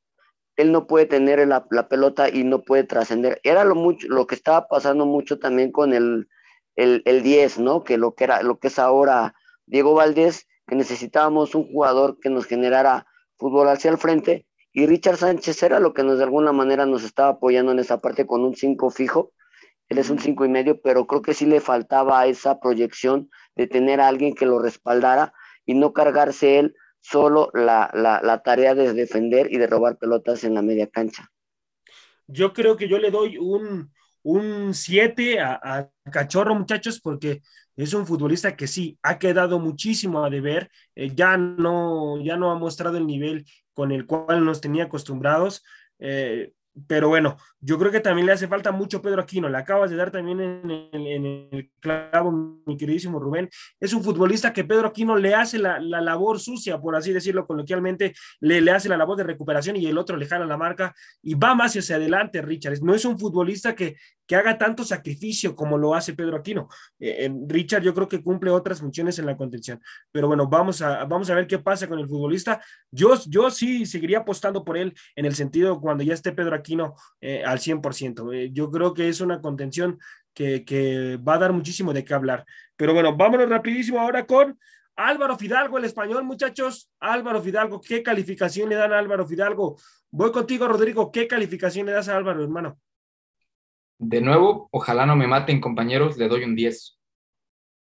él 0.58 0.72
no 0.72 0.88
puede 0.88 1.06
tener 1.06 1.46
la, 1.46 1.88
pelota 1.88 2.28
y 2.28 2.42
no 2.42 2.62
puede 2.62 2.82
trascender. 2.82 3.40
Era 3.44 3.62
lo, 3.62 3.76
mucho, 3.76 4.08
lo 4.08 4.26
que 4.26 4.34
estaba 4.34 4.66
pasando 4.66 5.06
mucho 5.06 5.38
también 5.38 5.70
con 5.70 5.94
el, 5.94 6.28
el, 6.74 7.02
el 7.06 7.22
10, 7.22 7.60
¿no? 7.60 7.84
Que 7.84 7.96
lo 7.96 8.14
que, 8.14 8.24
era, 8.24 8.42
lo 8.42 8.58
que 8.58 8.66
es 8.66 8.80
ahora 8.80 9.34
Diego 9.66 9.94
Valdés, 9.94 10.48
que 10.66 10.74
necesitábamos 10.74 11.54
un 11.54 11.70
jugador 11.70 12.18
que 12.20 12.28
nos 12.28 12.46
generara 12.46 13.06
fútbol 13.36 13.68
hacia 13.68 13.92
el 13.92 13.98
frente, 13.98 14.46
y 14.72 14.86
Richard 14.86 15.18
Sánchez 15.18 15.62
era 15.62 15.78
lo 15.78 15.94
que 15.94 16.02
nos 16.02 16.18
de 16.18 16.24
alguna 16.24 16.50
manera 16.50 16.86
nos 16.86 17.04
estaba 17.04 17.30
apoyando 17.30 17.70
en 17.70 17.78
esa 17.78 18.00
parte 18.00 18.26
con 18.26 18.42
un 18.42 18.56
5 18.56 18.90
fijo. 18.90 19.32
Él 19.88 19.98
es 19.98 20.10
un 20.10 20.18
5 20.18 20.44
y 20.44 20.48
medio, 20.48 20.80
pero 20.82 21.06
creo 21.06 21.22
que 21.22 21.34
sí 21.34 21.46
le 21.46 21.60
faltaba 21.60 22.26
esa 22.26 22.58
proyección 22.58 23.30
de 23.54 23.68
tener 23.68 24.00
a 24.00 24.08
alguien 24.08 24.34
que 24.34 24.44
lo 24.44 24.58
respaldara 24.58 25.32
y 25.64 25.74
no 25.74 25.92
cargarse 25.92 26.58
él 26.58 26.74
solo 27.10 27.50
la, 27.54 27.90
la, 27.94 28.42
tarea 28.42 28.74
de 28.74 28.92
defender 28.92 29.52
y 29.52 29.58
de 29.58 29.66
robar 29.66 29.96
pelotas 29.96 30.44
en 30.44 30.54
la 30.54 30.62
media 30.62 30.88
cancha. 30.88 31.28
Yo 32.26 32.52
creo 32.52 32.76
que 32.76 32.88
yo 32.88 32.98
le 32.98 33.10
doy 33.10 33.38
un, 33.38 33.92
un 34.22 34.74
7 34.74 35.40
a, 35.40 35.90
Cachorro, 36.12 36.54
muchachos, 36.54 37.00
porque 37.00 37.40
es 37.76 37.94
un 37.94 38.06
futbolista 38.06 38.56
que 38.56 38.66
sí, 38.66 38.98
ha 39.02 39.18
quedado 39.18 39.58
muchísimo 39.58 40.24
a 40.24 40.30
deber, 40.30 40.70
eh, 40.94 41.14
ya, 41.14 41.36
no, 41.36 42.22
ya 42.22 42.36
no 42.36 42.50
ha 42.50 42.58
mostrado 42.58 42.98
el 42.98 43.06
nivel 43.06 43.46
con 43.72 43.92
el 43.92 44.06
cual 44.06 44.44
nos 44.44 44.60
tenía 44.60 44.84
acostumbrados. 44.84 45.64
Eh, 45.98 46.52
pero 46.86 47.08
bueno, 47.08 47.36
yo 47.60 47.78
creo 47.78 47.90
que 47.90 48.00
también 48.00 48.26
le 48.26 48.32
hace 48.32 48.46
falta 48.48 48.72
mucho 48.72 49.02
Pedro 49.02 49.22
Aquino, 49.22 49.48
le 49.48 49.58
acabas 49.58 49.90
de 49.90 49.96
dar 49.96 50.10
también 50.10 50.40
en 50.40 50.70
el, 51.50 51.70
clavo, 51.80 52.62
mi 52.66 52.76
queridísimo 52.76 53.18
Rubén, 53.18 53.48
es 53.80 53.92
un 53.92 54.02
futbolista 54.02 54.52
que 54.52 54.64
Pedro 54.64 54.88
Aquino 54.88 55.16
le 55.16 55.34
hace 55.34 55.58
la, 55.58 55.80
labor 55.80 56.38
sucia, 56.40 56.78
por 56.78 56.94
así 56.94 57.12
decirlo 57.12 57.46
coloquialmente, 57.46 58.14
le, 58.40 58.60
le, 58.60 58.70
hace 58.70 58.88
la 58.88 58.96
labor 58.96 59.16
de 59.16 59.24
recuperación 59.24 59.76
y 59.76 59.86
el 59.86 59.98
otro 59.98 60.16
le 60.16 60.26
jala 60.26 60.46
la 60.46 60.56
marca 60.56 60.94
y 61.22 61.34
va 61.34 61.54
más 61.54 61.76
hacia 61.76 61.96
adelante, 61.96 62.42
Richard, 62.42 62.80
no 62.82 62.94
es 62.94 63.04
un 63.04 63.18
futbolista 63.18 63.74
que, 63.74 63.96
que 64.28 64.36
haga 64.36 64.58
tanto 64.58 64.84
sacrificio 64.84 65.56
como 65.56 65.78
lo 65.78 65.94
hace 65.94 66.12
Pedro 66.12 66.36
Aquino. 66.36 66.68
Eh, 67.00 67.32
Richard 67.46 67.82
yo 67.82 67.94
creo 67.94 68.06
que 68.06 68.22
cumple 68.22 68.50
otras 68.50 68.78
funciones 68.78 69.18
en 69.18 69.24
la 69.24 69.38
contención, 69.38 69.80
pero 70.12 70.28
bueno, 70.28 70.46
vamos 70.46 70.82
a, 70.82 71.04
vamos 71.06 71.30
a 71.30 71.34
ver 71.34 71.46
qué 71.46 71.58
pasa 71.58 71.88
con 71.88 71.98
el 71.98 72.06
futbolista. 72.06 72.62
Yo, 72.90 73.14
yo 73.26 73.50
sí 73.50 73.86
seguiría 73.86 74.18
apostando 74.18 74.64
por 74.64 74.76
él 74.76 74.94
en 75.16 75.24
el 75.24 75.34
sentido 75.34 75.80
cuando 75.80 76.04
ya 76.04 76.12
esté 76.12 76.32
Pedro 76.32 76.54
Aquino 76.54 76.94
eh, 77.22 77.42
al 77.42 77.58
100%. 77.58 78.34
Eh, 78.34 78.50
yo 78.52 78.70
creo 78.70 78.92
que 78.92 79.08
es 79.08 79.22
una 79.22 79.40
contención 79.40 79.98
que, 80.34 80.62
que 80.62 81.16
va 81.16 81.34
a 81.34 81.38
dar 81.38 81.54
muchísimo 81.54 81.94
de 81.94 82.04
qué 82.04 82.12
hablar. 82.12 82.44
Pero 82.76 82.92
bueno, 82.92 83.16
vámonos 83.16 83.48
rapidísimo 83.48 83.98
ahora 83.98 84.26
con 84.26 84.58
Álvaro 84.94 85.38
Fidalgo, 85.38 85.78
el 85.78 85.86
español, 85.86 86.22
muchachos. 86.24 86.90
Álvaro 87.00 87.40
Fidalgo, 87.40 87.80
¿qué 87.80 88.02
calificación 88.02 88.68
le 88.68 88.74
dan 88.74 88.92
a 88.92 88.98
Álvaro 88.98 89.26
Fidalgo? 89.26 89.78
Voy 90.10 90.32
contigo, 90.32 90.68
Rodrigo. 90.68 91.10
¿Qué 91.10 91.26
calificación 91.26 91.86
le 91.86 91.92
das 91.92 92.10
a 92.10 92.16
Álvaro, 92.16 92.42
hermano? 92.42 92.78
De 93.98 94.20
nuevo, 94.20 94.68
ojalá 94.70 95.06
no 95.06 95.16
me 95.16 95.26
maten, 95.26 95.60
compañeros, 95.60 96.16
le 96.16 96.28
doy 96.28 96.44
un 96.44 96.54
10. 96.54 96.98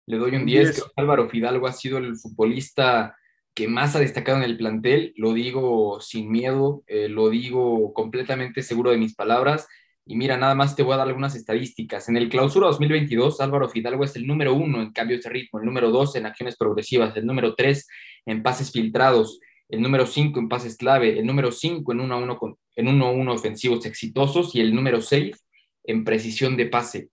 Le 0.06 0.18
doy 0.18 0.36
un 0.36 0.46
10. 0.46 0.72
Creo 0.72 0.84
que 0.84 0.92
Álvaro 0.96 1.28
Fidalgo 1.28 1.66
ha 1.66 1.72
sido 1.72 1.98
el 1.98 2.16
futbolista 2.16 3.16
que 3.54 3.66
más 3.66 3.96
ha 3.96 4.00
destacado 4.00 4.38
en 4.38 4.44
el 4.44 4.56
plantel. 4.56 5.12
Lo 5.16 5.32
digo 5.32 6.00
sin 6.00 6.30
miedo, 6.30 6.84
eh, 6.86 7.08
lo 7.08 7.28
digo 7.28 7.92
completamente 7.92 8.62
seguro 8.62 8.92
de 8.92 8.98
mis 8.98 9.16
palabras. 9.16 9.66
Y 10.04 10.14
mira, 10.14 10.36
nada 10.36 10.54
más 10.54 10.76
te 10.76 10.84
voy 10.84 10.94
a 10.94 10.98
dar 10.98 11.08
algunas 11.08 11.34
estadísticas. 11.34 12.08
En 12.08 12.16
el 12.16 12.28
clausura 12.28 12.68
2022, 12.68 13.40
Álvaro 13.40 13.68
Fidalgo 13.68 14.04
es 14.04 14.14
el 14.14 14.28
número 14.28 14.54
uno 14.54 14.80
en 14.80 14.92
cambios 14.92 15.24
de 15.24 15.30
ritmo, 15.30 15.58
el 15.58 15.66
número 15.66 15.90
dos 15.90 16.14
en 16.14 16.26
acciones 16.26 16.56
progresivas, 16.56 17.16
el 17.16 17.26
número 17.26 17.56
tres 17.56 17.88
en 18.24 18.44
pases 18.44 18.70
filtrados, 18.70 19.40
el 19.68 19.82
número 19.82 20.06
cinco 20.06 20.38
en 20.38 20.48
pases 20.48 20.76
clave, 20.76 21.18
el 21.18 21.26
número 21.26 21.50
cinco 21.50 21.90
en 21.90 22.00
uno 22.00 22.14
a 22.14 22.18
uno, 22.18 22.38
en 22.76 22.86
uno, 22.86 23.06
a 23.06 23.10
uno 23.10 23.32
ofensivos 23.32 23.84
exitosos 23.84 24.54
y 24.54 24.60
el 24.60 24.72
número 24.72 25.00
seis 25.00 25.45
en 25.86 26.04
precisión 26.04 26.56
de 26.56 26.66
pase. 26.66 27.10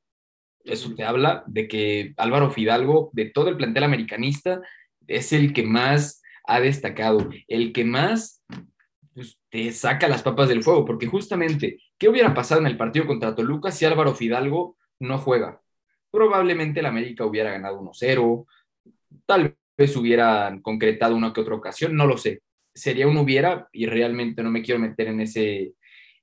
Eso 0.64 0.94
te 0.96 1.04
habla 1.04 1.44
de 1.48 1.68
que 1.68 2.14
Álvaro 2.18 2.52
Fidalgo, 2.52 3.10
de 3.14 3.26
todo 3.26 3.50
el 3.50 3.58
plantel 3.58 3.84
americanista, 3.84 4.62
es 5.08 5.34
el 5.34 5.54
que 5.54 5.64
más 5.64 6.22
ha 6.46 6.60
destacado, 6.60 7.30
el 7.48 7.74
que 7.74 7.84
más 7.86 8.44
pues, 9.14 9.40
te 9.50 9.72
saca 9.72 10.08
las 10.08 10.24
papas 10.24 10.50
del 10.50 10.64
fuego, 10.64 10.86
porque 10.86 11.08
justamente, 11.08 11.80
¿qué 11.98 12.10
hubiera 12.10 12.34
pasado 12.34 12.62
en 12.62 12.68
el 12.68 12.78
partido 12.78 13.06
contra 13.06 13.36
Toluca 13.36 13.72
si 13.72 13.86
Álvaro 13.86 14.14
Fidalgo 14.14 14.78
no 15.00 15.18
juega? 15.18 15.62
Probablemente 16.12 16.80
el 16.80 16.86
América 16.86 17.26
hubiera 17.26 17.52
ganado 17.52 17.82
1-0, 17.82 18.46
tal 19.26 19.56
vez 19.78 19.96
hubieran 19.96 20.62
concretado 20.62 21.16
una 21.16 21.34
que 21.34 21.42
otra 21.42 21.56
ocasión, 21.56 21.96
no 21.96 22.06
lo 22.06 22.18
sé. 22.18 22.42
Sería 22.74 23.08
un 23.08 23.18
hubiera 23.18 23.68
y 23.72 23.86
realmente 23.86 24.44
no 24.44 24.50
me 24.50 24.64
quiero 24.64 24.80
meter 24.80 25.08
en 25.08 25.22
ese, 25.22 25.74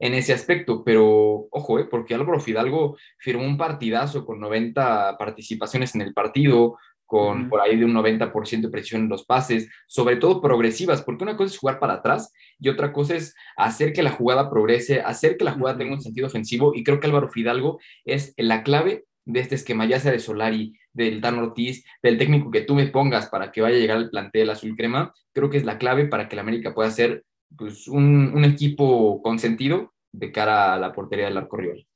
en 0.00 0.14
ese 0.14 0.32
aspecto, 0.32 0.82
pero 0.82 1.46
ojo, 1.50 1.78
eh, 1.78 1.84
porque 1.84 2.14
Álvaro 2.14 2.40
Fidalgo 2.40 2.96
firmó 3.18 3.44
un 3.44 3.58
partidazo 3.58 4.24
con 4.24 4.40
90 4.40 5.16
participaciones 5.18 5.94
en 5.94 6.00
el 6.00 6.14
partido, 6.14 6.78
con 7.04 7.48
por 7.48 7.60
ahí 7.60 7.76
de 7.76 7.84
un 7.84 7.92
90% 7.92 8.60
de 8.60 8.68
presión 8.70 9.02
en 9.02 9.08
los 9.08 9.26
pases, 9.26 9.68
sobre 9.88 10.16
todo 10.16 10.40
progresivas, 10.40 11.02
porque 11.02 11.24
una 11.24 11.36
cosa 11.36 11.52
es 11.52 11.58
jugar 11.58 11.80
para 11.80 11.94
atrás 11.94 12.32
y 12.58 12.68
otra 12.68 12.92
cosa 12.92 13.16
es 13.16 13.34
hacer 13.56 13.92
que 13.92 14.04
la 14.04 14.12
jugada 14.12 14.48
progrese, 14.48 15.00
hacer 15.00 15.36
que 15.36 15.44
la 15.44 15.52
jugada 15.52 15.76
tenga 15.76 15.92
un 15.92 16.00
sentido 16.00 16.28
ofensivo, 16.28 16.72
y 16.72 16.84
creo 16.84 17.00
que 17.00 17.08
Álvaro 17.08 17.28
Fidalgo 17.28 17.80
es 18.04 18.32
la 18.36 18.62
clave 18.62 19.06
de 19.24 19.40
este 19.40 19.56
esquema, 19.56 19.86
ya 19.86 19.98
sea 19.98 20.12
de 20.12 20.20
Solari, 20.20 20.72
del 20.92 21.20
Dan 21.20 21.38
Ortiz, 21.38 21.84
del 22.00 22.16
técnico 22.16 22.50
que 22.50 22.62
tú 22.62 22.74
me 22.74 22.86
pongas 22.86 23.28
para 23.28 23.50
que 23.50 23.60
vaya 23.60 23.76
a 23.76 23.80
llegar 23.80 23.96
al 23.96 24.10
plantel 24.10 24.50
azul 24.50 24.76
crema, 24.76 25.12
creo 25.32 25.50
que 25.50 25.56
es 25.56 25.64
la 25.64 25.78
clave 25.78 26.06
para 26.06 26.28
que 26.28 26.36
la 26.36 26.42
América 26.42 26.74
pueda 26.74 26.90
ser 26.90 27.24
pues, 27.56 27.88
un, 27.88 28.32
un, 28.34 28.44
equipo 28.44 29.20
consentido 29.22 29.92
de 30.12 30.32
cara 30.32 30.74
a 30.74 30.78
la 30.78 30.92
portería 30.92 31.26
del 31.26 31.36
arco 31.36 31.56
rival. 31.56 31.86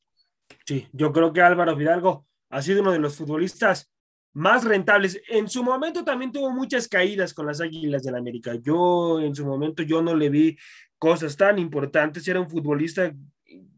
Sí, 0.66 0.88
yo 0.92 1.12
creo 1.12 1.32
que 1.32 1.42
Álvaro 1.42 1.76
Fidalgo 1.76 2.26
ha 2.50 2.62
sido 2.62 2.82
uno 2.82 2.92
de 2.92 2.98
los 2.98 3.16
futbolistas 3.16 3.92
más 4.34 4.64
rentables. 4.64 5.20
En 5.28 5.48
su 5.48 5.62
momento 5.62 6.04
también 6.04 6.32
tuvo 6.32 6.50
muchas 6.50 6.88
caídas 6.88 7.32
con 7.32 7.46
las 7.46 7.60
Águilas 7.60 8.02
del 8.02 8.12
la 8.12 8.18
América. 8.18 8.54
Yo 8.60 9.20
en 9.20 9.34
su 9.34 9.46
momento 9.46 9.82
yo 9.82 10.02
no 10.02 10.14
le 10.14 10.28
vi 10.28 10.56
cosas 10.98 11.36
tan 11.36 11.58
importantes. 11.58 12.26
Era 12.28 12.40
un 12.40 12.50
futbolista 12.50 13.14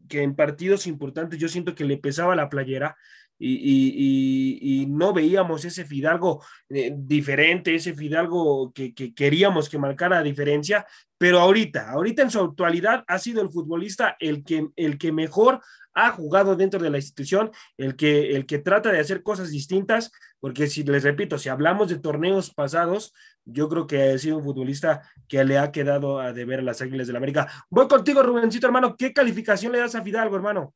que 0.09 0.21
en 0.21 0.35
partidos 0.35 0.87
importantes 0.87 1.39
yo 1.39 1.47
siento 1.47 1.75
que 1.75 1.85
le 1.85 1.97
pesaba 1.97 2.35
la 2.35 2.49
playera 2.49 2.95
y, 3.39 4.85
no 4.89 5.13
veíamos 5.13 5.65
ese 5.65 5.85
Fidalgo 5.85 6.43
eh, 6.69 6.91
diferente, 6.95 7.75
ese 7.75 7.93
Fidalgo 7.93 8.71
que, 8.73 8.93
queríamos 8.93 9.69
que 9.69 9.77
marcara 9.77 10.23
diferencia, 10.23 10.85
pero 11.17 11.39
ahorita, 11.39 11.91
ahorita 11.91 12.23
en 12.23 12.31
su 12.31 12.39
actualidad 12.39 13.03
ha 13.07 13.19
sido 13.19 13.41
el 13.41 13.49
futbolista 13.49 14.15
el 14.19 14.43
que, 14.43 14.67
el 14.75 14.97
que 14.97 15.11
mejor 15.11 15.61
ha 15.93 16.11
jugado 16.11 16.55
dentro 16.55 16.79
de 16.79 16.91
la 16.91 16.97
institución, 16.97 17.51
el 17.75 17.95
que, 17.95 18.35
el 18.35 18.45
que 18.45 18.59
trata 18.59 18.91
de 18.91 18.99
hacer 18.99 19.23
cosas 19.23 19.49
distintas, 19.49 20.11
porque 20.39 20.67
si 20.67 20.83
les 20.83 21.03
repito, 21.03 21.39
si 21.39 21.49
hablamos 21.49 21.89
de 21.89 21.97
torneos 21.97 22.53
pasados, 22.53 23.13
yo 23.45 23.67
creo 23.67 23.87
que 23.87 24.11
ha 24.11 24.17
sido 24.19 24.37
un 24.37 24.43
futbolista 24.43 25.01
que 25.27 25.43
le 25.43 25.57
ha 25.57 25.71
quedado 25.71 26.19
a 26.19 26.33
deber 26.33 26.59
a 26.59 26.63
las 26.63 26.81
Águilas 26.81 27.07
de 27.07 27.13
la 27.13 27.17
América. 27.17 27.51
Voy 27.69 27.87
contigo, 27.87 28.21
Rubencito, 28.21 28.67
hermano. 28.67 28.95
¿Qué 28.95 29.11
calificación 29.11 29.71
le 29.71 29.79
das 29.79 29.95
a 29.95 30.03
Fidalgo, 30.03 30.35
hermano? 30.35 30.75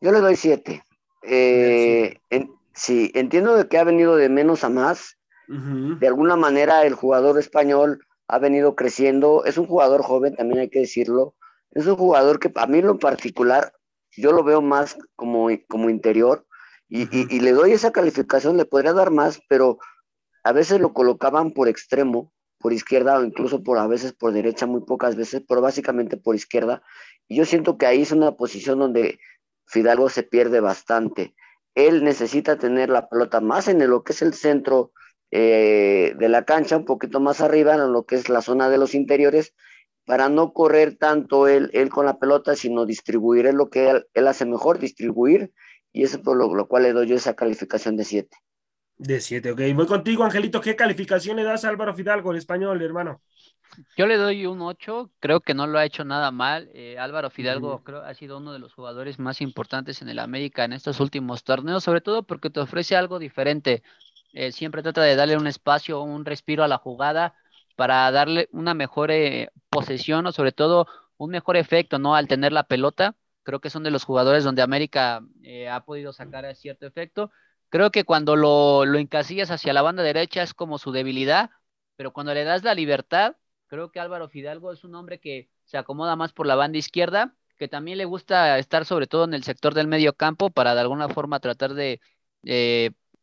Yo 0.00 0.12
le 0.12 0.20
doy 0.20 0.36
siete. 0.36 0.82
Eh, 1.22 2.18
sí, 2.74 3.10
entiendo 3.14 3.56
de 3.56 3.68
que 3.68 3.78
ha 3.78 3.84
venido 3.84 4.16
de 4.16 4.28
menos 4.28 4.64
a 4.64 4.68
más. 4.68 5.16
De 5.48 6.06
alguna 6.06 6.36
manera 6.36 6.84
el 6.84 6.92
jugador 6.92 7.38
español 7.38 8.04
ha 8.26 8.38
venido 8.38 8.76
creciendo. 8.76 9.46
Es 9.46 9.56
un 9.56 9.66
jugador 9.66 10.02
joven, 10.02 10.36
también 10.36 10.60
hay 10.60 10.68
que 10.68 10.80
decirlo. 10.80 11.34
Es 11.70 11.86
un 11.86 11.96
jugador 11.96 12.38
que 12.38 12.52
a 12.54 12.66
mí 12.66 12.78
en 12.78 12.86
lo 12.86 12.98
particular 12.98 13.72
yo 14.14 14.32
lo 14.32 14.44
veo 14.44 14.60
más 14.60 14.98
como, 15.16 15.48
como 15.68 15.88
interior 15.88 16.46
y, 16.88 17.06
y, 17.34 17.40
le 17.40 17.52
doy 17.52 17.72
esa 17.72 17.92
calificación, 17.92 18.56
le 18.56 18.64
podría 18.64 18.94
dar 18.94 19.10
más, 19.10 19.40
pero 19.48 19.78
a 20.42 20.52
veces 20.52 20.80
lo 20.80 20.94
colocaban 20.94 21.52
por 21.52 21.68
extremo, 21.68 22.32
por 22.58 22.72
izquierda 22.72 23.18
o 23.18 23.24
incluso 23.24 23.62
por 23.62 23.78
a 23.78 23.86
veces 23.86 24.14
por 24.14 24.32
derecha, 24.32 24.66
muy 24.66 24.80
pocas 24.80 25.14
veces, 25.14 25.42
pero 25.46 25.60
básicamente 25.60 26.16
por 26.16 26.34
izquierda. 26.34 26.82
Y 27.28 27.36
yo 27.36 27.44
siento 27.44 27.76
que 27.76 27.86
ahí 27.86 28.02
es 28.02 28.12
una 28.12 28.32
posición 28.32 28.78
donde 28.78 29.20
Fidalgo 29.68 30.08
se 30.08 30.22
pierde 30.22 30.60
bastante. 30.60 31.34
Él 31.74 32.02
necesita 32.02 32.58
tener 32.58 32.88
la 32.88 33.08
pelota 33.08 33.40
más 33.40 33.68
en 33.68 33.86
lo 33.88 34.02
que 34.02 34.12
es 34.12 34.22
el 34.22 34.34
centro 34.34 34.92
eh, 35.30 36.14
de 36.18 36.28
la 36.28 36.44
cancha, 36.44 36.78
un 36.78 36.86
poquito 36.86 37.20
más 37.20 37.40
arriba, 37.40 37.74
en 37.74 37.92
lo 37.92 38.04
que 38.04 38.16
es 38.16 38.28
la 38.28 38.40
zona 38.40 38.70
de 38.70 38.78
los 38.78 38.94
interiores, 38.94 39.54
para 40.06 40.30
no 40.30 40.54
correr 40.54 40.96
tanto 40.96 41.48
él, 41.48 41.70
él 41.74 41.90
con 41.90 42.06
la 42.06 42.18
pelota, 42.18 42.56
sino 42.56 42.86
distribuir, 42.86 43.46
es 43.46 43.54
lo 43.54 43.68
que 43.68 43.90
él, 44.14 44.26
hace 44.26 44.46
mejor, 44.46 44.78
distribuir, 44.78 45.52
y 45.92 46.02
eso 46.02 46.16
es 46.16 46.22
por 46.22 46.36
lo, 46.36 46.66
cual 46.66 46.84
le 46.84 46.92
doy 46.94 47.08
yo 47.08 47.16
esa 47.16 47.36
calificación 47.36 47.96
de 47.96 48.04
7. 48.04 48.36
De 48.96 49.20
7, 49.20 49.52
ok. 49.52 49.60
Voy 49.74 49.86
contigo, 49.86 50.24
Angelito. 50.24 50.62
¿Qué 50.62 50.74
calificación 50.74 51.36
le 51.36 51.44
das 51.44 51.64
a 51.64 51.68
Álvaro 51.68 51.94
Fidalgo 51.94 52.30
en 52.30 52.38
español, 52.38 52.80
hermano? 52.82 53.22
Yo 53.96 54.06
le 54.06 54.16
doy 54.16 54.46
un 54.46 54.60
8, 54.62 55.10
creo 55.20 55.40
que 55.40 55.54
no 55.54 55.66
lo 55.66 55.78
ha 55.78 55.84
hecho 55.84 56.04
nada 56.04 56.30
mal. 56.30 56.70
Eh, 56.72 56.98
Álvaro 56.98 57.30
Fidalgo 57.30 57.82
creo 57.82 58.02
ha 58.02 58.14
sido 58.14 58.38
uno 58.38 58.52
de 58.52 58.58
los 58.58 58.72
jugadores 58.74 59.18
más 59.18 59.40
importantes 59.40 60.02
en 60.02 60.08
el 60.08 60.18
América 60.18 60.64
en 60.64 60.72
estos 60.72 61.00
últimos 61.00 61.44
torneos, 61.44 61.84
sobre 61.84 62.00
todo 62.00 62.22
porque 62.22 62.50
te 62.50 62.60
ofrece 62.60 62.96
algo 62.96 63.18
diferente. 63.18 63.82
Eh, 64.32 64.52
siempre 64.52 64.82
trata 64.82 65.02
de 65.02 65.16
darle 65.16 65.36
un 65.36 65.46
espacio, 65.46 66.00
un 66.02 66.24
respiro 66.24 66.64
a 66.64 66.68
la 66.68 66.78
jugada 66.78 67.34
para 67.76 68.10
darle 68.10 68.48
una 68.52 68.74
mejor 68.74 69.10
eh, 69.10 69.50
posesión 69.70 70.26
o 70.26 70.32
sobre 70.32 70.52
todo 70.52 70.86
un 71.16 71.30
mejor 71.30 71.56
efecto, 71.56 71.98
¿no? 71.98 72.14
Al 72.14 72.28
tener 72.28 72.52
la 72.52 72.64
pelota. 72.64 73.16
Creo 73.42 73.60
que 73.60 73.70
son 73.70 73.82
de 73.82 73.90
los 73.90 74.04
jugadores 74.04 74.44
donde 74.44 74.62
América 74.62 75.22
ha 75.70 75.84
podido 75.84 76.12
sacar 76.12 76.54
cierto 76.54 76.86
efecto. 76.86 77.30
Creo 77.70 77.90
que 77.90 78.04
cuando 78.04 78.36
lo, 78.36 78.84
lo 78.84 78.98
encasillas 78.98 79.50
hacia 79.50 79.72
la 79.72 79.82
banda 79.82 80.02
derecha 80.02 80.42
es 80.42 80.54
como 80.54 80.78
su 80.78 80.92
debilidad, 80.92 81.50
pero 81.96 82.12
cuando 82.12 82.34
le 82.34 82.44
das 82.44 82.62
la 82.62 82.74
libertad, 82.74 83.36
Creo 83.68 83.90
que 83.92 84.00
Álvaro 84.00 84.28
Fidalgo 84.28 84.72
es 84.72 84.84
un 84.84 84.94
hombre 84.94 85.20
que 85.20 85.48
se 85.64 85.78
acomoda 85.78 86.16
más 86.16 86.32
por 86.32 86.46
la 86.46 86.56
banda 86.56 86.78
izquierda, 86.78 87.34
que 87.56 87.68
también 87.68 87.98
le 87.98 88.04
gusta 88.04 88.58
estar 88.58 88.84
sobre 88.84 89.06
todo 89.06 89.24
en 89.24 89.34
el 89.34 89.44
sector 89.44 89.74
del 89.74 89.86
medio 89.86 90.14
campo 90.14 90.50
para 90.50 90.74
de 90.74 90.80
alguna 90.80 91.08
forma 91.08 91.40
tratar 91.40 91.74
de 91.74 92.00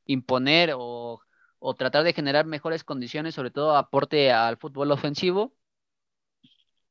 imponer 0.05 0.73
o, 0.75 1.21
tratar 1.77 2.03
de 2.03 2.13
generar 2.13 2.45
mejores 2.45 2.83
condiciones, 2.83 3.35
sobre 3.35 3.51
todo 3.51 3.75
aporte 3.75 4.31
al 4.31 4.57
fútbol 4.57 4.91
ofensivo. 4.91 5.55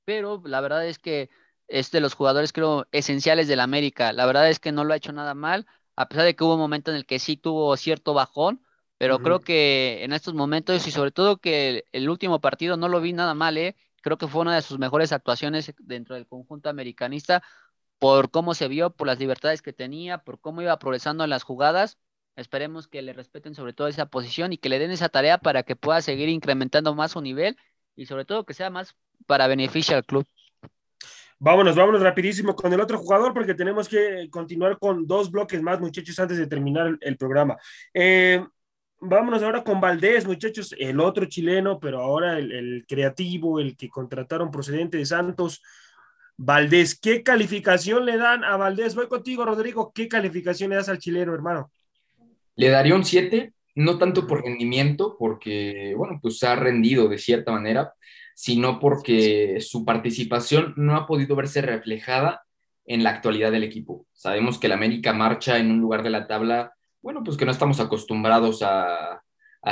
Pero 0.04 0.42
la 0.44 0.60
verdad 0.60 0.86
es 0.86 0.98
que 0.98 1.30
es 1.68 1.90
de 1.90 2.00
los 2.00 2.14
jugadores 2.14 2.52
creo 2.52 2.86
esenciales 2.92 3.48
del 3.48 3.60
América. 3.60 4.12
La 4.12 4.26
verdad 4.26 4.50
es 4.50 4.58
que 4.60 4.72
no 4.72 4.84
lo 4.84 4.92
ha 4.92 4.96
hecho 4.96 5.12
nada 5.12 5.34
mal, 5.34 5.66
a 5.96 6.08
pesar 6.08 6.24
de 6.24 6.36
que 6.36 6.44
hubo 6.44 6.54
un 6.54 6.60
momento 6.60 6.90
en 6.90 6.96
el 6.96 7.06
que 7.06 7.18
sí 7.18 7.36
tuvo 7.36 7.76
cierto 7.76 8.14
bajón, 8.14 8.62
pero 8.98 9.18
creo 9.18 9.40
que 9.40 10.04
en 10.04 10.12
estos 10.12 10.34
momentos 10.34 10.86
y 10.86 10.90
sobre 10.90 11.10
todo 11.10 11.38
que 11.38 11.84
el, 11.92 12.08
último 12.08 12.40
partido 12.40 12.76
no 12.76 12.88
lo 12.88 13.00
vi 13.00 13.12
nada 13.12 13.34
mal, 13.34 13.56
¿eh? 13.58 13.76
creo 14.02 14.18
que 14.18 14.28
fue 14.28 14.42
una 14.42 14.54
de 14.54 14.62
sus 14.62 14.78
mejores 14.78 15.12
actuaciones 15.12 15.72
dentro 15.78 16.14
del 16.14 16.26
conjunto 16.26 16.68
americanista 16.68 17.42
por 17.98 18.30
cómo 18.30 18.54
se 18.54 18.68
vio, 18.68 18.90
por 18.90 19.06
las 19.06 19.18
libertades 19.18 19.62
que 19.62 19.72
tenía, 19.72 20.18
por 20.18 20.40
cómo 20.40 20.62
iba 20.62 20.78
progresando 20.78 21.24
en 21.24 21.30
las 21.30 21.42
jugadas. 21.42 21.98
Esperemos 22.36 22.88
que 22.88 23.02
le 23.02 23.12
respeten 23.12 23.54
sobre 23.54 23.72
todo 23.72 23.88
esa 23.88 24.06
posición 24.06 24.52
y 24.52 24.58
que 24.58 24.68
le 24.68 24.78
den 24.78 24.90
esa 24.90 25.08
tarea 25.08 25.38
para 25.38 25.62
que 25.62 25.76
pueda 25.76 26.02
seguir 26.02 26.28
incrementando 26.28 26.94
más 26.94 27.12
su 27.12 27.20
nivel 27.20 27.56
y 27.96 28.06
sobre 28.06 28.24
todo 28.24 28.44
que 28.44 28.54
sea 28.54 28.70
más 28.70 28.94
para 29.26 29.46
beneficio 29.46 29.96
al 29.96 30.04
club. 30.04 30.26
Vámonos, 31.38 31.76
vámonos 31.76 32.00
rapidísimo 32.00 32.54
con 32.54 32.72
el 32.72 32.80
otro 32.80 32.98
jugador 32.98 33.34
porque 33.34 33.54
tenemos 33.54 33.88
que 33.88 34.28
continuar 34.30 34.78
con 34.78 35.06
dos 35.06 35.30
bloques 35.30 35.60
más, 35.60 35.80
muchachos, 35.80 36.18
antes 36.18 36.38
de 36.38 36.46
terminar 36.46 36.96
el, 37.00 37.16
programa. 37.16 37.56
Eh, 37.92 38.44
Vámonos 39.06 39.42
ahora 39.42 39.62
con 39.62 39.82
Valdés, 39.82 40.26
muchachos, 40.26 40.74
el 40.78 40.98
otro 40.98 41.26
chileno, 41.26 41.78
pero 41.78 42.00
ahora 42.00 42.38
el, 42.38 42.86
creativo, 42.88 43.60
el 43.60 43.76
que 43.76 43.90
contrataron 43.90 44.50
procedente 44.50 44.96
de 44.96 45.04
Santos. 45.04 45.62
Valdés, 46.38 46.98
¿qué 46.98 47.22
calificación 47.22 48.06
le 48.06 48.16
dan 48.16 48.44
a 48.44 48.56
Valdés? 48.56 48.94
Voy 48.94 49.06
contigo, 49.06 49.44
Rodrigo. 49.44 49.92
¿Qué 49.94 50.08
calificación 50.08 50.70
le 50.70 50.76
das 50.76 50.88
al 50.88 50.98
chileno, 50.98 51.34
hermano? 51.34 51.70
Le 52.56 52.70
daría 52.70 52.94
un 52.94 53.04
7, 53.04 53.52
no 53.74 53.98
tanto 53.98 54.26
por 54.26 54.42
rendimiento, 54.42 55.16
porque, 55.18 55.92
bueno, 55.94 56.18
pues 56.22 56.42
ha 56.42 56.56
rendido 56.56 57.06
de 57.06 57.18
cierta 57.18 57.52
manera, 57.52 57.92
sino 58.34 58.80
porque 58.80 59.58
su 59.60 59.84
participación 59.84 60.72
no 60.76 60.96
ha 60.96 61.06
podido 61.06 61.36
verse 61.36 61.60
reflejada 61.60 62.44
en 62.86 63.04
la 63.04 63.10
actualidad 63.10 63.52
del 63.52 63.64
equipo. 63.64 64.06
Sabemos 64.14 64.58
que 64.58 64.66
el 64.66 64.72
América 64.72 65.12
marcha 65.12 65.58
en 65.58 65.70
un 65.70 65.80
lugar 65.80 66.02
de 66.02 66.10
la 66.10 66.26
tabla 66.26 66.74
bueno, 67.04 67.22
pues 67.22 67.36
que 67.36 67.44
no 67.44 67.52
estamos 67.52 67.80
acostumbrados 67.80 68.62
a, 68.62 69.20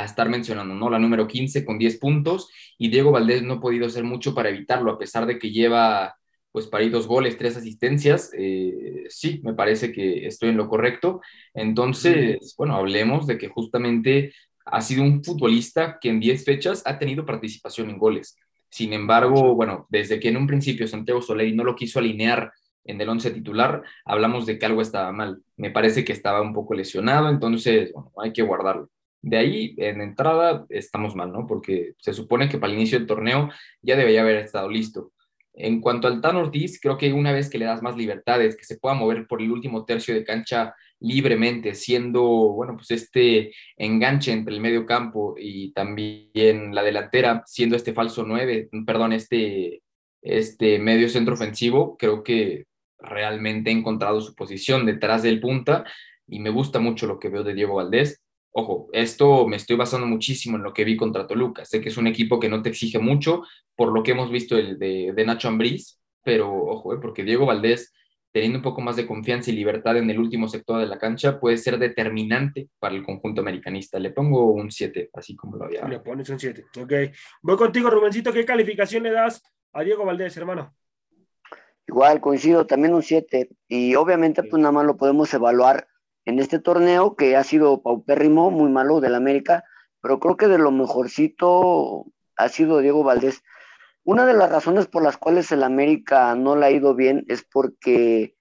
estar 0.05 0.27
mencionando, 0.27 0.73
¿no? 0.73 0.89
La 0.89 0.97
número 0.97 1.27
15 1.27 1.63
con 1.65 1.77
10 1.77 1.99
puntos 1.99 2.49
y 2.79 2.89
Diego 2.89 3.11
Valdés 3.11 3.43
no 3.43 3.55
ha 3.55 3.59
podido 3.59 3.85
hacer 3.85 4.03
mucho 4.03 4.33
para 4.33 4.49
evitarlo, 4.49 4.91
a 4.91 4.97
pesar 4.97 5.27
de 5.27 5.37
que 5.37 5.51
lleva 5.51 6.15
pues 6.51 6.65
para 6.65 6.83
ahí 6.83 6.89
dos 6.89 7.05
goles, 7.05 7.37
tres 7.37 7.57
asistencias, 7.57 8.31
eh, 8.35 9.05
sí, 9.09 9.39
me 9.43 9.53
parece 9.53 9.91
que 9.91 10.25
estoy 10.25 10.49
en 10.49 10.57
lo 10.57 10.67
correcto. 10.67 11.21
Entonces, 11.53 12.55
bueno, 12.57 12.75
hablemos 12.75 13.27
de 13.27 13.37
que 13.37 13.49
justamente 13.49 14.33
ha 14.65 14.81
sido 14.81 15.03
un 15.03 15.23
futbolista 15.23 15.99
que 15.99 16.09
en 16.09 16.19
10 16.19 16.43
fechas 16.43 16.81
ha 16.85 16.97
tenido 16.97 17.25
participación 17.25 17.89
en 17.89 17.99
goles. 17.99 18.35
Sin 18.69 18.93
embargo, 18.93 19.53
bueno, 19.55 19.85
desde 19.89 20.19
que 20.19 20.29
en 20.29 20.37
un 20.37 20.47
principio 20.47 20.87
Santiago 20.87 21.21
Soleil 21.21 21.55
no 21.55 21.63
lo 21.63 21.75
quiso 21.75 21.99
alinear 21.99 22.51
en 22.85 23.01
el 23.01 23.09
once 23.09 23.31
titular, 23.31 23.83
hablamos 24.05 24.45
de 24.45 24.59
que 24.59 24.65
algo 24.65 24.81
estaba 24.81 25.11
mal. 25.11 25.41
Me 25.57 25.71
parece 25.71 26.03
que 26.03 26.13
estaba 26.13 26.41
un 26.41 26.53
poco 26.53 26.73
lesionado, 26.73 27.29
entonces 27.29 27.91
bueno, 27.93 28.11
hay 28.21 28.33
que 28.33 28.41
guardarlo. 28.41 28.89
De 29.21 29.37
ahí, 29.37 29.73
en 29.77 30.01
entrada, 30.01 30.65
estamos 30.69 31.15
mal, 31.15 31.31
¿no? 31.31 31.47
Porque 31.47 31.93
se 31.97 32.13
supone 32.13 32.49
que 32.49 32.57
para 32.57 32.73
el 32.73 32.79
inicio 32.79 32.99
del 32.99 33.07
torneo 33.07 33.49
ya 33.81 33.95
debería 33.95 34.21
haber 34.21 34.37
estado 34.37 34.69
listo. 34.69 35.13
En 35.53 35.81
cuanto 35.81 36.07
al 36.07 36.19
Tan 36.19 36.35
Ortiz, 36.35 36.79
creo 36.81 36.97
que 36.97 37.13
una 37.13 37.31
vez 37.31 37.49
que 37.49 37.59
le 37.59 37.65
das 37.65 37.81
más 37.81 37.95
libertades, 37.95 38.57
que 38.57 38.65
se 38.65 38.77
pueda 38.77 38.95
mover 38.95 39.27
por 39.27 39.41
el 39.41 39.51
último 39.51 39.85
tercio 39.85 40.13
de 40.15 40.25
cancha 40.25 40.75
libremente, 40.99 41.75
siendo, 41.75 42.23
bueno, 42.23 42.75
pues 42.75 42.89
este 42.91 43.53
enganche 43.77 44.31
entre 44.31 44.55
el 44.55 44.61
medio 44.61 44.85
campo 44.85 45.35
y 45.37 45.71
también 45.73 46.73
la 46.73 46.81
delantera, 46.81 47.43
siendo 47.45 47.75
este 47.75 47.93
falso 47.93 48.23
9, 48.25 48.69
perdón, 48.85 49.13
este, 49.13 49.83
este 50.21 50.79
medio 50.79 51.07
centro 51.07 51.35
ofensivo, 51.35 51.97
creo 51.97 52.23
que 52.23 52.65
realmente 53.03 53.69
ha 53.69 53.73
encontrado 53.73 54.21
su 54.21 54.33
posición 54.33 54.85
detrás 54.85 55.21
del 55.21 55.39
punta 55.39 55.83
y 56.27 56.39
me 56.39 56.49
gusta 56.49 56.79
mucho 56.79 57.05
lo 57.05 57.19
que 57.19 57.29
veo 57.29 57.43
de 57.43 57.53
Diego 57.53 57.75
Valdés. 57.75 58.21
Ojo, 58.51 58.89
esto 58.93 59.47
me 59.47 59.57
estoy 59.57 59.75
basando 59.75 60.07
muchísimo 60.07 60.57
en 60.57 60.63
lo 60.63 60.73
que 60.73 60.85
vi 60.85 60.95
contra 60.95 61.27
Toluca. 61.27 61.65
Sé 61.65 61.81
que 61.81 61.89
es 61.89 61.97
un 61.97 62.07
equipo 62.07 62.39
que 62.39 62.49
no 62.49 62.61
te 62.61 62.69
exige 62.69 62.99
mucho 62.99 63.43
por 63.75 63.91
lo 63.91 64.03
que 64.03 64.11
hemos 64.11 64.31
visto 64.31 64.57
el 64.57 64.77
de, 64.79 65.23
Nacho 65.25 65.47
Ambriz, 65.47 65.99
pero 66.23 66.53
ojo, 66.53 66.93
eh, 66.93 66.99
porque 67.01 67.23
Diego 67.23 67.47
Valdés, 67.47 67.91
teniendo 68.31 68.59
un 68.59 68.63
poco 68.63 68.81
más 68.81 68.95
de 68.95 69.07
confianza 69.07 69.49
y 69.49 69.55
libertad 69.55 69.97
en 69.97 70.09
el 70.09 70.19
último 70.19 70.47
sector 70.47 70.79
de 70.79 70.85
la 70.85 70.99
cancha, 70.99 71.39
puede 71.39 71.57
ser 71.57 71.79
determinante 71.79 72.69
para 72.79 72.95
el 72.95 73.03
conjunto 73.03 73.41
americanista. 73.41 73.99
Le 73.99 74.11
pongo 74.11 74.51
un 74.51 74.71
7, 74.71 75.09
así 75.13 75.35
como 75.35 75.57
lo 75.57 75.65
había. 75.65 75.87
Le 75.87 75.99
pones 75.99 76.29
un 76.29 76.39
7, 76.39 76.65
ok. 76.79 76.93
Voy 77.41 77.57
contigo, 77.57 77.89
Rubencito. 77.89 78.31
¿Qué 78.31 78.45
calificación 78.45 79.03
le 79.03 79.11
das 79.11 79.41
a 79.73 79.83
Diego 79.83 80.05
Valdés, 80.05 80.37
hermano? 80.37 80.75
Igual, 81.87 82.21
coincido, 82.21 82.65
también 82.65 82.93
un 82.93 83.03
7. 83.03 83.49
Y 83.67 83.95
obviamente, 83.95 84.43
pues 84.43 84.61
nada 84.61 84.71
más 84.71 84.85
lo 84.85 84.97
podemos 84.97 85.33
evaluar 85.33 85.87
en 86.25 86.39
este 86.39 86.59
torneo 86.59 87.15
que 87.15 87.35
ha 87.35 87.43
sido 87.43 87.81
paupérrimo, 87.81 88.51
muy 88.51 88.71
malo 88.71 89.01
del 89.01 89.15
América, 89.15 89.63
pero 90.01 90.19
creo 90.19 90.37
que 90.37 90.47
de 90.47 90.57
lo 90.57 90.71
mejorcito 90.71 92.05
ha 92.35 92.49
sido 92.49 92.79
Diego 92.79 93.03
Valdés. 93.03 93.43
Una 94.03 94.25
de 94.25 94.33
las 94.33 94.51
razones 94.51 94.87
por 94.87 95.03
las 95.03 95.17
cuales 95.17 95.51
el 95.51 95.63
América 95.63 96.35
no 96.35 96.55
le 96.55 96.65
ha 96.65 96.71
ido 96.71 96.95
bien 96.95 97.25
es 97.27 97.43
porque 97.43 98.35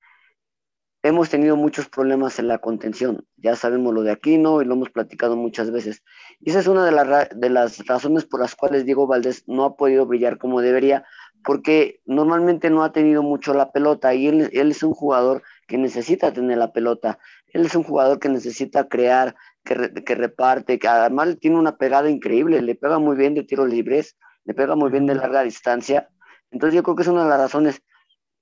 hemos 1.03 1.31
tenido 1.31 1.57
muchos 1.57 1.89
problemas 1.89 2.39
en 2.39 2.49
la 2.49 2.59
contención. 2.59 3.27
Ya 3.37 3.57
sabemos 3.57 3.93
lo 3.93 4.03
de 4.03 4.13
Aquino 4.13 4.63
y 4.63 4.65
lo 4.65 4.75
hemos 4.75 4.91
platicado 4.91 5.37
muchas 5.37 5.71
veces. 5.71 6.03
Y 6.41 6.51
esa 6.51 6.61
es 6.61 6.67
una 6.69 6.85
de, 6.85 7.29
de 7.35 7.51
las 7.51 7.85
razones 7.87 8.25
por 8.25 8.41
las 8.41 8.55
cuales 8.55 8.85
Diego 8.85 9.07
Valdés 9.07 9.45
no 9.49 9.65
ha 9.65 9.77
podido 9.77 10.07
brillar 10.07 10.39
como 10.39 10.61
debería, 10.61 11.05
porque 11.45 12.01
normalmente 12.05 12.71
no 12.71 12.85
ha 12.85 12.93
tenido 12.93 13.23
mucho 13.23 13.55
la 13.55 13.73
pelota 13.73 14.15
y 14.15 14.29
él, 14.29 14.51
es 14.53 14.83
un 14.83 14.93
jugador 14.93 15.43
que 15.67 15.79
necesita 15.79 16.33
tener 16.33 16.59
la 16.59 16.73
pelota, 16.73 17.19
él 17.49 17.67
es 17.67 17.75
un 17.75 17.83
jugador 17.83 18.19
que 18.19 18.29
necesita 18.29 18.89
crear, 18.89 19.35
que, 19.65 19.93
que, 20.05 20.15
reparte, 20.15 20.79
que 20.79 20.89
además 20.89 21.37
tiene 21.41 21.59
una 21.59 21.77
pegada 21.77 22.11
increíble, 22.11 22.63
le 22.63 22.75
pega 22.75 22.99
muy 22.99 23.17
bien 23.17 23.35
de 23.35 23.45
tiros 23.45 23.69
libres, 23.69 24.17
le 24.45 24.55
pega 24.55 24.75
muy 24.77 24.91
bien 24.91 25.07
de 25.07 25.15
larga 25.15 25.43
distancia, 25.43 26.09
entonces 26.51 26.75
yo 26.75 26.83
creo 26.83 26.97
que 26.97 27.03
es 27.03 27.09
una 27.09 27.25
de 27.25 27.31
las 27.31 27.41
razones, 27.41 27.83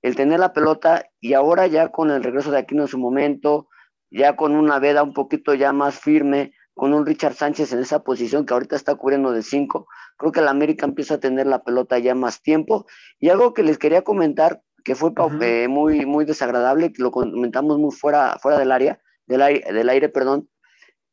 el 0.01 0.15
tener 0.15 0.39
la 0.39 0.53
pelota 0.53 1.05
y 1.19 1.33
ahora 1.33 1.67
ya 1.67 1.89
con 1.89 2.11
el 2.11 2.23
regreso 2.23 2.51
de 2.51 2.59
Aquino 2.59 2.83
en 2.83 2.87
su 2.87 2.97
momento, 2.97 3.67
ya 4.09 4.35
con 4.35 4.55
una 4.55 4.79
veda 4.79 5.03
un 5.03 5.13
poquito 5.13 5.53
ya 5.53 5.71
más 5.73 5.99
firme, 5.99 6.53
con 6.81 6.95
un 6.95 7.05
Richard 7.05 7.35
Sánchez 7.35 7.73
en 7.73 7.79
esa 7.79 8.03
posición 8.03 8.43
que 8.43 8.55
ahorita 8.55 8.75
está 8.75 8.95
cubriendo 8.95 9.31
de 9.31 9.43
cinco, 9.43 9.87
creo 10.17 10.31
que 10.31 10.41
la 10.41 10.49
América 10.49 10.87
empieza 10.87 11.13
a 11.13 11.19
tener 11.19 11.45
la 11.45 11.63
pelota 11.63 11.99
ya 11.99 12.15
más 12.15 12.41
tiempo. 12.41 12.87
Y 13.19 13.29
algo 13.29 13.53
que 13.53 13.61
les 13.61 13.77
quería 13.77 14.01
comentar, 14.01 14.63
que 14.83 14.95
fue 14.95 15.11
eh, 15.41 15.67
muy, 15.67 16.07
muy 16.07 16.25
desagradable, 16.25 16.91
que 16.91 17.03
lo 17.03 17.11
comentamos 17.11 17.77
muy 17.77 17.91
fuera, 17.91 18.39
fuera 18.41 18.57
del 18.57 18.71
área, 18.71 18.99
del 19.27 19.43
aire, 19.43 19.71
del 19.71 19.89
aire, 19.89 20.09
perdón. 20.09 20.49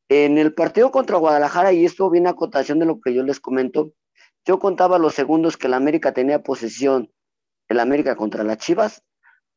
En 0.08 0.38
el 0.38 0.54
partido 0.54 0.90
contra 0.90 1.18
Guadalajara, 1.18 1.70
y 1.74 1.84
esto 1.84 2.08
viene 2.08 2.30
a 2.30 2.34
cotación 2.34 2.78
de 2.78 2.86
lo 2.86 2.98
que 3.02 3.12
yo 3.12 3.22
les 3.22 3.38
comento, 3.38 3.92
yo 4.46 4.58
contaba 4.58 4.98
los 4.98 5.14
segundos 5.14 5.58
que 5.58 5.68
la 5.68 5.76
América 5.76 6.14
tenía 6.14 6.42
posesión, 6.42 7.12
el 7.68 7.80
América 7.80 8.16
contra 8.16 8.42
las 8.42 8.56
Chivas, 8.56 9.04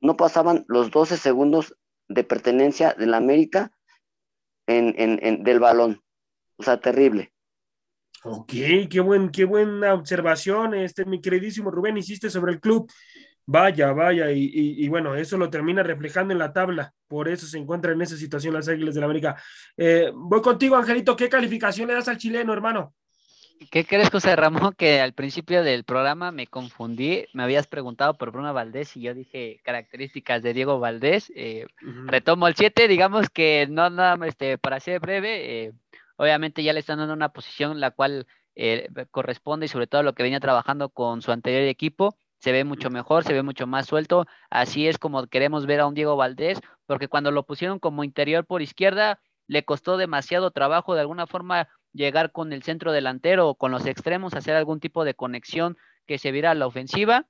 no 0.02 0.18
pasaban 0.18 0.66
los 0.68 0.92
12 0.92 1.16
segundos 1.16 1.78
de 2.10 2.26
pertenencia 2.26 2.96
de 3.00 3.06
la 3.06 3.16
América 3.16 3.72
en, 4.78 5.44
del 5.44 5.60
balón. 5.60 6.02
O 6.58 6.64
sea, 6.64 6.80
terrible. 6.80 7.32
Ok, 8.24 8.52
qué, 8.90 9.00
buen, 9.00 9.30
qué 9.30 9.46
buena 9.46 9.94
observación, 9.96 10.76
este, 10.76 11.06
mi 11.06 11.20
queridísimo 11.22 11.72
Rubén, 11.72 11.98
hiciste 11.98 12.30
sobre 12.30 12.54
el 12.54 12.60
club. 12.60 12.92
Vaya, 13.48 13.92
vaya, 13.92 14.32
y, 14.32 14.88
bueno, 14.88 15.16
eso 15.16 15.38
lo 15.38 15.50
termina 15.50 15.84
reflejando 15.84 16.32
en 16.32 16.38
la 16.38 16.54
tabla, 16.54 16.94
por 17.08 17.28
eso 17.28 17.48
se 17.48 17.58
encuentra 17.58 17.92
en 17.92 18.02
esa 18.02 18.16
situación 18.16 18.54
las 18.54 18.70
Águilas 18.70 18.94
de 18.94 19.02
la 19.02 19.06
América. 19.08 19.36
Eh, 19.76 20.12
voy 20.14 20.42
contigo, 20.42 20.76
Angelito, 20.76 21.16
¿qué 21.16 21.28
calificación 21.28 21.88
le 21.88 21.96
das 21.96 22.08
al 22.08 22.18
chileno, 22.18 22.54
hermano? 22.54 22.94
¿Qué 23.70 23.86
crees, 23.86 24.10
José 24.10 24.36
Ramón? 24.36 24.74
Que 24.76 25.02
al 25.02 25.14
principio 25.14 25.64
del 25.64 25.84
programa 25.84 26.32
me 26.32 26.48
confundí. 26.48 27.26
Me 27.34 27.44
habías 27.44 27.68
preguntado 27.68 28.16
por 28.16 28.32
Bruno 28.32 28.54
Valdés 28.54 28.98
y 28.98 29.02
yo 29.02 29.14
dije 29.14 29.62
características 29.64 30.42
de 30.42 30.54
Diego 30.54 30.80
Valdés. 30.80 31.32
Eh, 31.36 31.68
retomo 32.06 32.48
el 32.48 32.56
7, 32.56 32.88
digamos 32.88 33.30
que 33.30 33.68
no 33.70 33.90
nada, 33.92 34.26
este, 34.26 34.58
para 34.58 34.80
ser 34.80 35.00
breve, 35.00 35.66
eh, 35.66 35.74
obviamente 36.18 36.64
ya 36.64 36.74
le 36.74 36.80
están 36.80 36.98
dando 36.98 37.14
una 37.14 37.30
posición 37.30 37.80
la 37.80 37.92
cual 37.92 38.26
eh, 38.56 38.90
corresponde 39.12 39.68
y 39.68 39.70
sobre 39.70 39.88
todo 39.88 40.02
lo 40.02 40.14
que 40.14 40.24
venía 40.24 40.40
trabajando 40.40 40.90
con 40.90 41.22
su 41.22 41.32
anterior 41.32 41.64
equipo. 41.64 42.16
Se 42.40 42.52
ve 42.52 42.64
mucho 42.64 42.90
mejor, 42.90 43.24
se 43.24 43.34
ve 43.34 43.44
mucho 43.44 43.68
más 43.68 43.86
suelto. 43.86 44.26
Así 44.50 44.88
es 44.88 44.98
como 44.98 45.28
queremos 45.28 45.68
ver 45.68 45.82
a 45.82 45.88
un 45.88 45.94
Diego 45.94 46.16
Valdés, 46.16 46.60
porque 46.88 47.08
cuando 47.08 47.30
lo 47.30 47.44
pusieron 47.44 47.78
como 47.78 48.04
interior 48.04 48.44
por 48.44 48.64
izquierda, 48.64 49.20
le 49.46 49.64
costó 49.66 49.98
demasiado 49.98 50.50
trabajo 50.50 50.96
de 50.96 51.02
alguna 51.02 51.28
forma 51.28 51.68
llegar 51.94 52.32
con 52.32 52.54
el 52.54 52.64
centro 52.64 52.92
delantero 52.92 53.50
o 53.50 53.56
con 53.56 53.72
los 53.72 53.86
extremos, 53.86 54.34
hacer 54.34 54.56
algún 54.56 54.80
tipo 54.80 55.04
de 55.06 55.14
conexión 55.14 55.78
que 56.08 56.18
se 56.18 56.32
viera 56.32 56.52
a 56.52 56.56
la 56.56 56.68
ofensiva. 56.68 57.28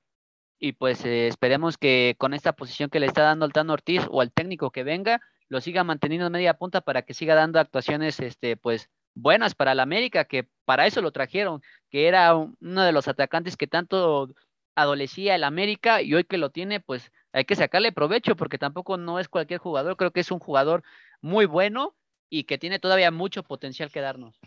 Y 0.60 0.74
pues 0.74 1.04
eh, 1.06 1.28
esperemos 1.28 1.78
que 1.78 2.16
con 2.20 2.34
esta 2.34 2.54
posición 2.54 2.90
que 2.90 3.00
le 3.00 3.08
está 3.08 3.24
dando 3.24 3.46
el 3.46 3.54
Tano 3.54 3.74
Ortiz 3.74 4.04
o 4.10 4.22
al 4.22 4.32
técnico 4.32 4.72
que 4.72 4.84
venga, 4.84 5.22
lo 5.50 5.60
siga 5.60 5.84
manteniendo 5.84 6.28
en 6.28 6.34
media 6.34 6.54
punta 6.54 6.82
para 6.82 7.02
que 7.02 7.14
siga 7.14 7.36
dando 7.36 7.60
actuaciones 7.60 8.20
este, 8.20 8.58
pues, 8.58 8.90
buenas 9.16 9.56
para 9.56 9.76
la 9.76 9.84
América, 9.84 10.26
que 10.26 10.48
para 10.66 10.86
eso 10.88 11.02
lo 11.02 11.12
trajeron, 11.12 11.62
que 11.90 12.08
era 12.08 12.36
uno 12.36 12.84
de 12.84 12.92
los 12.92 13.08
atacantes 13.08 13.58
que 13.58 13.68
tanto 13.68 14.30
adolecía 14.76 15.36
el 15.36 15.44
América 15.44 16.02
y 16.02 16.14
hoy 16.14 16.24
que 16.24 16.38
lo 16.38 16.52
tiene, 16.52 16.80
pues 16.80 17.12
hay 17.34 17.46
que 17.46 17.56
sacarle 17.56 17.92
provecho 17.92 18.36
porque 18.36 18.58
tampoco 18.58 18.98
no 18.98 19.20
es 19.20 19.28
cualquier 19.28 19.60
jugador, 19.60 19.98
creo 19.98 20.12
que 20.12 20.22
es 20.22 20.32
un 20.32 20.40
jugador 20.40 20.84
muy 21.22 21.46
bueno 21.46 21.96
y 22.30 22.46
que 22.46 22.58
tiene 22.58 22.80
todavía 22.80 23.12
mucho 23.12 23.44
potencial 23.44 23.92
que 23.92 24.02
darnos. 24.02 24.40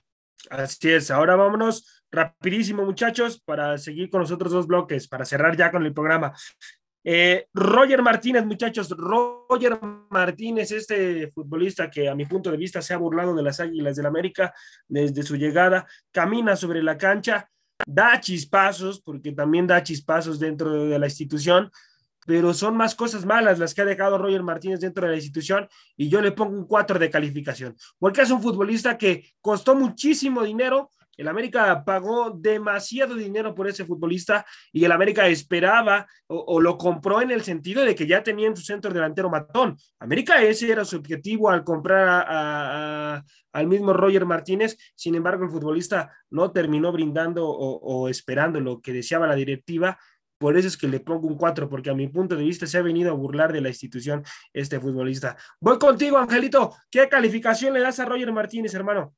Así 0.51 0.91
es, 0.91 1.11
ahora 1.11 1.37
vámonos 1.37 2.03
rapidísimo 2.11 2.85
muchachos 2.85 3.41
para 3.41 3.77
seguir 3.79 4.11
con 4.11 4.21
los 4.21 4.31
otros 4.31 4.53
dos 4.53 4.67
bloques, 4.67 5.09
para 5.09 5.25
cerrar 5.25 5.57
ya 5.57 5.71
con 5.71 5.85
el 5.85 5.93
programa. 5.93 6.33
Eh, 7.07 7.49
Roger 7.53 8.01
Martínez, 8.03 8.47
muchachos, 8.47 8.89
Roger 8.89 9.79
Martínez, 10.11 10.73
este 10.73 11.31
futbolista 11.33 11.91
que 11.91 12.09
a 12.09 12.15
mi 12.15 12.25
punto 12.25 12.51
de 12.51 12.57
vista 12.57 12.81
se 12.81 12.95
ha 12.95 12.97
burlado 12.97 13.35
de 13.35 13.43
las 13.43 13.61
Águilas 13.61 13.97
del 13.97 14.07
América 14.07 14.55
desde 14.89 15.23
su 15.23 15.37
llegada, 15.37 15.87
camina 16.11 16.57
sobre 16.57 16.83
la 16.83 16.97
cancha, 16.97 17.47
da 17.87 18.19
chispazos, 18.21 19.03
porque 19.03 19.33
también 19.33 19.67
da 19.67 19.83
chispazos 19.83 20.39
dentro 20.39 20.87
de 20.87 20.99
la 20.99 21.07
institución, 21.07 21.71
pero 22.27 22.55
son 22.55 22.77
más 22.77 22.95
cosas 22.95 23.25
malas 23.25 23.59
las 23.59 23.75
que 23.75 23.83
ha 23.83 23.85
dejado 23.85 24.19
Roger 24.19 24.43
Martínez 24.43 24.81
dentro 24.81 25.05
de 25.05 25.13
la 25.13 25.17
institución 25.17 25.69
y 25.97 26.09
yo 26.09 26.21
le 26.21 26.33
pongo 26.33 26.57
un 26.57 26.67
4 26.67 26.99
de 26.99 27.11
calificación, 27.11 27.77
porque 27.99 28.23
es 28.23 28.31
un 28.31 28.43
futbolista 28.43 28.97
que 28.97 29.33
costó 29.41 29.75
muchísimo 29.75 30.43
dinero. 30.43 30.91
El 31.17 31.29
América 31.29 31.85
pagó 31.85 32.31
demasiado 32.31 33.15
dinero 33.15 33.55
por 33.55 33.69
ese 33.69 33.85
futbolista 33.85 34.45
y 34.73 34.85
el 34.85 34.91
América 34.91 35.29
esperaba 35.29 36.09
o, 36.27 36.61
lo 36.61 36.77
compró 36.77 37.23
en 37.23 37.31
el 37.31 37.43
sentido 37.43 37.85
de 37.85 37.95
que 37.95 38.07
ya 38.07 38.25
tenía 38.25 38.49
en 38.49 38.57
su 38.57 38.65
centro 38.65 38.93
delantero 38.93 39.31
matón. 39.31 39.77
América 40.01 40.43
ese 40.43 40.73
era 40.73 40.85
su 40.85 40.97
objetivo 40.97 41.51
al 41.51 41.63
comprar 41.63 43.23
al 43.53 43.67
mismo 43.69 43.93
Roger 43.93 44.27
Martínez. 44.27 44.77
Sin 44.97 45.15
embargo, 45.15 45.45
el 45.45 45.51
futbolista 45.51 46.11
no 46.31 46.51
terminó 46.51 46.91
brindando 46.91 47.47
o, 47.47 47.77
o 47.79 48.09
esperando 48.09 48.59
lo 48.59 48.81
que 48.81 48.93
deseaba 48.93 49.29
la 49.29 49.37
directiva 49.37 49.97
por 50.39 50.57
eso 50.57 50.69
es 50.69 50.77
que 50.77 50.89
le 50.89 51.01
pongo 51.01 51.29
un 51.29 51.37
4, 51.37 51.69
porque 51.69 51.91
a 51.91 51.95
mi 51.95 52.09
punto 52.09 52.37
de 52.37 52.45
vista 52.45 52.67
se 52.67 52.79
ha 52.79 52.83
venido 52.83 53.11
a 53.11 53.15
burlar 53.15 53.53
de 53.53 53.61
la 53.61 53.69
institución 53.69 54.25
este 54.53 54.81
futbolista. 54.81 55.37
Voy 55.61 55.79
contigo, 55.79 56.19
Angelito. 56.19 56.75
¿Qué 56.91 57.09
calificación 57.09 57.75
le 57.75 57.81
das 57.81 58.01
a 58.01 58.05
Roger 58.05 58.33
Martínez, 58.33 58.75
hermano? 58.75 59.15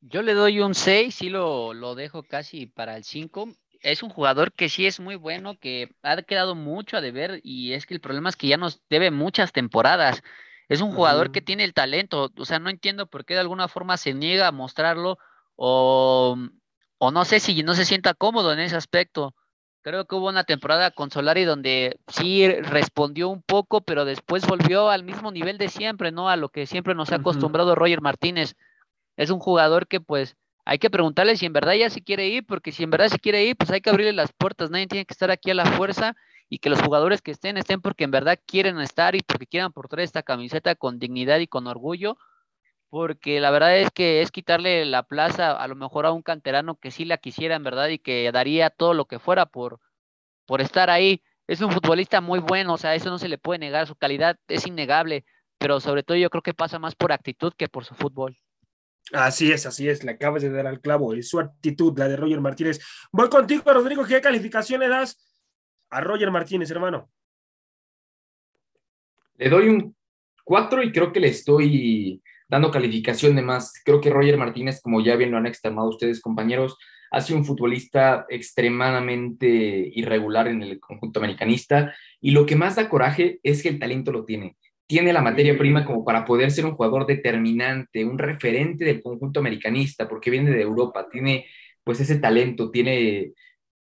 Yo 0.00 0.22
le 0.22 0.34
doy 0.34 0.60
un 0.60 0.74
6, 0.74 1.22
y 1.22 1.28
lo, 1.28 1.74
lo 1.74 1.94
dejo 1.94 2.22
casi 2.22 2.66
para 2.66 2.96
el 2.96 3.04
5. 3.04 3.48
Es 3.82 4.02
un 4.02 4.10
jugador 4.10 4.52
que 4.52 4.68
sí 4.68 4.86
es 4.86 5.00
muy 5.00 5.16
bueno, 5.16 5.58
que 5.58 5.94
ha 6.02 6.20
quedado 6.22 6.54
mucho 6.54 6.96
a 6.96 7.00
deber 7.00 7.40
y 7.42 7.72
es 7.72 7.86
que 7.86 7.94
el 7.94 8.00
problema 8.00 8.28
es 8.28 8.36
que 8.36 8.48
ya 8.48 8.56
nos 8.56 8.82
debe 8.90 9.10
muchas 9.10 9.52
temporadas. 9.52 10.22
Es 10.68 10.80
un 10.82 10.92
jugador 10.92 11.32
que 11.32 11.40
tiene 11.40 11.64
el 11.64 11.74
talento, 11.74 12.30
o 12.36 12.44
sea, 12.44 12.58
no 12.58 12.70
entiendo 12.70 13.06
por 13.08 13.24
qué 13.24 13.34
de 13.34 13.40
alguna 13.40 13.68
forma 13.68 13.96
se 13.96 14.14
niega 14.14 14.46
a 14.46 14.52
mostrarlo 14.52 15.18
o, 15.56 16.36
o 16.98 17.10
no 17.10 17.24
sé 17.24 17.40
si 17.40 17.62
no 17.62 17.74
se 17.74 17.84
sienta 17.84 18.14
cómodo 18.14 18.52
en 18.52 18.60
ese 18.60 18.76
aspecto. 18.76 19.34
Creo 19.82 20.04
que 20.04 20.14
hubo 20.14 20.28
una 20.28 20.44
temporada 20.44 20.90
con 20.90 21.10
Solari 21.10 21.44
donde 21.44 21.98
sí 22.06 22.46
respondió 22.48 23.30
un 23.30 23.40
poco, 23.40 23.80
pero 23.80 24.04
después 24.04 24.46
volvió 24.46 24.90
al 24.90 25.04
mismo 25.04 25.32
nivel 25.32 25.56
de 25.56 25.68
siempre, 25.68 26.12
¿no? 26.12 26.28
A 26.28 26.36
lo 26.36 26.50
que 26.50 26.66
siempre 26.66 26.94
nos 26.94 27.12
ha 27.12 27.16
acostumbrado 27.16 27.74
Roger 27.74 28.02
Martínez. 28.02 28.56
Es 29.16 29.30
un 29.30 29.40
jugador 29.40 29.86
que 29.88 30.00
pues 30.00 30.36
hay 30.66 30.78
que 30.78 30.90
preguntarle 30.90 31.36
si 31.36 31.46
en 31.46 31.54
verdad 31.54 31.72
ya 31.74 31.88
se 31.88 32.02
quiere 32.02 32.28
ir, 32.28 32.44
porque 32.44 32.72
si 32.72 32.82
en 32.82 32.90
verdad 32.90 33.08
se 33.08 33.18
quiere 33.18 33.44
ir, 33.44 33.56
pues 33.56 33.70
hay 33.70 33.80
que 33.80 33.88
abrirle 33.88 34.12
las 34.12 34.32
puertas. 34.32 34.70
Nadie 34.70 34.86
tiene 34.86 35.06
que 35.06 35.14
estar 35.14 35.30
aquí 35.30 35.50
a 35.50 35.54
la 35.54 35.64
fuerza 35.64 36.14
y 36.50 36.58
que 36.58 36.68
los 36.68 36.82
jugadores 36.82 37.22
que 37.22 37.30
estén 37.30 37.56
estén 37.56 37.80
porque 37.80 38.04
en 38.04 38.10
verdad 38.10 38.38
quieren 38.46 38.78
estar 38.80 39.14
y 39.14 39.22
porque 39.22 39.46
quieran 39.46 39.72
portar 39.72 40.00
esta 40.00 40.22
camiseta 40.22 40.74
con 40.74 40.98
dignidad 40.98 41.38
y 41.38 41.46
con 41.46 41.66
orgullo 41.66 42.18
porque 42.90 43.40
la 43.40 43.52
verdad 43.52 43.78
es 43.78 43.90
que 43.92 44.20
es 44.20 44.32
quitarle 44.32 44.84
la 44.84 45.04
plaza 45.04 45.52
a 45.52 45.68
lo 45.68 45.76
mejor 45.76 46.06
a 46.06 46.12
un 46.12 46.22
canterano 46.22 46.74
que 46.74 46.90
sí 46.90 47.04
la 47.04 47.18
quisiera 47.18 47.54
en 47.54 47.62
verdad 47.62 47.88
y 47.88 48.00
que 48.00 48.30
daría 48.32 48.68
todo 48.68 48.94
lo 48.94 49.06
que 49.06 49.20
fuera 49.20 49.46
por, 49.46 49.78
por 50.44 50.60
estar 50.60 50.90
ahí. 50.90 51.22
Es 51.46 51.60
un 51.60 51.70
futbolista 51.70 52.20
muy 52.20 52.40
bueno, 52.40 52.74
o 52.74 52.78
sea, 52.78 52.96
eso 52.96 53.08
no 53.08 53.18
se 53.18 53.28
le 53.28 53.38
puede 53.38 53.60
negar, 53.60 53.86
su 53.86 53.94
calidad 53.94 54.36
es 54.48 54.66
innegable, 54.66 55.24
pero 55.58 55.80
sobre 55.80 56.02
todo 56.02 56.16
yo 56.16 56.30
creo 56.30 56.42
que 56.42 56.52
pasa 56.52 56.78
más 56.80 56.96
por 56.96 57.12
actitud 57.12 57.52
que 57.56 57.68
por 57.68 57.84
su 57.84 57.94
fútbol. 57.94 58.36
Así 59.12 59.50
es, 59.50 59.66
así 59.66 59.88
es, 59.88 60.04
le 60.04 60.12
acabas 60.12 60.42
de 60.42 60.50
dar 60.50 60.66
al 60.66 60.80
clavo, 60.80 61.14
es 61.14 61.28
su 61.28 61.40
actitud, 61.40 61.96
la 61.96 62.08
de 62.08 62.16
Roger 62.16 62.40
Martínez. 62.40 62.80
Voy 63.12 63.28
contigo, 63.28 63.62
Rodrigo, 63.72 64.04
¿qué 64.04 64.20
calificación 64.20 64.80
le 64.80 64.88
das 64.88 65.16
a 65.90 66.00
Roger 66.00 66.30
Martínez, 66.30 66.70
hermano? 66.70 67.10
Le 69.34 69.48
doy 69.48 69.68
un 69.68 69.96
4 70.44 70.82
y 70.82 70.92
creo 70.92 71.12
que 71.12 71.20
le 71.20 71.28
estoy 71.28 72.22
dando 72.50 72.70
calificación 72.70 73.36
de 73.36 73.42
más. 73.42 73.80
Creo 73.84 74.00
que 74.00 74.10
Roger 74.10 74.36
Martínez, 74.36 74.80
como 74.82 75.00
ya 75.00 75.16
bien 75.16 75.30
lo 75.30 75.38
han 75.38 75.46
externado 75.46 75.88
ustedes, 75.88 76.20
compañeros, 76.20 76.76
ha 77.12 77.20
sido 77.20 77.38
un 77.38 77.44
futbolista 77.44 78.26
extremadamente 78.28 79.90
irregular 79.94 80.48
en 80.48 80.62
el 80.62 80.78
conjunto 80.78 81.20
americanista 81.20 81.94
y 82.20 82.32
lo 82.32 82.46
que 82.46 82.56
más 82.56 82.76
da 82.76 82.88
coraje 82.88 83.40
es 83.42 83.62
que 83.62 83.68
el 83.68 83.78
talento 83.78 84.12
lo 84.12 84.24
tiene. 84.24 84.56
Tiene 84.86 85.12
la 85.12 85.22
materia 85.22 85.56
prima 85.56 85.84
como 85.84 86.04
para 86.04 86.24
poder 86.24 86.50
ser 86.50 86.66
un 86.66 86.74
jugador 86.74 87.06
determinante, 87.06 88.04
un 88.04 88.18
referente 88.18 88.84
del 88.84 89.00
conjunto 89.00 89.38
americanista, 89.38 90.08
porque 90.08 90.30
viene 90.30 90.50
de 90.50 90.62
Europa, 90.62 91.08
tiene 91.10 91.46
pues 91.84 92.00
ese 92.00 92.18
talento, 92.18 92.70
tiene 92.70 93.32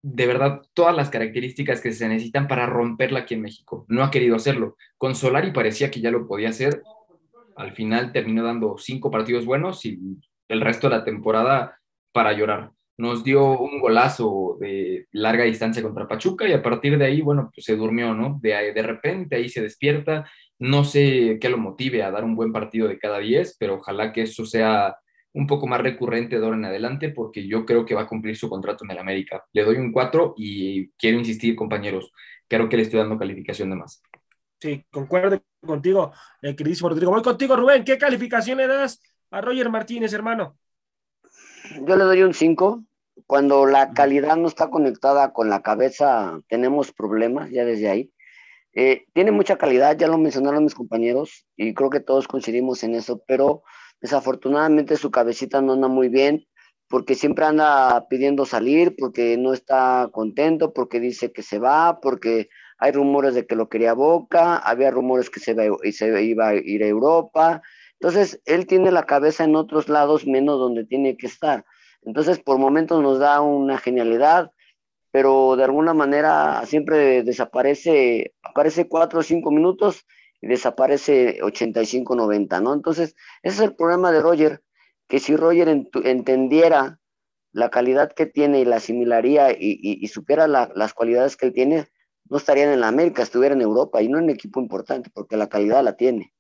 de 0.03 0.27
verdad 0.27 0.63
todas 0.75 0.97
las 0.97 1.11
características 1.11 1.81
que 1.81 1.93
se 1.93 2.09
necesitan 2.09 2.49
para 2.49 2.67
romperla 2.67 3.21
aquí 3.21 3.35
en 3.35 3.43
México. 3.43 3.85
No 3.89 4.03
ha 4.03 4.11
querido 4.11 4.35
hacerlo. 4.35 4.77
Con 4.99 5.15
Solari 5.15 5.53
parecía 5.53 5.91
que 5.91 6.01
ya 6.01 6.11
lo 6.11 6.27
podía 6.27 6.49
hacer 6.49 6.83
al 7.61 7.73
final 7.73 8.13
terminó 8.13 8.43
dando 8.43 8.77
cinco 8.79 9.11
partidos 9.11 9.45
buenos 9.45 9.85
y 9.85 9.99
el 10.49 10.61
resto 10.61 10.89
de 10.89 10.97
la 10.97 11.05
temporada 11.05 11.79
para 12.13 12.33
llorar. 12.33 12.73
Nos 12.97 13.25
dio 13.25 13.59
un 13.59 13.81
golazo 13.81 14.59
de 14.61 15.07
larga 15.13 15.45
distancia 15.45 15.83
contra 15.83 16.09
Pachuca 16.09 16.47
y 16.47 16.53
a 16.53 16.63
partir 16.63 16.99
de 16.99 17.07
ahí, 17.07 17.23
bueno, 17.23 17.51
pues 17.55 17.65
se 17.65 17.77
durmió, 17.77 18.15
¿no? 18.15 18.39
De, 18.43 18.73
de 18.75 18.83
repente 18.83 19.37
ahí 19.37 19.49
se 19.49 19.63
despierta. 19.63 20.31
No 20.59 20.85
sé 20.85 21.39
qué 21.41 21.49
lo 21.49 21.57
motive 21.57 22.03
a 22.03 22.11
dar 22.11 22.25
un 22.25 22.37
buen 22.37 22.53
partido 22.53 22.89
de 22.89 22.99
cada 22.99 23.19
diez, 23.19 23.57
pero 23.59 23.77
ojalá 23.77 24.13
que 24.13 24.23
eso 24.23 24.45
sea 24.45 24.97
un 25.33 25.47
poco 25.47 25.67
más 25.67 25.81
recurrente 25.81 26.39
de 26.39 26.45
ahora 26.45 26.57
en 26.57 26.65
adelante 26.65 27.11
porque 27.11 27.47
yo 27.47 27.65
creo 27.65 27.87
que 27.87 27.95
va 27.95 28.03
a 28.03 28.07
cumplir 28.07 28.37
su 28.37 28.49
contrato 28.49 28.85
en 28.85 28.91
el 28.91 28.99
América. 28.99 29.45
Le 29.53 29.65
doy 29.65 29.77
un 29.77 29.93
4 29.93 30.35
y 30.37 30.91
quiero 30.93 31.19
insistir, 31.19 31.57
compañeros, 31.57 32.13
creo 32.49 32.69
que 32.69 32.77
le 32.77 32.83
estoy 32.83 32.99
dando 32.99 33.19
calificación 33.19 33.71
de 33.71 33.77
más. 33.77 34.03
Sí, 34.61 34.85
concuerdo 34.91 35.41
contigo, 35.67 36.13
eh, 36.43 36.57
queridísimo 36.57 36.89
Rodrigo. 36.89 37.13
Voy 37.13 37.23
contigo, 37.23 37.57
Rubén. 37.57 37.85
¿Qué 37.85 37.99
calificación 37.99 38.59
le 38.59 38.67
das 38.67 39.01
a 39.31 39.41
Roger 39.41 39.71
Martínez, 39.71 40.13
hermano? 40.13 40.59
Yo 41.87 41.97
le 41.97 42.05
doy 42.05 42.23
un 42.23 42.35
5. 42.35 42.85
Cuando 43.27 43.67
la 43.67 43.93
calidad 43.93 44.37
no 44.37 44.49
está 44.49 44.71
conectada 44.71 45.33
con 45.33 45.51
la 45.51 45.63
cabeza, 45.63 46.41
tenemos 46.49 46.93
problemas 46.93 47.51
ya 47.51 47.65
desde 47.65 47.89
ahí. 47.89 48.13
Eh, 48.73 49.05
tiene 49.13 49.31
mucha 49.31 49.57
calidad, 49.57 49.97
ya 49.97 50.09
lo 50.09 50.17
mencionaron 50.17 50.65
mis 50.65 50.75
compañeros, 50.75 51.47
y 51.57 51.75
creo 51.75 51.91
que 51.91 52.01
todos 52.01 52.29
coincidimos 52.29 52.83
en 52.85 52.95
eso, 52.95 53.23
pero 53.27 53.63
desafortunadamente 54.01 54.97
su 54.97 55.11
cabecita 55.11 55.61
no 55.61 55.73
anda 55.73 55.89
muy 55.89 56.09
bien, 56.09 56.47
porque 56.89 57.15
siempre 57.15 57.45
anda 57.45 58.07
pidiendo 58.09 58.47
salir, 58.47 58.95
porque 58.97 59.37
no 59.37 59.53
está 59.53 60.09
contento, 60.13 60.73
porque 60.73 61.01
dice 61.01 61.33
que 61.33 61.43
se 61.43 61.59
va, 61.59 62.01
porque 62.01 62.49
hay 62.81 62.93
rumores 62.93 63.35
de 63.35 63.47
que 63.47 63.57
lo 63.57 63.69
quería 63.69 63.93
Boca, 63.93 64.57
había 64.57 64.91
rumores 64.91 65.29
que 65.29 65.39
se 65.39 65.53
iba, 65.53 65.65
se 65.93 66.23
iba 66.25 66.49
a 66.49 66.55
ir 66.55 66.83
a 66.83 66.87
Europa. 66.87 67.63
Entonces, 68.01 68.41
él 68.47 68.67
tiene 68.67 68.91
la 68.91 69.05
cabeza 69.05 69.45
en 69.45 69.55
otros 69.55 69.91
lados 69.91 70.27
menos 70.27 70.59
donde 70.59 70.87
tiene 70.87 71.19
que 71.19 71.27
estar. 71.27 71.67
Entonces, 72.03 72.39
por 72.39 72.59
momentos 72.59 73.03
nos 73.03 73.19
da 73.19 73.43
una 73.43 73.77
genialidad, 73.77 74.53
pero 75.11 75.57
de 75.57 75.65
alguna 75.65 75.93
manera 75.93 76.65
siempre 76.65 77.23
desaparece, 77.23 78.33
aparece 78.43 78.89
cuatro 78.89 79.21
o 79.21 79.23
cinco 79.23 79.51
minutos 79.51 80.07
y 80.41 80.47
desaparece 80.47 81.41
85, 81.43 82.17
90, 82.17 82.61
¿no? 82.63 82.73
Entonces, 82.73 83.15
ese 83.43 83.57
es 83.57 83.61
el 83.61 83.77
problema 83.77 84.11
de 84.11 84.23
Roger, 84.23 84.63
que 85.07 85.19
si 85.19 85.37
Roger 85.37 85.69
entendiera 85.69 86.99
la 87.53 87.69
calidad 87.69 88.13
que 88.13 88.25
tiene 88.25 88.61
y 88.61 88.65
la 88.65 88.77
asimilaría 88.77 89.51
y, 89.53 90.07
supera 90.09 90.47
las 90.47 90.95
cualidades 90.95 91.37
que 91.37 91.47
él 91.47 91.53
tiene, 91.53 91.89
no 92.31 92.37
estaría 92.37 92.73
en 92.73 92.81
la 92.81 92.89
América, 92.89 93.23
estuviera 93.23 93.55
en 93.55 93.61
Europa 93.61 94.01
y 94.01 94.09
no 94.09 94.19
en 94.19 94.25
un 94.25 94.31
equipo 94.31 94.61
importante, 94.61 95.11
porque 95.13 95.37
la 95.37 95.49
calidad 95.49 95.85
la 95.85 95.97
tiene. 95.97 96.33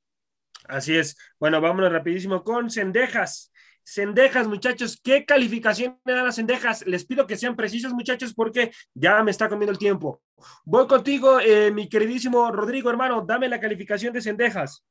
Así 0.69 0.97
es. 0.97 1.17
Bueno, 1.39 1.61
vámonos 1.61 1.93
rapidísimo 1.93 2.45
con 2.45 2.71
Cendejas. 2.71 3.53
Cendejas, 3.83 4.47
muchachos, 4.47 5.01
¿qué 5.03 5.25
calificación 5.25 5.99
le 6.05 6.13
dan 6.13 6.27
a 6.27 6.33
Cendejas? 6.33 6.87
Les 6.87 7.05
pido 7.05 7.27
que 7.27 7.37
sean 7.37 7.57
precisos, 7.57 7.93
muchachos, 7.93 8.35
porque 8.35 8.71
ya 8.95 9.21
me 9.25 9.33
está 9.33 9.49
comiendo 9.49 9.73
el 9.73 9.79
tiempo. 9.79 10.23
Voy 10.65 10.87
contigo, 10.87 11.41
eh, 11.41 11.73
mi 11.73 11.89
queridísimo 11.89 12.53
Rodrigo, 12.53 12.89
hermano, 12.89 13.25
dame 13.27 13.49
la 13.49 13.59
calificación 13.59 14.13
de 14.13 14.23
Cendejas. 14.23 14.85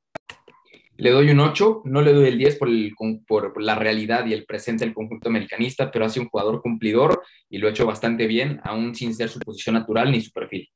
Le 0.98 1.12
doy 1.12 1.30
un 1.30 1.40
8, 1.40 1.84
no 1.86 2.02
le 2.02 2.12
doy 2.12 2.28
el 2.28 2.38
10 2.38 2.58
por, 2.58 2.68
el, 2.68 2.94
por 3.26 3.62
la 3.62 3.76
realidad 3.76 4.26
y 4.26 4.34
el 4.34 4.46
presente 4.46 4.84
del 4.84 4.94
conjunto 4.94 5.30
americanista, 5.30 5.90
pero 5.90 6.04
hace 6.04 6.20
un 6.20 6.28
jugador 6.28 6.62
cumplidor 6.62 7.24
y 7.50 7.58
lo 7.58 7.68
ha 7.68 7.72
hecho 7.72 7.86
bastante 7.86 8.28
bien, 8.28 8.60
aún 8.66 8.94
sin 8.94 9.16
ser 9.16 9.30
su 9.30 9.40
posición 9.40 9.76
natural 9.76 10.12
ni 10.12 10.20
su 10.20 10.34
perfil. 10.34 10.70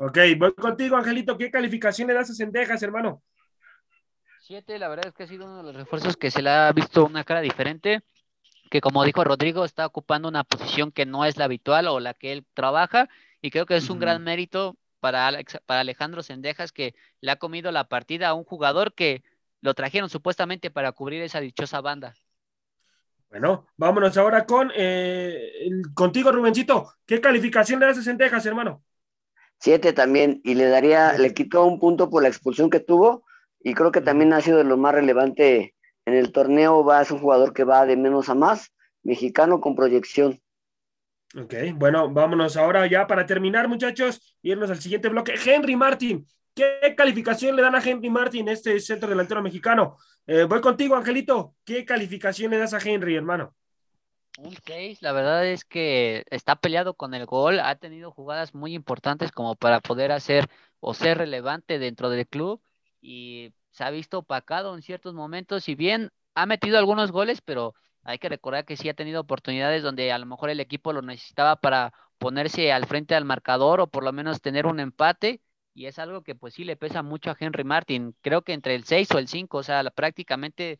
Ok, 0.00 0.16
voy 0.38 0.54
contigo, 0.54 0.96
Angelito. 0.96 1.36
¿Qué 1.36 1.50
calificación 1.50 2.06
le 2.06 2.14
das 2.14 2.30
a 2.30 2.34
Cendejas, 2.34 2.80
hermano? 2.84 3.20
Siete, 4.40 4.78
la 4.78 4.88
verdad 4.88 5.08
es 5.08 5.12
que 5.12 5.24
ha 5.24 5.26
sido 5.26 5.44
uno 5.44 5.56
de 5.56 5.64
los 5.64 5.74
refuerzos 5.74 6.16
que 6.16 6.30
se 6.30 6.40
le 6.40 6.50
ha 6.50 6.70
visto 6.72 7.04
una 7.04 7.24
cara 7.24 7.40
diferente, 7.40 8.02
que 8.70 8.80
como 8.80 9.02
dijo 9.02 9.24
Rodrigo, 9.24 9.64
está 9.64 9.84
ocupando 9.84 10.28
una 10.28 10.44
posición 10.44 10.92
que 10.92 11.04
no 11.04 11.24
es 11.24 11.36
la 11.36 11.46
habitual 11.46 11.88
o 11.88 11.98
la 11.98 12.14
que 12.14 12.30
él 12.30 12.46
trabaja, 12.54 13.08
y 13.42 13.50
creo 13.50 13.66
que 13.66 13.74
es 13.74 13.90
un 13.90 13.98
gran 13.98 14.22
mérito 14.22 14.76
para, 15.00 15.32
para 15.66 15.80
Alejandro 15.80 16.22
Sendejas 16.22 16.70
que 16.70 16.94
le 17.20 17.32
ha 17.32 17.36
comido 17.36 17.72
la 17.72 17.88
partida 17.88 18.28
a 18.28 18.34
un 18.34 18.44
jugador 18.44 18.94
que 18.94 19.24
lo 19.60 19.74
trajeron 19.74 20.08
supuestamente 20.08 20.70
para 20.70 20.92
cubrir 20.92 21.22
esa 21.22 21.40
dichosa 21.40 21.80
banda. 21.80 22.14
Bueno, 23.30 23.66
vámonos 23.76 24.16
ahora 24.16 24.46
con 24.46 24.70
eh, 24.76 25.70
contigo, 25.92 26.30
Rubencito. 26.30 26.94
¿Qué 27.04 27.20
calificación 27.20 27.80
le 27.80 27.86
das 27.86 27.98
a 27.98 28.02
Sendejas, 28.02 28.46
hermano? 28.46 28.84
Siete 29.58 29.92
también, 29.92 30.40
y 30.44 30.54
le 30.54 30.66
daría, 30.66 31.12
le 31.18 31.34
quitó 31.34 31.64
un 31.64 31.80
punto 31.80 32.10
por 32.10 32.22
la 32.22 32.28
expulsión 32.28 32.70
que 32.70 32.80
tuvo, 32.80 33.24
y 33.60 33.74
creo 33.74 33.90
que 33.90 34.00
también 34.00 34.32
ha 34.32 34.40
sido 34.40 34.58
de 34.58 34.64
lo 34.64 34.76
más 34.76 34.94
relevante 34.94 35.74
en 36.06 36.14
el 36.14 36.32
torneo. 36.32 36.84
Va, 36.84 37.02
es 37.02 37.10
un 37.10 37.18
jugador 37.18 37.52
que 37.52 37.64
va 37.64 37.84
de 37.84 37.96
menos 37.96 38.28
a 38.28 38.34
más, 38.34 38.72
mexicano 39.02 39.60
con 39.60 39.74
proyección. 39.74 40.40
Ok, 41.36 41.54
bueno, 41.74 42.08
vámonos 42.10 42.56
ahora 42.56 42.86
ya 42.86 43.06
para 43.06 43.26
terminar, 43.26 43.68
muchachos, 43.68 44.36
irnos 44.42 44.70
al 44.70 44.80
siguiente 44.80 45.08
bloque. 45.08 45.34
Henry 45.44 45.76
Martin, 45.76 46.26
¿qué 46.54 46.94
calificación 46.96 47.54
le 47.54 47.62
dan 47.62 47.74
a 47.74 47.82
Henry 47.82 48.08
Martin, 48.08 48.48
este 48.48 48.80
centro 48.80 49.08
delantero 49.10 49.42
mexicano? 49.42 49.98
Eh, 50.26 50.44
voy 50.44 50.60
contigo, 50.60 50.94
Angelito. 50.94 51.54
¿Qué 51.64 51.84
calificación 51.84 52.50
le 52.50 52.58
das 52.58 52.72
a 52.72 52.78
Henry, 52.78 53.16
hermano? 53.16 53.54
Un 54.40 54.56
6, 54.64 55.02
la 55.02 55.10
verdad 55.12 55.44
es 55.46 55.64
que 55.64 56.24
está 56.30 56.54
peleado 56.54 56.94
con 56.94 57.12
el 57.12 57.26
gol, 57.26 57.58
ha 57.58 57.74
tenido 57.74 58.12
jugadas 58.12 58.54
muy 58.54 58.72
importantes 58.72 59.32
como 59.32 59.56
para 59.56 59.80
poder 59.80 60.12
hacer 60.12 60.46
o 60.78 60.94
ser 60.94 61.18
relevante 61.18 61.78
dentro 61.80 62.08
del 62.08 62.26
club 62.28 62.62
y 63.00 63.52
se 63.72 63.82
ha 63.82 63.90
visto 63.90 64.18
opacado 64.18 64.74
en 64.76 64.82
ciertos 64.82 65.12
momentos, 65.12 65.64
si 65.64 65.74
bien 65.74 66.10
ha 66.34 66.46
metido 66.46 66.78
algunos 66.78 67.10
goles, 67.10 67.40
pero 67.40 67.74
hay 68.04 68.18
que 68.18 68.28
recordar 68.28 68.64
que 68.64 68.76
sí 68.76 68.88
ha 68.88 68.94
tenido 68.94 69.20
oportunidades 69.22 69.82
donde 69.82 70.12
a 70.12 70.18
lo 70.18 70.26
mejor 70.26 70.50
el 70.50 70.60
equipo 70.60 70.92
lo 70.92 71.02
necesitaba 71.02 71.56
para 71.56 71.92
ponerse 72.18 72.70
al 72.72 72.86
frente 72.86 73.16
al 73.16 73.24
marcador 73.24 73.80
o 73.80 73.88
por 73.88 74.04
lo 74.04 74.12
menos 74.12 74.40
tener 74.40 74.66
un 74.66 74.78
empate 74.78 75.42
y 75.74 75.86
es 75.86 75.98
algo 75.98 76.22
que 76.22 76.36
pues 76.36 76.54
sí 76.54 76.62
le 76.64 76.76
pesa 76.76 77.02
mucho 77.02 77.30
a 77.32 77.36
Henry 77.38 77.64
Martin. 77.64 78.14
Creo 78.20 78.42
que 78.42 78.52
entre 78.52 78.76
el 78.76 78.84
6 78.84 79.08
o 79.12 79.18
el 79.18 79.26
5, 79.28 79.58
o 79.58 79.62
sea, 79.64 79.82
prácticamente 79.90 80.78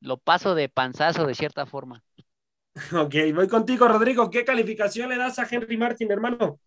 lo 0.00 0.18
paso 0.18 0.54
de 0.54 0.68
panzazo 0.68 1.26
de 1.26 1.34
cierta 1.34 1.66
forma. 1.66 2.04
Ok, 2.92 3.14
voy 3.34 3.48
contigo, 3.48 3.86
Rodrigo. 3.86 4.30
¿Qué 4.30 4.44
calificación 4.44 5.08
le 5.08 5.16
das 5.16 5.38
a 5.38 5.46
Henry 5.48 5.76
Martin, 5.76 6.10
hermano? 6.10 6.58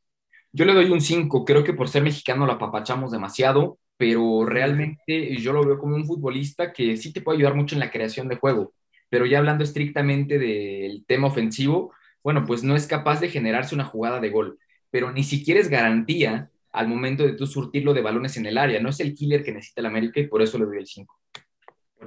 Yo 0.52 0.66
le 0.66 0.74
doy 0.74 0.90
un 0.90 1.02
5. 1.02 1.44
Creo 1.44 1.64
que 1.64 1.74
por 1.74 1.90
ser 1.90 2.04
mexicano 2.04 2.46
lo 2.46 2.54
apapachamos 2.54 3.12
demasiado, 3.12 3.78
pero 3.98 4.46
realmente 4.46 5.36
yo 5.38 5.54
lo 5.54 5.66
veo 5.66 5.78
como 5.78 5.96
un 5.96 6.06
futbolista 6.06 6.72
que 6.72 6.96
sí 6.98 7.12
te 7.12 7.22
puede 7.22 7.38
ayudar 7.38 7.56
mucho 7.56 7.76
en 7.76 7.80
la 7.80 7.92
creación 7.92 8.28
de 8.28 8.38
juego 8.38 8.74
pero 9.10 9.26
ya 9.26 9.40
hablando 9.40 9.64
estrictamente 9.64 10.38
del 10.38 11.06
tema 11.06 11.28
ofensivo, 11.28 11.94
bueno, 12.24 12.46
pues 12.46 12.64
no 12.64 12.76
es 12.76 12.88
capaz 12.88 13.20
de 13.20 13.30
generarse 13.30 13.76
una 13.76 13.86
jugada 13.86 14.20
de 14.20 14.30
gol, 14.30 14.60
pero 14.90 15.12
ni 15.12 15.24
siquiera 15.24 15.60
es 15.60 15.70
garantía 15.70 16.50
al 16.72 16.88
momento 16.88 17.24
de 17.24 17.34
tú 17.34 17.48
surtirlo 17.48 17.94
de 17.94 18.02
balones 18.02 18.38
en 18.38 18.46
el 18.46 18.58
área. 18.58 18.82
No 18.82 18.90
es 18.90 19.00
el 19.00 19.16
killer 19.16 19.44
que 19.44 19.54
necesita 19.54 19.82
el 19.82 19.88
América 19.88 20.20
y 20.20 20.28
por 20.28 20.42
eso 20.42 20.58
le 20.58 20.66
doy 20.66 20.78
el 20.78 20.88
5. 20.88 21.20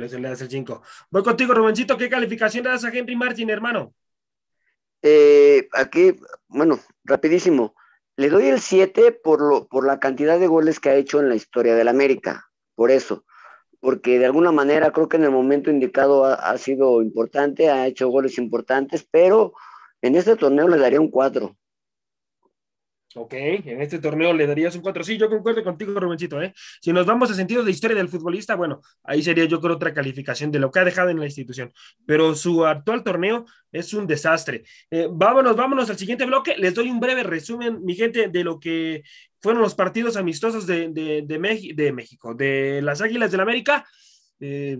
Eso 0.05 0.19
le 0.19 0.29
das 0.29 0.41
el 0.43 0.51
5. 0.51 0.83
Voy 1.11 1.23
contigo, 1.23 1.55
Rubencito. 1.55 1.97
¿Qué 1.97 2.09
calificación 2.09 2.65
le 2.65 2.71
das 2.71 2.85
a 2.85 2.91
Henry 2.91 3.17
Martin, 3.17 3.51
hermano? 3.51 3.95
Eh, 5.03 5.69
aquí, 5.73 6.17
bueno, 6.49 6.79
rapidísimo. 7.05 7.75
Le 8.17 8.29
doy 8.29 8.47
el 8.47 8.61
7 8.61 9.13
por, 9.13 9.41
lo, 9.41 9.67
por 9.67 9.87
la 9.87 9.99
cantidad 9.99 10.39
de 10.39 10.47
goles 10.47 10.81
que 10.81 10.91
ha 10.91 10.95
hecho 10.95 11.21
en 11.21 11.29
la 11.29 11.35
historia 11.35 11.75
del 11.75 11.89
América. 11.89 12.51
Por 12.75 12.91
eso 12.91 13.25
porque 13.81 14.19
de 14.19 14.27
alguna 14.27 14.53
manera 14.53 14.93
creo 14.93 15.09
que 15.09 15.17
en 15.17 15.25
el 15.25 15.31
momento 15.31 15.71
indicado 15.71 16.27
ha, 16.27 16.57
sido 16.59 17.03
importante, 17.03 17.71
ha 17.71 17.87
hecho 17.87 18.09
goles 18.09 18.39
importantes, 18.39 19.07
pero 19.11 19.55
en 20.03 20.17
este 20.17 20.37
torneo 20.37 20.69
le 20.69 20.79
daría 20.79 21.01
un 21.01 21.11
4. 21.11 21.57
Ok, 23.17 23.35
en 23.35 23.83
este 23.83 23.99
torneo 23.99 24.33
le 24.33 24.47
darías 24.47 24.77
un 24.77 24.83
4. 24.83 25.03
Sí, 25.03 25.19
yo 25.19 25.29
concuerdo 25.29 25.65
contigo, 25.65 25.99
Rubencito. 25.99 26.41
¿eh? 26.41 26.55
Si 26.81 26.93
nos 26.93 27.07
vamos 27.07 27.29
a 27.29 27.35
sentido 27.35 27.65
de 27.65 27.73
historia 27.73 27.97
del 27.97 28.09
futbolista, 28.09 28.55
bueno, 28.55 28.83
ahí 29.03 29.21
sería 29.21 29.47
yo 29.47 29.61
creo 29.61 29.75
otra 29.75 29.93
calificación 29.93 30.53
de 30.53 30.61
lo 30.61 30.71
que 30.71 30.79
ha 30.79 30.85
dejado 30.85 31.11
en 31.11 31.19
la 31.19 31.25
institución. 31.25 31.73
Pero 32.07 32.37
su 32.37 32.65
actual 32.65 33.03
torneo 33.03 33.47
es 33.73 33.95
un 33.95 34.07
desastre. 34.07 34.63
Eh, 34.93 35.09
vámonos, 35.11 35.57
vámonos 35.57 35.91
al 35.91 35.99
siguiente 35.99 36.25
bloque. 36.25 36.55
Les 36.57 36.73
doy 36.73 36.89
un 36.89 37.01
breve 37.01 37.25
resumen, 37.25 37.85
mi 37.85 37.97
gente, 37.97 38.29
de 38.29 38.45
lo 38.45 38.61
que 38.61 39.03
fueron 39.41 39.61
los 39.63 39.75
partidos 39.75 40.17
amistosos 40.17 40.65
de, 40.69 40.91
de, 40.91 41.23
de, 41.27 41.93
México, 41.93 42.35
de 42.35 42.81
las 42.81 43.01
Águilas 43.01 43.33
del 43.33 43.41
América. 43.41 43.85
Eh, 44.39 44.79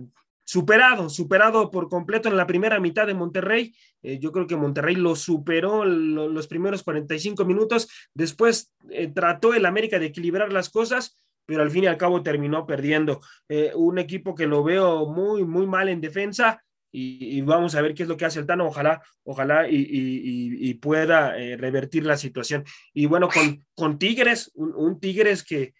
superado, 0.51 1.07
superado 1.07 1.71
por 1.71 1.87
completo 1.87 2.27
en 2.27 2.35
la 2.35 2.45
primera 2.45 2.77
mitad 2.81 3.07
de 3.07 3.13
Monterrey. 3.13 3.73
Eh, 4.03 4.19
yo 4.19 4.33
creo 4.33 4.47
que 4.47 4.57
Monterrey 4.57 4.95
lo 4.95 5.15
superó 5.15 5.85
los 5.85 6.47
primeros 6.47 6.83
45 6.83 7.45
minutos. 7.45 7.87
Después 8.13 8.73
eh, 8.89 9.07
trató 9.07 9.53
el 9.53 9.65
América 9.65 9.97
de 9.97 10.07
equilibrar 10.07 10.51
las 10.51 10.69
cosas, 10.69 11.17
pero 11.45 11.63
al 11.63 11.71
fin 11.71 11.85
y 11.85 11.87
al 11.87 11.95
cabo 11.95 12.21
terminó 12.21 12.67
perdiendo. 12.67 13.21
Eh, 13.47 13.71
un 13.75 13.97
equipo 13.97 14.35
que 14.35 14.45
lo 14.45 14.61
veo 14.61 15.05
muy, 15.05 15.45
muy 15.45 15.67
mal 15.67 15.87
en 15.87 16.01
defensa. 16.01 16.61
Y, 16.91 17.39
vamos 17.43 17.73
a 17.75 17.81
ver 17.81 17.93
qué 17.93 18.03
es 18.03 18.09
lo 18.09 18.17
que 18.17 18.25
hace 18.25 18.39
el 18.39 18.45
Tano. 18.45 18.67
Ojalá, 18.67 19.01
ojalá 19.23 19.69
y, 19.69 20.73
pueda 20.81 21.31
revertir 21.55 22.05
la 22.05 22.17
situación. 22.17 22.65
Y 22.93 23.05
bueno, 23.05 23.29
con, 23.29 23.65
con 23.73 23.97
Tigres, 23.97 24.51
un 24.55 24.99
Tigres 24.99 25.45
que, 25.45 25.73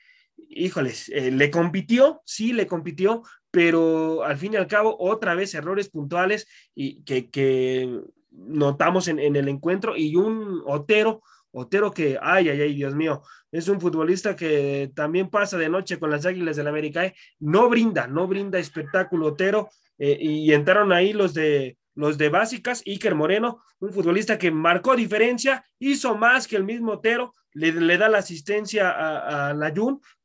híjoles, 0.51 1.09
eh, 1.09 1.31
le 1.31 1.49
compitió, 1.49 2.21
sí, 2.25 2.53
le 2.53 2.67
compitió, 2.67 3.23
pero 3.51 4.23
al 4.23 4.37
fin 4.37 4.53
y 4.53 4.55
al 4.55 4.67
cabo, 4.67 4.95
otra 4.99 5.35
vez 5.35 5.53
errores 5.53 5.89
puntuales 5.89 6.47
y 6.73 7.03
que, 7.03 8.01
notamos 8.31 9.09
en, 9.09 9.19
el 9.19 9.47
encuentro 9.49 9.95
y 9.97 10.15
un 10.15 10.63
Otero, 10.65 11.21
Otero 11.51 11.91
que, 11.91 12.17
ay, 12.21 12.47
ay, 12.47 12.61
ay, 12.61 12.73
Dios 12.73 12.95
mío, 12.95 13.21
es 13.51 13.67
un 13.67 13.81
futbolista 13.81 14.37
que 14.37 14.89
también 14.95 15.29
pasa 15.29 15.57
de 15.57 15.67
noche 15.67 15.99
con 15.99 16.09
las 16.09 16.25
Águilas 16.25 16.55
del 16.55 16.67
América, 16.67 17.05
¿eh? 17.05 17.13
no 17.39 17.67
brinda, 17.67 18.07
no 18.07 18.27
brinda 18.27 18.57
espectáculo 18.57 19.27
Otero 19.27 19.69
eh, 19.97 20.17
y 20.19 20.53
entraron 20.53 20.93
ahí 20.93 21.11
los 21.11 21.33
de 21.33 21.77
los 21.93 22.17
de 22.17 22.29
básicas, 22.29 22.81
Iker 22.85 23.15
Moreno, 23.15 23.61
un 23.79 23.91
futbolista 23.91 24.37
que 24.37 24.49
marcó 24.49 24.95
diferencia, 24.95 25.65
hizo 25.77 26.15
más 26.15 26.47
que 26.47 26.55
el 26.55 26.63
mismo 26.63 26.93
Otero, 26.93 27.33
le, 27.53 27.97
da 27.97 28.07
la 28.07 28.19
asistencia 28.19 28.89
a, 28.89 29.49
a 29.49 29.73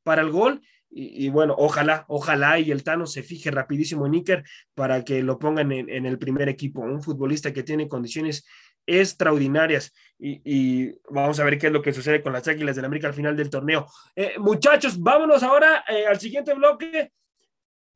para 0.03 0.22
el 0.22 0.31
gol. 0.31 0.62
Y, 0.91 1.28
bueno, 1.28 1.55
ojalá, 1.59 2.07
ojalá 2.09 2.59
y 2.59 2.70
el 2.70 2.82
Tano 2.82 3.07
se 3.07 3.22
fije 3.22 3.51
rapidísimo 3.51 4.07
en 4.07 4.14
Iker 4.14 4.45
para 4.74 5.05
que 5.05 5.22
lo 5.22 5.39
pongan 5.39 5.70
en, 5.72 6.07
el 6.07 6.18
primer 6.18 6.49
equipo. 6.49 6.80
Un 6.80 7.03
futbolista 7.03 7.53
que 7.53 7.62
tiene 7.62 7.89
condiciones 7.89 8.47
extraordinarias 8.87 9.93
y, 10.18 10.93
vamos 11.11 11.39
a 11.39 11.45
ver 11.45 11.59
qué 11.59 11.66
es 11.66 11.72
lo 11.72 11.82
que 11.82 11.93
sucede 11.93 12.22
con 12.22 12.32
las 12.32 12.49
Águilas 12.49 12.76
del 12.76 12.84
América 12.87 13.09
al 13.09 13.14
final 13.14 13.37
del 13.37 13.51
torneo. 13.51 13.87
Eh, 14.14 14.34
muchachos, 14.39 14.99
vámonos 14.99 15.43
ahora 15.43 15.84
eh, 15.89 16.07
al 16.07 16.18
siguiente 16.18 16.55
bloque. 16.55 17.12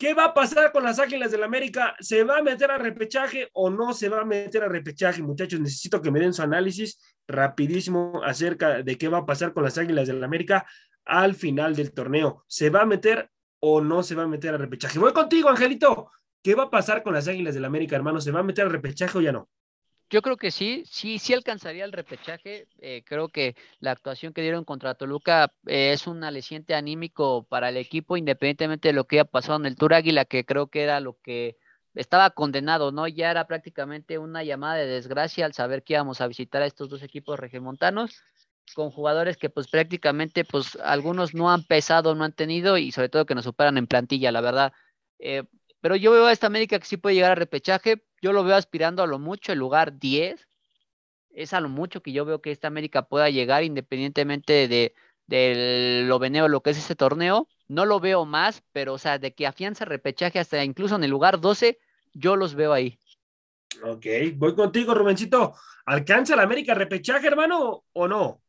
¿Qué 0.00 0.14
va 0.14 0.24
a 0.24 0.34
pasar 0.34 0.72
con 0.72 0.82
las 0.82 0.98
Águilas 0.98 1.30
del 1.30 1.42
América? 1.42 1.94
¿Se 2.00 2.24
va 2.24 2.38
a 2.38 2.42
meter 2.42 2.70
a 2.70 2.78
repechaje 2.78 3.50
o 3.52 3.68
no 3.68 3.92
se 3.92 4.08
va 4.08 4.22
a 4.22 4.24
meter 4.24 4.64
a 4.64 4.68
repechaje? 4.68 5.22
Muchachos, 5.22 5.60
necesito 5.60 6.00
que 6.00 6.10
me 6.10 6.20
den 6.20 6.32
su 6.32 6.40
análisis 6.40 6.98
rapidísimo 7.28 8.22
acerca 8.24 8.82
de 8.82 8.96
qué 8.96 9.08
va 9.08 9.18
a 9.18 9.26
pasar 9.26 9.52
con 9.52 9.62
las 9.62 9.76
Águilas 9.76 10.06
del 10.06 10.24
América 10.24 10.66
al 11.04 11.34
final 11.34 11.74
del 11.74 11.92
torneo. 11.92 12.44
¿Se 12.46 12.70
va 12.70 12.82
a 12.82 12.86
meter 12.86 13.30
o 13.60 13.80
no 13.80 14.02
se 14.02 14.14
va 14.14 14.24
a 14.24 14.28
meter 14.28 14.54
al 14.54 14.60
repechaje? 14.60 14.98
Voy 14.98 15.12
contigo, 15.12 15.48
Angelito. 15.48 16.10
¿Qué 16.42 16.54
va 16.54 16.64
a 16.64 16.70
pasar 16.70 17.02
con 17.02 17.12
las 17.12 17.28
Águilas 17.28 17.54
del 17.54 17.64
América, 17.64 17.96
hermano? 17.96 18.20
¿Se 18.20 18.30
va 18.30 18.40
a 18.40 18.44
meter 18.44 18.64
al 18.64 18.72
repechaje 18.72 19.18
o 19.18 19.20
ya 19.20 19.32
no? 19.32 19.48
Yo 20.08 20.22
creo 20.22 20.36
que 20.36 20.50
sí, 20.50 20.82
sí, 20.86 21.20
sí 21.20 21.34
alcanzaría 21.34 21.84
el 21.84 21.92
repechaje. 21.92 22.66
Eh, 22.80 23.04
creo 23.06 23.28
que 23.28 23.54
la 23.78 23.92
actuación 23.92 24.32
que 24.32 24.42
dieron 24.42 24.64
contra 24.64 24.94
Toluca 24.94 25.52
eh, 25.66 25.92
es 25.92 26.08
un 26.08 26.24
aliciente 26.24 26.74
anímico 26.74 27.44
para 27.44 27.68
el 27.68 27.76
equipo, 27.76 28.16
independientemente 28.16 28.88
de 28.88 28.94
lo 28.94 29.04
que 29.04 29.16
haya 29.16 29.24
pasado 29.24 29.60
en 29.60 29.66
el 29.66 29.76
Tour 29.76 29.94
Águila, 29.94 30.24
que 30.24 30.44
creo 30.44 30.66
que 30.66 30.82
era 30.82 30.98
lo 30.98 31.18
que 31.20 31.58
estaba 31.94 32.30
condenado, 32.30 32.90
¿no? 32.90 33.06
Ya 33.06 33.30
era 33.30 33.46
prácticamente 33.46 34.18
una 34.18 34.42
llamada 34.42 34.76
de 34.76 34.86
desgracia 34.86 35.46
al 35.46 35.54
saber 35.54 35.84
que 35.84 35.92
íbamos 35.92 36.20
a 36.20 36.26
visitar 36.26 36.62
a 36.62 36.66
estos 36.66 36.88
dos 36.88 37.02
equipos 37.02 37.38
regiomontanos 37.38 38.24
con 38.74 38.90
jugadores 38.90 39.36
que 39.36 39.50
pues 39.50 39.68
prácticamente 39.68 40.44
pues 40.44 40.76
algunos 40.82 41.34
no 41.34 41.50
han 41.50 41.64
pesado, 41.64 42.14
no 42.14 42.24
han 42.24 42.32
tenido 42.32 42.78
y 42.78 42.92
sobre 42.92 43.08
todo 43.08 43.26
que 43.26 43.34
nos 43.34 43.44
superan 43.44 43.78
en 43.78 43.86
plantilla, 43.86 44.32
la 44.32 44.40
verdad. 44.40 44.72
Eh, 45.18 45.44
pero 45.80 45.96
yo 45.96 46.12
veo 46.12 46.26
a 46.26 46.32
esta 46.32 46.46
América 46.46 46.78
que 46.78 46.86
sí 46.86 46.96
puede 46.96 47.14
llegar 47.14 47.32
a 47.32 47.36
repechaje, 47.36 48.04
yo 48.20 48.32
lo 48.32 48.44
veo 48.44 48.56
aspirando 48.56 49.02
a 49.02 49.06
lo 49.06 49.18
mucho 49.18 49.52
el 49.52 49.58
lugar 49.58 49.98
10, 49.98 50.46
es 51.30 51.52
a 51.54 51.60
lo 51.60 51.68
mucho 51.68 52.02
que 52.02 52.12
yo 52.12 52.24
veo 52.24 52.42
que 52.42 52.50
esta 52.50 52.68
América 52.68 53.02
pueda 53.02 53.30
llegar 53.30 53.62
independientemente 53.62 54.68
de, 54.68 54.94
de 55.26 56.02
lo 56.06 56.18
veneo, 56.18 56.48
lo 56.48 56.62
que 56.62 56.70
es 56.70 56.78
ese 56.78 56.96
torneo, 56.96 57.48
no 57.68 57.86
lo 57.86 58.00
veo 58.00 58.24
más, 58.26 58.62
pero 58.72 58.94
o 58.94 58.98
sea, 58.98 59.18
de 59.18 59.32
que 59.32 59.46
afianza 59.46 59.84
repechaje 59.84 60.38
hasta 60.38 60.62
incluso 60.64 60.96
en 60.96 61.04
el 61.04 61.10
lugar 61.10 61.40
12, 61.40 61.78
yo 62.12 62.36
los 62.36 62.54
veo 62.54 62.72
ahí. 62.72 62.98
Ok, 63.82 64.06
voy 64.34 64.54
contigo, 64.54 64.94
Rubencito. 64.94 65.54
¿Alcanza 65.86 66.36
la 66.36 66.42
América 66.42 66.74
repechaje, 66.74 67.26
hermano, 67.26 67.84
o 67.92 68.08
no? 68.08 68.42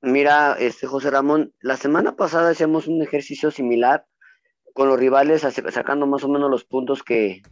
Mira, 0.00 0.56
este 0.60 0.86
José 0.86 1.10
Ramón, 1.10 1.52
la 1.60 1.76
semana 1.76 2.14
pasada 2.14 2.50
hacíamos 2.50 2.86
un 2.86 3.02
ejercicio 3.02 3.50
similar 3.50 4.06
con 4.72 4.88
los 4.88 4.98
rivales, 4.98 5.42
sacando 5.42 6.06
más 6.06 6.22
o 6.22 6.28
menos 6.28 6.48
los 6.48 6.64
puntos 6.64 7.02
que, 7.02 7.42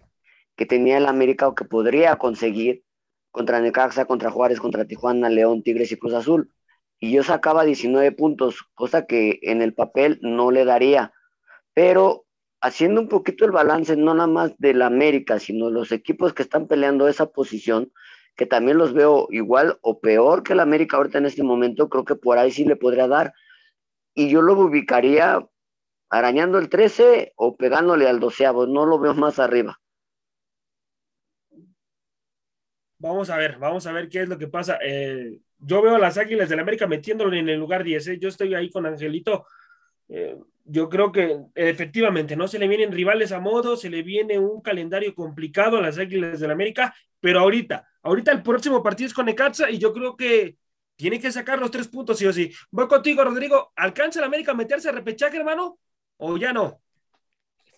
que 0.55 0.65
tenía 0.65 0.99
el 0.99 1.07
América 1.07 1.49
o 1.49 1.57
que 1.57 1.65
podría 1.65 2.17
conseguir 2.17 2.85
contra 3.33 3.61
Necaxa, 3.61 4.05
contra 4.05 4.31
Juárez, 4.31 4.61
contra 4.61 4.85
Tijuana, 4.85 5.29
León, 5.29 5.65
Tigres 5.65 5.91
y 5.91 5.97
Cruz 5.97 6.15
Azul. 6.15 6.53
Y 7.01 7.11
yo 7.11 7.25
sacaba 7.25 7.65
19 7.65 8.13
puntos, 8.13 8.63
cosa 8.75 9.07
que 9.07 9.41
en 9.43 9.61
el 9.61 9.75
papel 9.75 10.21
no 10.23 10.53
le 10.53 10.65
daría. 10.65 11.13
Pero 11.75 12.27
haciendo 12.61 13.01
un 13.01 13.09
poquito 13.09 13.45
el 13.45 13.51
balance, 13.51 13.97
no 13.97 14.15
nada 14.15 14.29
más 14.29 14.57
del 14.59 14.83
América, 14.83 15.41
sino 15.41 15.69
los 15.69 15.91
equipos 15.91 16.33
que 16.33 16.43
están 16.43 16.69
peleando 16.69 17.09
esa 17.09 17.27
posición, 17.27 17.93
que 18.37 18.47
también 18.47 18.79
los 18.79 18.93
veo 18.93 19.29
igual 19.31 19.79
o 19.81 19.99
peor 19.99 20.43
que 20.43 20.53
el 20.53 20.61
América 20.61 20.97
ahorita 20.97 21.19
en 21.19 21.27
este 21.27 21.43
momento, 21.43 21.89
creo 21.89 22.05
que 22.05 22.15
por 22.15 22.39
ahí 22.39 22.51
sí 22.51 22.65
le 22.65 22.77
podría 22.77 23.09
dar. 23.09 23.33
Y 24.15 24.29
yo 24.29 24.43
lo 24.43 24.55
ubicaría 24.55 25.47
arañando 26.11 26.59
el 26.59 26.69
13 26.69 27.33
o 27.37 27.57
pegándole 27.57 28.09
al 28.09 28.21
doceavo, 28.21 28.67
no 28.67 28.87
lo 28.87 28.99
veo 28.99 29.15
más 29.15 29.39
arriba. 29.39 29.81
Vamos 32.99 33.29
a 33.31 33.37
ver, 33.37 33.59
vamos 33.59 33.87
a 33.87 33.93
ver 33.93 34.09
qué 34.09 34.23
es 34.23 34.29
lo 34.29 34.39
que 34.39 34.49
pasa. 34.49 34.79
Eh, 34.83 35.39
yo 35.59 35.83
veo 35.83 35.97
a 35.97 35.99
las 35.99 36.19
Águilas 36.19 36.49
del 36.49 36.61
América 36.61 36.87
metiéndolo 36.87 37.35
en 37.35 37.49
el 37.49 37.59
lugar 37.59 37.85
10. 37.85 38.09
¿eh? 38.09 38.19
Yo 38.19 38.29
estoy 38.29 38.55
ahí 38.55 38.71
con 38.71 38.87
Angelito. 38.87 39.47
Eh, 40.09 40.37
yo 40.65 40.89
creo 40.89 41.13
que 41.13 41.39
efectivamente 41.55 42.37
no 42.37 42.49
se 42.49 42.59
le 42.59 42.69
vienen 42.69 42.93
rivales 42.93 43.33
a 43.33 43.41
modo, 43.41 43.77
se 43.77 43.91
le 43.91 44.03
viene 44.03 44.39
un 44.39 44.61
calendario 44.61 45.15
complicado 45.15 45.79
a 45.79 45.83
las 45.83 45.99
Águilas 45.99 46.41
del 46.41 46.51
América, 46.51 46.95
pero 47.21 47.41
ahorita, 47.41 47.87
ahorita 48.07 48.33
el 48.33 48.43
próximo 48.43 48.83
partido 48.83 49.09
es 49.09 49.15
con 49.15 49.27
Necaxa 49.27 49.71
y 49.71 49.79
yo 49.79 49.93
creo 49.93 50.17
que 50.17 50.57
tiene 50.97 51.21
que 51.21 51.31
sacar 51.31 51.59
los 51.59 51.71
tres 51.71 51.89
puntos 51.89 52.19
sí 52.19 52.27
o 52.27 52.33
sí. 52.33 52.53
Voy 52.71 52.87
contigo, 52.89 53.23
Rodrigo. 53.25 53.73
¿Alcanza 53.77 54.21
el 54.21 54.25
América 54.25 54.53
a 54.53 54.55
meterse 54.55 54.89
a 54.89 54.93
repechaje, 54.93 55.37
hermano? 55.37 55.79
¿O 56.17 56.37
ya 56.39 56.53
no? 56.53 56.81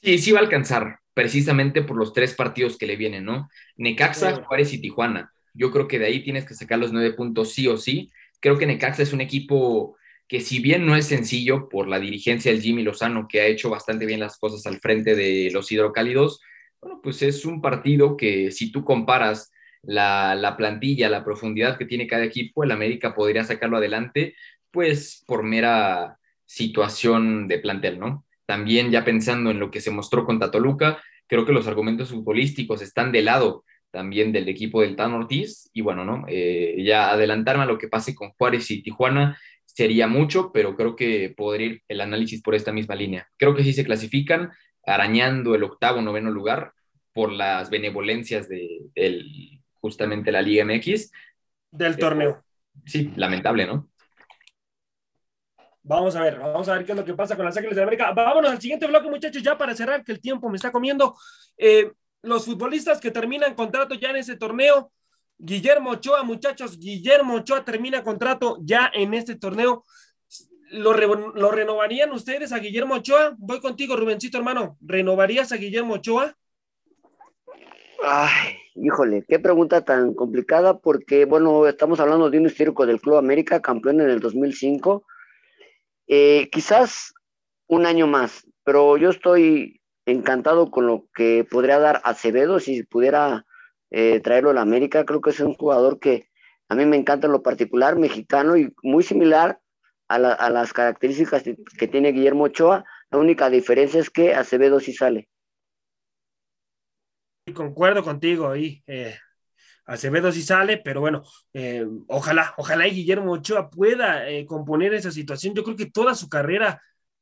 Sí, 0.03 0.19
sí 0.19 0.31
va 0.31 0.39
a 0.39 0.43
alcanzar, 0.43 1.01
precisamente 1.15 1.83
por 1.83 1.97
los 1.97 2.13
tres 2.13 2.35
partidos 2.35 2.77
que 2.77 2.87
le 2.87 2.97
vienen, 2.97 3.25
¿no? 3.25 3.49
Necaxa, 3.77 4.45
Juárez 4.45 4.73
y 4.73 4.81
Tijuana. 4.81 5.33
Yo 5.55 5.73
creo 5.73 5.89
que 5.89 5.99
de 5.99 6.07
ahí 6.07 6.23
tienes 6.23 6.45
que 6.45 6.55
sacar 6.55 6.79
los 6.79 6.93
nueve 6.93 7.15
puntos 7.15 7.53
sí 7.53 7.67
o 7.67 7.77
sí. 7.77 8.11
Creo 8.39 8.59
que 8.59 8.67
Necaxa 8.67 9.03
es 9.03 9.13
un 9.13 9.21
equipo 9.21 9.97
que 10.29 10.41
si 10.41 10.61
bien 10.61 10.87
no 10.87 10.95
es 10.95 11.07
sencillo 11.07 11.69
por 11.69 11.89
la 11.89 11.99
dirigencia 11.99 12.53
del 12.53 12.61
Jimmy 12.61 12.83
Lozano, 12.83 13.27
que 13.27 13.41
ha 13.41 13.47
hecho 13.47 13.71
bastante 13.71 14.05
bien 14.05 14.21
las 14.21 14.39
cosas 14.39 14.65
al 14.67 14.79
frente 14.79 15.17
de 15.17 15.51
los 15.53 15.73
hidrocálidos, 15.73 16.41
bueno, 16.81 17.01
pues 17.03 17.23
es 17.23 17.45
un 17.45 17.61
partido 17.61 18.17
que 18.17 18.53
si 18.53 18.71
tú 18.71 18.85
comparas 18.85 19.51
la, 19.83 20.55
plantilla, 20.57 21.09
la 21.09 21.25
profundidad 21.25 21.79
que 21.79 21.85
tiene 21.85 22.07
cada 22.07 22.25
equipo, 22.25 22.65
el 22.65 22.71
América 22.71 23.15
podría 23.15 23.45
sacarlo 23.45 23.77
adelante, 23.77 24.35
pues 24.71 25.25
por 25.27 25.43
mera 25.43 26.19
situación 26.47 27.49
de 27.49 27.59
plantel, 27.59 27.99
¿no? 27.99 28.25
También 28.47 28.91
ya 28.91 29.05
pensando 29.05 29.51
en 29.51 29.61
lo 29.61 29.71
que 29.71 29.81
se 29.81 29.91
mostró 29.91 30.25
con 30.25 30.39
Tatoluca, 30.39 31.03
creo 31.27 31.45
que 31.45 31.53
los 31.53 31.67
argumentos 31.67 32.11
futbolísticos 32.11 32.83
están 32.83 33.13
de 33.13 33.23
lado 33.23 33.65
también 33.91 34.33
del 34.33 34.49
equipo 34.49 34.83
del 34.83 34.97
Tan 34.97 35.13
Ortiz, 35.13 35.71
y 35.73 35.81
bueno, 35.81 36.05
¿no? 36.05 36.25
Eh, 36.29 36.77
ya 36.85 37.11
adelantarme 37.11 37.63
a 37.65 37.67
lo 37.67 37.79
que 37.79 37.89
pase 37.89 38.15
con 38.15 38.31
Juárez 38.31 38.71
y 38.71 38.83
Tijuana, 38.83 39.39
sería 39.65 40.09
mucho, 40.09 40.51
pero 40.53 40.77
creo 40.77 40.97
que 40.97 41.33
podría 41.37 41.69
ir 41.69 41.83
el 41.89 42.01
análisis 42.01 42.43
por 42.43 42.55
esta 42.55 42.73
misma 42.73 42.95
línea. 42.95 43.29
Creo 43.37 43.55
que 43.55 43.63
sí 43.63 43.73
se 43.73 43.85
clasifican 43.85 44.51
arañando 44.85 45.55
el 45.55 45.63
octavo, 45.63 46.01
noveno 46.01 46.31
lugar 46.31 46.73
por 47.13 47.33
las 47.33 47.71
benevolencias 47.71 48.49
de, 48.49 48.91
justamente 49.89 50.31
la 50.31 50.43
Liga 50.43 50.65
MX. 50.65 51.11
Del 51.71 51.97
torneo. 51.97 52.45
Sí, 52.85 53.13
lamentable, 53.17 53.67
¿no? 53.67 53.89
Vamos 55.83 56.15
a 56.17 56.23
ver, 56.23 56.39
vamos 56.39 56.69
a 56.69 56.75
ver 56.75 56.85
qué 56.85 56.93
es 56.93 56.99
lo 56.99 57.05
que 57.05 57.15
pasa 57.15 57.35
con 57.35 57.47
las 57.47 57.57
Águilas 57.57 57.77
de 57.77 57.83
América. 57.83 58.13
Vámonos 58.13 58.51
al 58.51 58.61
siguiente 58.61 58.87
bloque, 58.87 59.09
muchachos, 59.09 59.43
ya 59.43 59.57
para 59.57 59.75
cerrar, 59.75 60.05
que 60.05 60.13
el 60.13 60.21
tiempo 60.21 60.51
me 60.51 60.57
está 60.57 60.71
comiendo. 60.71 61.17
Eh, 61.57 61.91
los 62.23 62.45
futbolistas 62.45 63.01
que 63.01 63.11
terminan 63.11 63.55
contrato 63.55 63.95
ya 63.95 64.11
en 64.11 64.17
ese 64.17 64.37
torneo, 64.37 64.93
Guillermo 65.39 65.91
Ochoa, 65.93 66.23
muchachos, 66.25 66.79
Guillermo 66.79 67.37
Ochoa 67.37 67.65
termina 67.65 68.03
contrato 68.03 68.59
ya 68.61 68.91
en 68.93 69.15
este 69.15 69.37
torneo. 69.37 69.87
¿Lo, 70.71 70.93
renovarían 70.93 72.13
ustedes 72.13 72.53
a 72.53 72.59
Guillermo 72.59 72.97
Ochoa? 72.97 73.35
Voy 73.39 73.59
contigo, 73.61 73.97
Rubencito, 73.97 74.37
hermano. 74.37 74.77
¿Renovarías 74.83 75.53
a 75.53 75.57
Guillermo 75.57 75.95
Ochoa? 75.95 76.37
Ay, 78.05 78.59
híjole, 78.83 79.25
qué 79.29 79.39
pregunta 79.39 79.85
tan 79.85 80.15
complicada 80.15 80.79
porque, 80.79 81.25
bueno, 81.25 81.67
estamos 81.67 82.01
hablando 82.01 82.31
de 82.31 82.39
un 82.39 82.47
histórico 82.47 82.87
del 82.87 83.01
Club 83.01 83.17
América, 83.17 83.61
campeón 83.61 84.01
en 84.01 84.11
el 84.11 84.21
2005. 84.21 85.05
Eh, 86.07 86.49
quizás 86.51 87.13
un 87.67 87.87
año 87.87 88.07
más, 88.07 88.47
pero 88.65 88.97
yo 88.97 89.11
estoy 89.11 89.81
encantado 90.07 90.71
con 90.71 90.87
lo 90.87 91.07
que 91.15 91.47
podría 91.49 91.79
dar 91.79 92.01
Acevedo 92.05 92.61
si 92.61 92.83
pudiera 92.83 93.45
eh, 93.91 94.21
traerlo 94.21 94.51
a 94.51 94.55
la 94.55 94.63
América. 94.63 95.05
Creo 95.05 95.21
que 95.21 95.31
es 95.31 95.41
un 95.41 95.55
jugador 95.55 95.99
que 95.99 96.29
a 96.69 96.75
mí 96.75 96.87
me 96.87 96.97
encanta 96.97 97.27
en 97.27 97.33
lo 97.33 97.43
particular, 97.43 97.97
mexicano 97.97 98.57
y 98.57 98.73
muy 98.83 99.03
similar 99.03 99.61
a, 100.09 100.19
las 100.19 100.73
características 100.73 101.43
que 101.43 101.89
tiene 101.89 102.13
Guillermo 102.13 102.45
Ochoa. 102.45 102.85
La 103.11 103.19
única 103.19 103.51
diferencia 103.51 104.01
es 104.01 104.11
que 104.11 104.35
Acevedo 104.35 104.81
sí 104.81 104.93
sale. 104.93 105.29
Concuerdo 107.53 108.03
contigo 108.03 108.49
ahí. 108.49 108.83
Eh, 108.87 109.17
Acevedo 109.85 110.31
sí 110.31 110.43
sale, 110.43 110.77
pero 110.79 111.01
bueno, 111.01 111.23
eh, 111.55 111.87
ojalá, 112.09 112.55
ojalá 112.59 112.85
Guillermo 112.85 113.33
Ochoa 113.33 113.71
pueda 113.71 114.25
componer 114.47 114.93
esa 114.93 115.11
situación. 115.11 115.55
Yo 115.55 115.65
creo 115.65 115.77
que 115.77 115.91
toda 115.91 116.15
su 116.15 116.29
carrera 116.29 116.81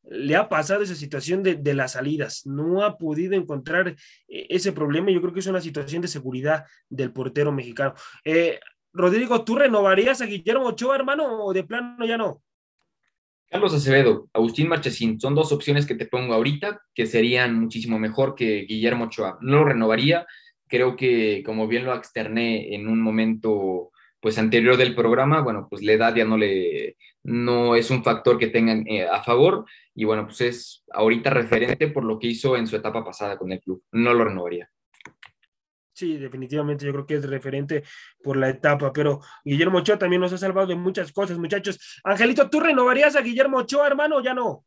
le 0.09 0.37
ha 0.37 0.49
pasado 0.49 0.83
esa 0.83 0.95
situación 0.95 1.43
de, 1.43 1.75
las 1.75 1.93
salidas, 1.93 2.47
no 2.47 2.85
ha 2.85 2.97
podido 2.97 3.35
encontrar 3.35 3.89
eh, 3.89 4.47
ese 4.49 4.73
problema. 4.73 5.11
Yo 5.11 5.21
creo 5.21 5.33
que 5.33 5.41
es 5.41 5.47
una 5.47 5.61
situación 5.61 6.03
de 6.03 6.09
seguridad 6.09 6.65
del 6.89 7.13
portero 7.13 7.53
mexicano. 7.53 7.95
Eh, 8.25 8.61
Rodrigo, 8.93 9.45
¿tú 9.45 9.57
renovarías 9.57 10.21
a 10.21 10.27
Guillermo 10.27 10.67
Ochoa, 10.67 10.97
hermano, 10.97 11.45
o 11.45 11.53
de 11.53 11.65
plano 11.65 12.05
ya 12.07 12.17
no? 12.17 12.43
Carlos 13.49 13.75
Acevedo, 13.75 14.29
Agustín 14.33 14.69
Marchesín, 14.69 15.21
son 15.21 15.35
dos 15.35 15.53
opciones 15.53 15.87
que 15.87 15.95
te 15.95 16.07
pongo 16.07 16.35
ahorita 16.35 16.81
que 16.95 17.07
serían 17.07 17.59
muchísimo 17.59 17.99
mejor 17.99 18.35
que 18.35 18.67
Guillermo 18.69 19.05
Ochoa. 19.05 19.39
No 19.41 19.59
lo 19.59 19.65
renovaría, 19.67 20.27
creo 20.67 20.97
que 20.97 21.43
como 21.45 21.69
bien 21.69 21.85
lo 21.85 21.95
externé 21.95 22.75
en 22.75 22.89
un 22.89 23.01
momento 23.01 23.91
pues 24.21 24.39
anterior 24.39 24.77
del 24.77 24.95
programa, 24.95 25.41
bueno, 25.43 25.69
pues 25.71 25.83
la 25.83 25.93
edad 25.93 26.15
ya 26.15 26.25
no 26.25 26.37
le, 26.37 26.97
no 27.23 27.77
es 27.77 27.91
un 27.91 28.03
factor 28.03 28.39
que 28.39 28.49
tengan 28.49 28.85
eh, 28.89 29.07
a 29.07 29.23
favor 29.23 29.65
y 29.95 30.05
bueno, 30.05 30.25
pues 30.27 30.41
es 30.41 30.85
ahorita 30.93 31.31
referente 31.31 31.89
por 31.89 32.05
lo 32.05 32.19
que 32.19 32.27
hizo 32.27 32.57
en 32.57 32.67
su 32.67 32.77
etapa 32.77 33.05
pasada 33.05 33.39
con 33.39 33.53
el 33.53 33.61
club. 33.61 33.83
No 33.93 34.15
lo 34.15 34.25
renovaría. 34.25 34.69
Sí, 35.97 36.19
definitivamente 36.19 36.85
yo 36.85 36.93
creo 36.93 37.07
que 37.07 37.15
es 37.15 37.27
referente 37.27 37.83
por 38.23 38.37
la 38.37 38.51
etapa, 38.51 38.93
pero 38.93 39.23
Guillermo 39.43 39.79
Ochoa 39.79 39.99
también 39.99 40.21
nos 40.21 40.31
ha 40.31 40.37
salvado 40.37 40.67
de 40.67 40.75
muchas 40.75 41.11
cosas, 41.11 41.39
muchachos. 41.39 41.79
Angelito, 42.05 42.51
¿tú 42.51 42.61
renovarías 42.61 43.17
a 43.17 43.23
Guillermo 43.23 43.57
Ochoa, 43.57 43.87
hermano, 43.87 44.17
o 44.17 44.21
ya 44.21 44.35
no? 44.35 44.67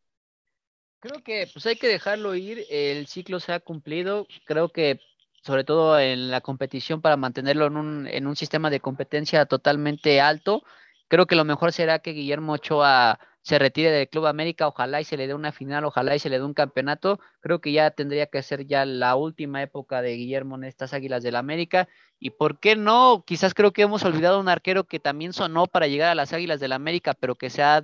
Creo 0.99 1.21
que 1.23 1.47
pues 1.53 1.67
hay 1.67 1.75
que 1.75 1.87
dejarlo 1.87 2.33
ir, 2.33 2.65
el 2.71 3.05
ciclo 3.05 3.39
se 3.39 3.53
ha 3.53 3.59
cumplido, 3.59 4.25
creo 4.43 4.69
que 4.69 5.01
sobre 5.43 5.63
todo 5.63 5.99
en 5.99 6.31
la 6.31 6.41
competición 6.41 6.99
para 6.99 7.15
mantenerlo 7.15 7.67
en 7.67 7.77
un, 7.77 8.07
en 8.07 8.25
un 8.25 8.35
sistema 8.35 8.71
de 8.71 8.79
competencia 8.79 9.45
totalmente 9.45 10.21
alto. 10.21 10.63
Creo 11.09 11.27
que 11.27 11.35
lo 11.35 11.45
mejor 11.45 11.73
será 11.73 11.99
que 11.99 12.13
Guillermo 12.13 12.53
Ochoa 12.53 13.19
se 13.49 13.57
retire 13.57 13.89
del 13.89 14.07
Club 14.07 14.27
América, 14.27 14.67
ojalá 14.67 15.01
y 15.01 15.05
se 15.05 15.17
le 15.17 15.25
dé 15.25 15.33
una 15.33 15.51
final, 15.51 15.83
ojalá 15.83 16.15
y 16.15 16.19
se 16.19 16.29
le 16.29 16.37
dé 16.37 16.45
un 16.45 16.53
campeonato. 16.53 17.19
Creo 17.39 17.59
que 17.61 17.71
ya 17.71 17.89
tendría 17.89 18.27
que 18.27 18.43
ser 18.43 18.67
ya 18.67 18.85
la 18.85 19.15
última 19.15 19.63
época 19.63 20.03
de 20.03 20.15
Guillermo 20.15 20.55
en 20.55 20.65
estas 20.65 20.93
Águilas 20.93 21.23
del 21.23 21.35
América. 21.35 21.89
Y 22.19 22.29
por 22.29 22.59
qué 22.59 22.75
no, 22.75 23.23
quizás 23.25 23.55
creo 23.55 23.73
que 23.73 23.81
hemos 23.81 24.05
olvidado 24.05 24.39
un 24.39 24.49
arquero 24.49 24.83
que 24.83 24.99
también 24.99 25.33
sonó 25.33 25.65
para 25.65 25.87
llegar 25.87 26.11
a 26.11 26.15
las 26.15 26.31
Águilas 26.31 26.59
del 26.59 26.73
América, 26.73 27.15
pero 27.15 27.33
que 27.33 27.49
se 27.49 27.63
ha, 27.63 27.81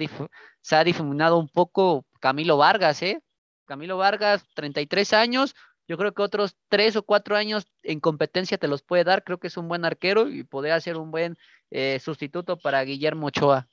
se 0.62 0.76
ha 0.76 0.84
difuminado 0.84 1.40
un 1.40 1.50
poco, 1.50 2.06
Camilo 2.20 2.58
Vargas, 2.58 3.02
¿eh? 3.02 3.24
Camilo 3.66 3.98
Vargas, 3.98 4.46
33 4.54 5.14
años, 5.14 5.56
yo 5.88 5.98
creo 5.98 6.14
que 6.14 6.22
otros 6.22 6.56
tres 6.70 6.96
o 6.96 7.02
cuatro 7.02 7.36
años 7.36 7.66
en 7.82 8.00
competencia 8.00 8.60
te 8.60 8.68
los 8.68 8.84
puede 8.84 9.04
dar. 9.04 9.24
Creo 9.24 9.40
que 9.40 9.48
es 9.48 9.58
un 9.58 9.68
buen 9.68 9.84
arquero 9.84 10.30
y 10.30 10.44
podría 10.44 10.80
ser 10.80 10.98
un 10.98 11.10
buen 11.10 11.38
eh, 11.72 12.00
sustituto 12.00 12.58
para 12.58 12.84
Guillermo 12.84 13.28
Ochoa. 13.28 13.68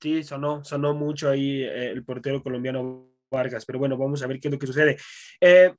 Sí, 0.00 0.22
sonó, 0.22 0.64
sonó 0.64 0.94
mucho 0.94 1.30
ahí 1.30 1.62
eh, 1.62 1.90
el 1.90 2.04
portero 2.04 2.42
colombiano 2.42 3.10
Vargas, 3.30 3.64
pero 3.64 3.78
bueno, 3.78 3.96
vamos 3.96 4.22
a 4.22 4.26
ver 4.26 4.38
qué 4.38 4.48
es 4.48 4.52
lo 4.52 4.58
que 4.58 4.66
sucede. 4.66 4.96
Eh, 5.40 5.74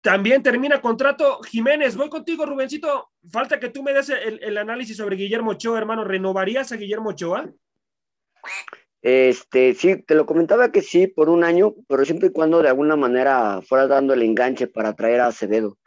también 0.00 0.42
termina 0.42 0.80
contrato 0.80 1.40
Jiménez. 1.42 1.96
Voy 1.96 2.08
contigo, 2.08 2.46
Rubencito. 2.46 3.10
Falta 3.30 3.60
que 3.60 3.68
tú 3.68 3.82
me 3.82 3.92
des 3.92 4.08
el, 4.10 4.56
análisis 4.56 4.96
sobre 4.96 5.16
Guillermo 5.16 5.52
Ochoa, 5.52 5.78
hermano. 5.78 6.04
¿Renovarías 6.04 6.72
a 6.72 6.76
Guillermo 6.76 7.10
Ochoa? 7.10 7.50
Este, 9.02 9.74
sí, 9.74 10.02
te 10.02 10.14
lo 10.14 10.26
comentaba 10.26 10.72
que 10.72 10.82
sí, 10.82 11.06
por 11.06 11.28
un 11.28 11.44
año, 11.44 11.74
pero 11.88 12.04
siempre 12.04 12.28
y 12.28 12.32
cuando 12.32 12.62
de 12.62 12.68
alguna 12.68 12.96
manera 12.96 13.60
fuera 13.62 13.86
dando 13.86 14.14
el 14.14 14.22
enganche 14.22 14.66
para 14.66 14.94
traer 14.94 15.20
a 15.20 15.26
Acevedo. 15.28 15.78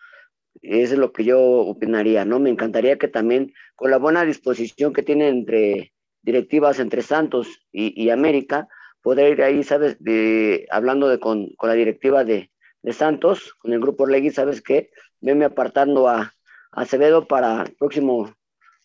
Eso 0.61 0.93
es 0.93 0.99
lo 0.99 1.11
que 1.11 1.23
yo 1.23 1.39
opinaría, 1.41 2.25
¿no? 2.25 2.39
Me 2.39 2.49
encantaría 2.49 2.97
que 2.97 3.07
también, 3.07 3.53
con 3.75 3.91
la 3.91 3.97
buena 3.97 4.23
disposición 4.25 4.93
que 4.93 5.03
tiene 5.03 5.27
entre 5.27 5.92
directivas 6.23 6.79
entre 6.79 7.01
Santos 7.01 7.47
y, 7.71 8.09
América, 8.09 8.67
poder 9.01 9.33
ir 9.33 9.43
ahí, 9.43 9.63
¿sabes? 9.63 9.97
De, 9.99 10.65
hablando 10.71 11.07
de, 11.09 11.19
con, 11.19 11.49
la 11.61 11.73
directiva 11.73 12.23
de, 12.23 12.49
Santos, 12.91 13.53
con 13.59 13.71
el 13.71 13.79
grupo 13.79 14.05
Legui, 14.05 14.31
¿sabes 14.31 14.61
qué? 14.61 14.89
Venme 15.21 15.45
apartando 15.45 16.09
a, 16.09 16.19
a 16.21 16.33
Acevedo 16.71 17.27
para 17.27 17.63
el 17.63 17.75
próximo 17.75 18.33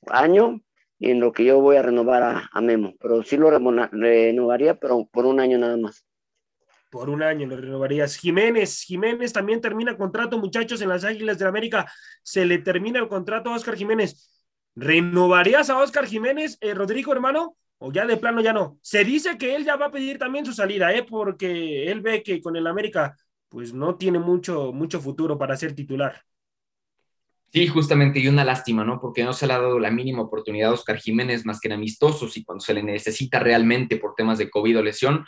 año 0.07 0.61
y 0.99 1.11
en 1.11 1.21
lo 1.21 1.33
que 1.33 1.45
yo 1.45 1.61
voy 1.61 1.77
a 1.77 1.83
renovar 1.83 2.49
a, 2.51 2.61
Memo, 2.61 2.95
pero 3.01 3.23
sí 3.23 3.37
lo 3.37 3.51
renovaría, 3.51 4.75
pero 4.75 5.09
por 5.11 5.27
un 5.27 5.41
año 5.41 5.59
nada 5.59 5.77
más. 5.77 6.05
Por 6.91 7.11
un 7.11 7.23
año 7.23 7.47
lo 7.47 7.57
renovarías. 7.57 8.17
Jiménez, 8.17 8.83
Jiménez 8.83 9.33
también 9.33 9.61
termina 9.61 9.97
contrato, 9.97 10.39
muchachos, 10.39 10.81
en 10.81 10.89
las 10.89 11.05
Águilas 11.05 11.39
de 11.39 11.47
América. 11.47 11.91
Se 12.23 12.47
le 12.47 12.59
termina 12.59 12.99
el 12.99 13.09
contrato 13.09 13.51
a 13.51 13.57
Oscar 13.57 13.77
Jiménez. 13.77 14.38
¿Renovarías 14.75 15.71
a 15.71 15.79
Oscar 15.79 16.07
Jiménez, 16.07 16.59
eh, 16.61 16.75
Rodrigo, 16.75 17.13
hermano? 17.13 17.57
¿O 17.79 17.93
ya 17.93 18.07
de 18.07 18.17
plano 18.17 18.41
ya 18.41 18.53
no? 18.53 18.79
Se 18.83 19.05
dice 19.05 19.39
que 19.39 19.55
él 19.55 19.65
ya 19.65 19.77
va 19.77 19.87
a 19.87 19.91
pedir 19.91 20.19
también 20.19 20.45
su 20.45 20.53
salida, 20.53 20.93
¿eh? 20.93 21.05
Porque 21.09 21.91
él 21.91 22.01
ve 22.01 22.23
que 22.23 22.41
con 22.41 22.57
el 22.57 22.67
América, 22.67 23.17
pues 23.49 23.73
no 23.73 23.97
tiene 23.97 24.19
mucho, 24.19 24.73
mucho 24.73 25.01
futuro 25.01 25.39
para 25.39 25.57
ser 25.57 25.75
titular. 25.75 26.23
Sí, 27.51 27.67
justamente, 27.67 28.19
y 28.19 28.29
una 28.29 28.45
lástima, 28.45 28.85
¿no? 28.85 29.01
Porque 29.01 29.25
no 29.25 29.33
se 29.33 29.47
le 29.47 29.55
ha 29.55 29.59
dado 29.59 29.79
la 29.79 29.91
mínima 29.91 30.21
oportunidad 30.21 30.71
a 30.71 30.75
Oscar 30.75 30.99
Jiménez 30.99 31.47
más 31.47 31.61
que 31.61 31.69
en 31.69 31.75
amistosos 31.75 32.37
y 32.37 32.45
cuando 32.45 32.61
se 32.61 32.75
le 32.75 32.83
necesita 32.83 33.39
realmente 33.39 33.97
por 33.97 34.15
temas 34.15 34.37
de 34.37 34.51
COVID 34.51 34.79
o 34.79 34.83
lesión. 34.83 35.25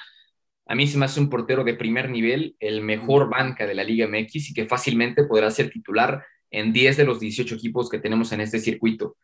A 0.66 0.74
mí 0.74 0.86
se 0.86 0.99
me 0.99 1.07
hace 1.07 1.18
un 1.18 1.30
portero 1.30 1.64
de 1.64 1.74
primer 1.74 2.11
nivel, 2.11 2.57
el 2.61 2.82
mejor 2.82 3.30
banca 3.30 3.66
de 3.66 3.74
la 3.74 3.84
Liga 3.84 4.07
MX 4.07 4.51
y 4.51 4.55
que 4.55 4.66
fácilmente 4.66 5.24
podrá 5.24 5.51
ser 5.51 5.70
titular 5.70 6.22
en 6.51 6.72
10 6.72 6.96
de 6.96 7.05
los 7.05 7.20
18 7.20 7.55
equipos 7.55 7.88
que 7.88 7.98
tenemos 7.98 8.32
en 8.32 8.40
este 8.40 8.59
circuito. 8.59 9.16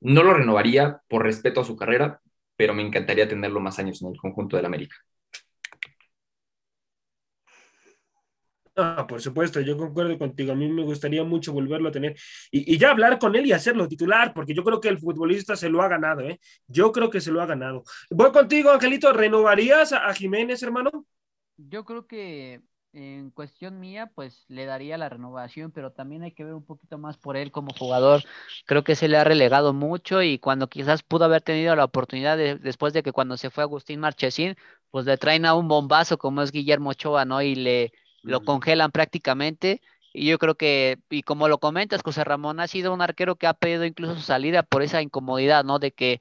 No 0.00 0.22
lo 0.22 0.34
renovaría 0.34 1.00
por 1.08 1.22
respeto 1.22 1.60
a 1.60 1.64
su 1.64 1.76
carrera, 1.76 2.20
pero 2.56 2.74
me 2.74 2.82
encantaría 2.82 3.28
tenerlo 3.28 3.60
más 3.60 3.78
años 3.78 4.00
en 4.02 4.08
el 4.08 4.18
conjunto 4.18 4.56
del 4.56 4.66
América. 4.66 4.96
Ah, 8.76 9.06
por 9.06 9.20
supuesto, 9.20 9.60
yo 9.60 9.76
concuerdo 9.76 10.16
contigo. 10.18 10.52
A 10.52 10.54
mí 10.54 10.68
me 10.68 10.82
gustaría 10.82 11.22
mucho 11.22 11.52
volverlo 11.52 11.88
a 11.88 11.92
tener 11.92 12.16
y, 12.50 12.78
ya 12.78 12.90
hablar 12.90 13.18
con 13.18 13.36
él 13.36 13.46
y 13.46 13.52
hacerlo 13.52 13.86
titular, 13.88 14.32
porque 14.32 14.54
yo 14.54 14.64
creo 14.64 14.80
que 14.80 14.88
el 14.88 14.98
futbolista 14.98 15.54
se 15.54 15.68
lo 15.68 15.82
ha 15.82 15.88
ganado, 15.88 16.22
¿eh? 16.22 16.40
Yo 16.66 16.90
creo 16.92 17.10
que 17.10 17.20
se 17.20 17.30
lo 17.30 17.42
ha 17.42 17.46
ganado. 17.46 17.84
Voy 18.10 18.32
contigo, 18.32 18.70
Angelito. 18.70 19.12
¿Renovarías 19.12 19.92
a, 19.92 20.12
Jiménez, 20.14 20.62
hermano? 20.62 21.06
Yo 21.56 21.84
creo 21.84 22.06
que 22.06 22.62
en 22.92 23.30
cuestión 23.30 23.78
mía, 23.80 24.10
pues 24.14 24.44
le 24.48 24.64
daría 24.64 24.98
la 24.98 25.08
renovación, 25.08 25.70
pero 25.70 25.92
también 25.92 26.22
hay 26.22 26.32
que 26.32 26.44
ver 26.44 26.54
un 26.54 26.64
poquito 26.64 26.98
más 26.98 27.16
por 27.16 27.36
él 27.36 27.52
como 27.52 27.72
jugador. 27.72 28.22
Creo 28.66 28.84
que 28.84 28.96
se 28.96 29.08
le 29.08 29.16
ha 29.16 29.24
relegado 29.24 29.72
mucho 29.72 30.22
y 30.22 30.38
cuando 30.38 30.68
quizás 30.68 31.02
pudo 31.02 31.24
haber 31.24 31.42
tenido 31.42 31.76
la 31.76 31.84
oportunidad 31.84 32.36
después 32.36 32.92
de 32.92 33.02
que 33.02 33.12
cuando 33.12 33.36
se 33.36 33.50
fue 33.50 33.62
Agustín 33.62 34.00
Marchesín, 34.00 34.56
pues 34.90 35.06
le 35.06 35.16
traen 35.18 35.46
a 35.46 35.54
un 35.54 35.68
bombazo 35.68 36.18
como 36.18 36.42
es 36.42 36.50
Guillermo 36.52 36.90
Ochoa, 36.90 37.24
¿no? 37.24 37.42
Y 37.42 37.54
le 37.54 37.92
lo 38.22 38.44
congelan 38.44 38.90
prácticamente. 38.90 39.80
Y 40.12 40.26
yo 40.26 40.38
creo 40.38 40.56
que, 40.56 40.98
y 41.08 41.22
como 41.22 41.48
lo 41.48 41.58
comentas, 41.58 42.02
José 42.02 42.24
Ramón 42.24 42.60
ha 42.60 42.66
sido 42.66 42.92
un 42.92 43.00
arquero 43.00 43.36
que 43.36 43.46
ha 43.46 43.54
pedido 43.54 43.84
incluso 43.84 44.16
su 44.16 44.22
salida 44.22 44.62
por 44.62 44.82
esa 44.82 45.02
incomodidad, 45.02 45.64
¿no? 45.64 45.78
De 45.78 45.92
que 45.92 46.20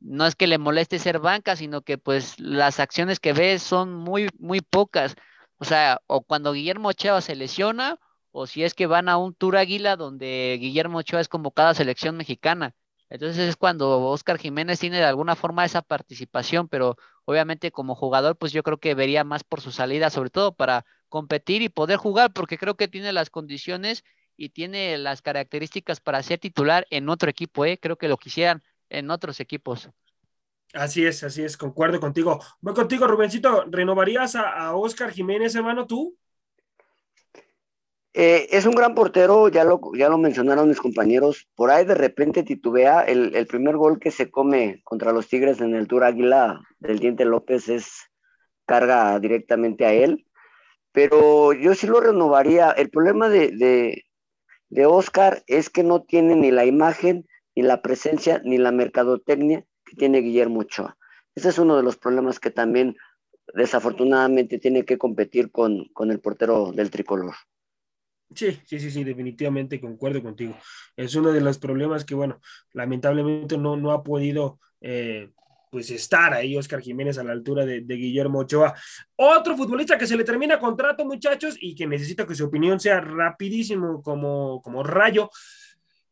no 0.00 0.26
es 0.26 0.34
que 0.36 0.46
le 0.46 0.58
moleste 0.58 0.98
ser 0.98 1.18
banca, 1.18 1.56
sino 1.56 1.82
que 1.82 1.98
pues 1.98 2.38
las 2.40 2.80
acciones 2.80 3.20
que 3.20 3.32
ve 3.32 3.58
son 3.58 3.92
muy, 3.94 4.28
muy 4.38 4.60
pocas. 4.60 5.16
O 5.58 5.64
sea, 5.64 6.00
o 6.06 6.22
cuando 6.22 6.52
Guillermo 6.52 6.88
Ochoa 6.88 7.20
se 7.20 7.34
lesiona, 7.36 7.98
o 8.30 8.46
si 8.46 8.64
es 8.64 8.74
que 8.74 8.86
van 8.86 9.08
a 9.08 9.16
un 9.16 9.34
Tour 9.34 9.56
Águila 9.56 9.96
donde 9.96 10.58
Guillermo 10.60 10.98
Ochoa 10.98 11.20
es 11.20 11.28
convocado 11.28 11.70
a 11.70 11.74
selección 11.74 12.16
mexicana. 12.16 12.74
Entonces 13.08 13.48
es 13.48 13.56
cuando 13.56 14.00
Oscar 14.08 14.38
Jiménez 14.38 14.80
tiene 14.80 14.98
de 14.98 15.04
alguna 15.04 15.36
forma 15.36 15.64
esa 15.64 15.80
participación, 15.82 16.68
pero 16.68 16.96
obviamente 17.24 17.70
como 17.70 17.94
jugador, 17.94 18.36
pues 18.36 18.52
yo 18.52 18.62
creo 18.62 18.78
que 18.78 18.94
vería 18.94 19.24
más 19.24 19.44
por 19.44 19.60
su 19.60 19.70
salida, 19.72 20.10
sobre 20.10 20.30
todo 20.30 20.54
para 20.54 20.84
competir 21.08 21.62
y 21.62 21.68
poder 21.68 21.98
jugar, 21.98 22.32
porque 22.32 22.58
creo 22.58 22.76
que 22.76 22.88
tiene 22.88 23.12
las 23.12 23.30
condiciones 23.30 24.04
y 24.36 24.50
tiene 24.50 24.98
las 24.98 25.22
características 25.22 26.00
para 26.00 26.22
ser 26.22 26.38
titular 26.40 26.86
en 26.90 27.08
otro 27.08 27.30
equipo, 27.30 27.64
¿eh? 27.64 27.78
creo 27.80 27.96
que 27.96 28.08
lo 28.08 28.18
quisieran 28.18 28.62
en 28.90 29.10
otros 29.10 29.40
equipos. 29.40 29.88
Así 30.76 31.04
es, 31.06 31.22
así 31.24 31.42
es, 31.42 31.56
concuerdo 31.56 32.00
contigo. 32.00 32.40
Voy 32.60 32.74
contigo, 32.74 33.06
Rubencito. 33.06 33.64
¿Renovarías 33.70 34.36
a, 34.36 34.50
a 34.50 34.76
Oscar 34.76 35.10
Jiménez, 35.10 35.54
hermano, 35.54 35.86
tú? 35.86 36.16
Eh, 38.12 38.48
es 38.50 38.64
un 38.64 38.74
gran 38.74 38.94
portero, 38.94 39.48
ya 39.48 39.64
lo, 39.64 39.80
ya 39.94 40.08
lo 40.08 40.18
mencionaron 40.18 40.68
mis 40.68 40.80
compañeros. 40.80 41.48
Por 41.54 41.70
ahí 41.70 41.84
de 41.84 41.94
repente 41.94 42.42
titubea. 42.42 43.02
El, 43.02 43.34
el, 43.34 43.46
primer 43.46 43.76
gol 43.76 43.98
que 43.98 44.10
se 44.10 44.30
come 44.30 44.80
contra 44.84 45.12
los 45.12 45.28
Tigres 45.28 45.60
en 45.60 45.74
el 45.74 45.86
Tour 45.86 46.04
Águila 46.04 46.60
del 46.78 46.98
Diente 46.98 47.24
López 47.24 47.68
es 47.68 48.10
carga 48.64 49.18
directamente 49.20 49.84
a 49.84 49.92
él 49.92 50.26
pero 50.96 51.52
yo 51.52 51.74
sí 51.74 51.86
lo 51.86 52.00
renovaría. 52.00 52.70
El 52.70 52.88
problema 52.88 53.28
de, 53.28 54.02
Oscar 54.86 55.42
es 55.46 55.68
que 55.68 55.82
no 55.82 56.00
tiene 56.04 56.36
ni 56.36 56.50
la 56.50 56.64
imagen, 56.64 57.28
ni 57.54 57.62
la 57.62 57.82
presencia, 57.82 58.40
ni 58.46 58.56
la 58.56 58.72
mercadotecnia 58.72 59.66
que 59.86 59.96
tiene 59.96 60.18
Guillermo 60.18 60.60
Ochoa. 60.60 60.98
Ese 61.34 61.48
es 61.48 61.58
uno 61.58 61.76
de 61.76 61.82
los 61.82 61.96
problemas 61.96 62.40
que 62.40 62.50
también 62.50 62.96
desafortunadamente 63.54 64.58
tiene 64.58 64.84
que 64.84 64.98
competir 64.98 65.50
con, 65.50 65.88
el 66.10 66.20
portero 66.20 66.72
del 66.72 66.90
tricolor. 66.90 67.34
Sí, 68.34 68.58
sí, 68.66 68.80
sí, 68.80 68.90
sí, 68.90 69.04
definitivamente 69.04 69.80
concuerdo 69.80 70.22
contigo. 70.22 70.56
Es 70.96 71.14
uno 71.14 71.32
de 71.32 71.40
los 71.40 71.58
problemas 71.58 72.04
que, 72.04 72.14
bueno, 72.14 72.40
lamentablemente 72.72 73.56
no, 73.56 73.76
no 73.76 73.92
ha 73.92 74.02
podido 74.02 74.58
eh, 74.80 75.30
pues 75.70 75.90
estar 75.90 76.32
ahí 76.32 76.56
Oscar 76.56 76.80
Jiménez 76.80 77.18
a 77.18 77.24
la 77.24 77.32
altura 77.32 77.64
de, 77.64 77.80
Guillermo 77.82 78.40
Ochoa. 78.40 78.74
Otro 79.14 79.56
futbolista 79.56 79.98
que 79.98 80.06
se 80.06 80.16
le 80.16 80.24
termina 80.24 80.58
contrato, 80.58 81.04
muchachos, 81.04 81.56
y 81.60 81.74
que 81.74 81.86
necesita 81.86 82.26
que 82.26 82.34
su 82.34 82.46
opinión 82.46 82.80
sea 82.80 83.00
rapidísimo 83.00 84.02
como, 84.02 84.60
como 84.62 84.82
rayo. 84.82 85.30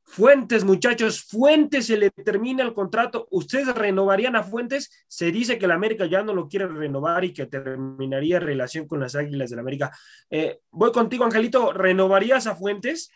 Fuentes, 0.07 0.65
muchachos, 0.65 1.25
Fuentes 1.25 1.87
se 1.87 1.97
le 1.97 2.11
termina 2.11 2.63
el 2.63 2.75
contrato. 2.75 3.27
¿Ustedes 3.31 3.75
renovarían 3.75 4.37
a 4.37 4.43
Fuentes? 4.43 5.05
Se 5.09 5.33
dice 5.33 5.59
que 5.59 5.65
el 5.65 5.73
América 5.73 6.07
ya 6.07 6.23
no 6.23 6.35
lo 6.35 6.47
quiere 6.47 6.69
renovar 6.69 7.25
y 7.25 7.33
que 7.33 7.47
terminaría 7.47 8.39
relación 8.39 8.87
con 8.87 9.01
las 9.01 9.17
Águilas 9.17 9.51
del 9.51 9.59
América. 9.59 9.91
Eh, 10.31 10.61
voy 10.71 10.93
contigo, 10.93 11.25
Angelito. 11.25 11.73
¿Renovarías 11.73 12.47
a 12.47 12.55
Fuentes? 12.55 13.11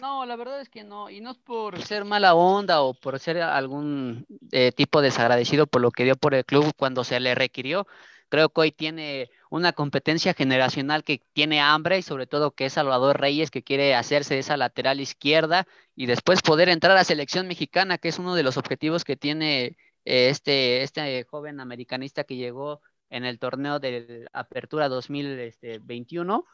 No, 0.00 0.24
la 0.24 0.36
verdad 0.36 0.62
es 0.62 0.70
que 0.70 0.82
no, 0.82 1.10
y 1.10 1.20
no 1.20 1.32
es 1.32 1.38
por 1.38 1.80
ser 1.82 2.06
mala 2.06 2.34
onda 2.34 2.80
o 2.80 2.94
por 2.94 3.18
ser 3.20 3.42
algún 3.42 4.26
eh, 4.50 4.72
tipo 4.72 5.02
desagradecido 5.02 5.66
por 5.66 5.82
lo 5.82 5.90
que 5.90 6.04
dio 6.04 6.16
por 6.16 6.34
el 6.34 6.44
club 6.46 6.72
cuando 6.76 7.04
se 7.04 7.20
le 7.20 7.34
requirió. 7.34 7.86
Creo 8.30 8.48
que 8.48 8.60
hoy 8.62 8.72
tiene 8.72 9.30
una 9.50 9.72
competencia 9.72 10.32
generacional 10.32 11.04
que 11.04 11.20
tiene 11.32 11.60
hambre 11.60 11.98
y 11.98 12.02
sobre 12.02 12.26
todo 12.26 12.52
que 12.52 12.66
es 12.66 12.72
Salvador 12.74 13.20
Reyes 13.20 13.50
que 13.50 13.62
quiere 13.62 13.94
hacerse 13.94 14.38
esa 14.38 14.56
lateral 14.56 15.00
izquierda 15.00 15.66
y 15.94 16.06
después 16.06 16.40
poder 16.40 16.68
entrar 16.70 16.96
a 16.96 17.04
selección 17.04 17.48
mexicana, 17.48 17.98
que 17.98 18.08
es 18.08 18.18
uno 18.18 18.34
de 18.34 18.44
los 18.44 18.56
objetivos 18.56 19.04
que 19.04 19.16
tiene 19.16 19.76
eh, 20.04 20.30
este, 20.30 20.82
este 20.82 21.24
joven 21.24 21.60
americanista 21.60 22.24
que 22.24 22.36
llegó 22.36 22.80
en 23.10 23.24
el 23.24 23.38
torneo 23.38 23.80
de 23.80 24.26
Apertura 24.32 24.88
2021 24.88 26.46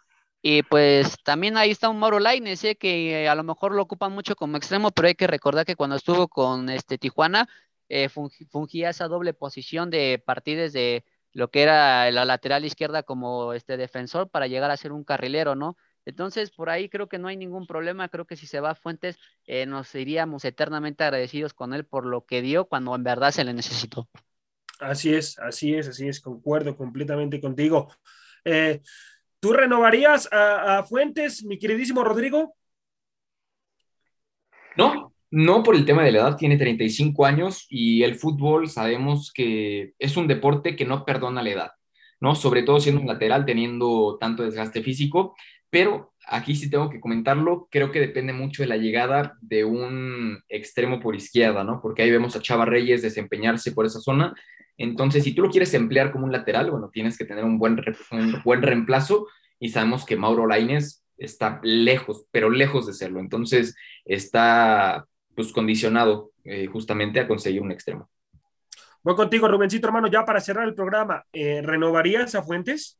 y 0.42 0.62
pues 0.62 1.16
también 1.24 1.56
ahí 1.56 1.72
está 1.72 1.88
un 1.88 1.98
Mauro 1.98 2.20
Laines, 2.20 2.62
¿eh? 2.64 2.76
que 2.76 3.28
a 3.28 3.34
lo 3.34 3.42
mejor 3.42 3.72
lo 3.74 3.82
ocupan 3.82 4.12
mucho 4.12 4.36
como 4.36 4.56
extremo, 4.56 4.90
pero 4.92 5.08
hay 5.08 5.14
que 5.14 5.26
recordar 5.26 5.66
que 5.66 5.76
cuando 5.76 5.96
estuvo 5.96 6.28
con 6.28 6.68
este 6.70 6.98
Tijuana, 6.98 7.48
eh, 7.88 8.08
fungía 8.08 8.90
esa 8.90 9.08
doble 9.08 9.34
posición 9.34 9.90
de 9.90 10.22
partidos 10.24 10.72
de 10.72 11.04
lo 11.36 11.50
que 11.50 11.60
era 11.60 12.10
la 12.12 12.24
lateral 12.24 12.64
izquierda 12.64 13.02
como 13.02 13.52
este 13.52 13.76
defensor 13.76 14.30
para 14.30 14.46
llegar 14.46 14.70
a 14.70 14.76
ser 14.78 14.92
un 14.92 15.04
carrilero, 15.04 15.54
¿no? 15.54 15.76
Entonces, 16.06 16.50
por 16.50 16.70
ahí 16.70 16.88
creo 16.88 17.10
que 17.10 17.18
no 17.18 17.28
hay 17.28 17.36
ningún 17.36 17.66
problema. 17.66 18.08
Creo 18.08 18.24
que 18.24 18.36
si 18.36 18.46
se 18.46 18.58
va 18.58 18.70
a 18.70 18.74
Fuentes, 18.74 19.18
eh, 19.44 19.66
nos 19.66 19.94
iríamos 19.94 20.46
eternamente 20.46 21.04
agradecidos 21.04 21.52
con 21.52 21.74
él 21.74 21.84
por 21.84 22.06
lo 22.06 22.24
que 22.24 22.40
dio 22.40 22.64
cuando 22.64 22.94
en 22.94 23.04
verdad 23.04 23.32
se 23.32 23.44
le 23.44 23.52
necesitó. 23.52 24.08
Así 24.80 25.14
es, 25.14 25.38
así 25.38 25.74
es, 25.74 25.88
así 25.88 26.08
es, 26.08 26.20
concuerdo 26.20 26.74
completamente 26.74 27.38
contigo. 27.38 27.92
Eh, 28.42 28.80
¿Tú 29.38 29.52
renovarías 29.52 30.30
a, 30.32 30.84
Fuentes, 30.84 31.44
mi 31.44 31.58
queridísimo 31.58 32.02
Rodrigo? 32.02 32.56
No, 34.74 35.05
no 35.36 35.62
por 35.62 35.76
el 35.76 35.84
tema 35.84 36.02
de 36.02 36.12
la 36.12 36.20
edad, 36.20 36.36
tiene 36.38 36.56
35 36.56 37.26
años 37.26 37.66
y 37.68 38.04
el 38.04 38.14
fútbol 38.14 38.70
sabemos 38.70 39.30
que 39.34 39.92
es 39.98 40.16
un 40.16 40.28
deporte 40.28 40.76
que 40.76 40.86
no 40.86 41.04
perdona 41.04 41.42
la 41.42 41.50
edad, 41.50 41.70
¿no? 42.20 42.34
Sobre 42.34 42.62
todo 42.62 42.80
siendo 42.80 43.02
un 43.02 43.06
lateral, 43.06 43.44
teniendo 43.44 44.16
tanto 44.18 44.44
desgaste 44.44 44.82
físico, 44.82 45.36
pero 45.68 46.14
aquí 46.26 46.56
sí 46.56 46.70
tengo 46.70 46.88
que 46.88 47.00
comentarlo, 47.00 47.68
creo 47.70 47.92
que 47.92 48.00
depende 48.00 48.32
mucho 48.32 48.62
de 48.62 48.68
la 48.70 48.78
llegada 48.78 49.36
de 49.42 49.66
un 49.66 50.42
extremo 50.48 51.00
por 51.00 51.14
izquierda, 51.14 51.64
¿no? 51.64 51.82
Porque 51.82 52.00
ahí 52.00 52.10
vemos 52.10 52.34
a 52.34 52.40
Chava 52.40 52.64
Reyes 52.64 53.02
desempeñarse 53.02 53.72
por 53.72 53.84
esa 53.84 54.00
zona. 54.00 54.34
Entonces, 54.78 55.22
si 55.22 55.34
tú 55.34 55.42
lo 55.42 55.50
quieres 55.50 55.74
emplear 55.74 56.12
como 56.12 56.24
un 56.24 56.32
lateral, 56.32 56.70
bueno, 56.70 56.88
tienes 56.90 57.18
que 57.18 57.26
tener 57.26 57.44
un 57.44 57.58
buen, 57.58 57.78
un 58.10 58.40
buen 58.42 58.62
reemplazo 58.62 59.26
y 59.60 59.68
sabemos 59.68 60.06
que 60.06 60.16
Mauro 60.16 60.46
Laines 60.46 61.04
está 61.18 61.60
lejos, 61.62 62.24
pero 62.30 62.48
lejos 62.48 62.86
de 62.86 62.94
serlo. 62.94 63.20
Entonces, 63.20 63.76
está 64.06 65.06
pues 65.36 65.52
condicionado 65.52 66.32
eh, 66.44 66.66
justamente 66.66 67.20
a 67.20 67.28
conseguir 67.28 67.60
un 67.60 67.70
extremo. 67.70 68.08
Voy 69.02 69.14
contigo, 69.14 69.46
Rubencito, 69.46 69.86
hermano, 69.86 70.08
ya 70.08 70.24
para 70.24 70.40
cerrar 70.40 70.66
el 70.66 70.74
programa, 70.74 71.24
eh, 71.32 71.62
¿renovarías 71.62 72.34
a 72.34 72.42
Fuentes? 72.42 72.98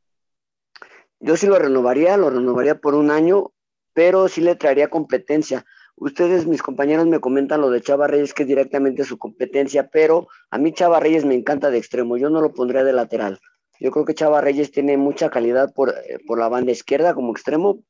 Yo 1.19 1.35
sí 1.35 1.47
lo 1.47 1.57
renovaría, 1.57 2.15
lo 2.15 2.29
renovaría 2.29 2.79
por 2.79 2.93
un 2.93 3.09
año, 3.09 3.51
pero 3.91 4.27
sí 4.27 4.41
le 4.41 4.55
traería 4.55 4.89
competencia. 4.89 5.65
Ustedes, 5.95 6.45
mis 6.45 6.61
compañeros, 6.61 7.07
me 7.07 7.19
comentan 7.19 7.59
lo 7.59 7.71
de 7.71 7.81
Chava 7.81 8.05
Reyes, 8.05 8.35
que 8.35 8.43
es 8.43 8.47
directamente 8.47 9.03
su 9.03 9.17
competencia, 9.17 9.89
pero 9.89 10.27
a 10.51 10.59
mí 10.59 10.71
Chava 10.71 10.99
Reyes 10.99 11.25
me 11.25 11.33
encanta 11.33 11.71
de 11.71 11.79
extremo, 11.79 12.17
yo 12.17 12.29
no 12.29 12.39
lo 12.39 12.53
pondría 12.53 12.83
de 12.83 12.93
lateral. 12.93 13.39
Yo 13.79 13.89
creo 13.89 14.05
que 14.05 14.13
Chava 14.13 14.39
Reyes 14.41 14.71
tiene 14.71 14.95
mucha 14.95 15.31
calidad 15.31 15.73
por, 15.73 15.89
eh, 15.89 16.19
por 16.27 16.37
la 16.37 16.49
banda 16.49 16.71
izquierda 16.71 17.15
como 17.15 17.31
extremo, 17.31 17.83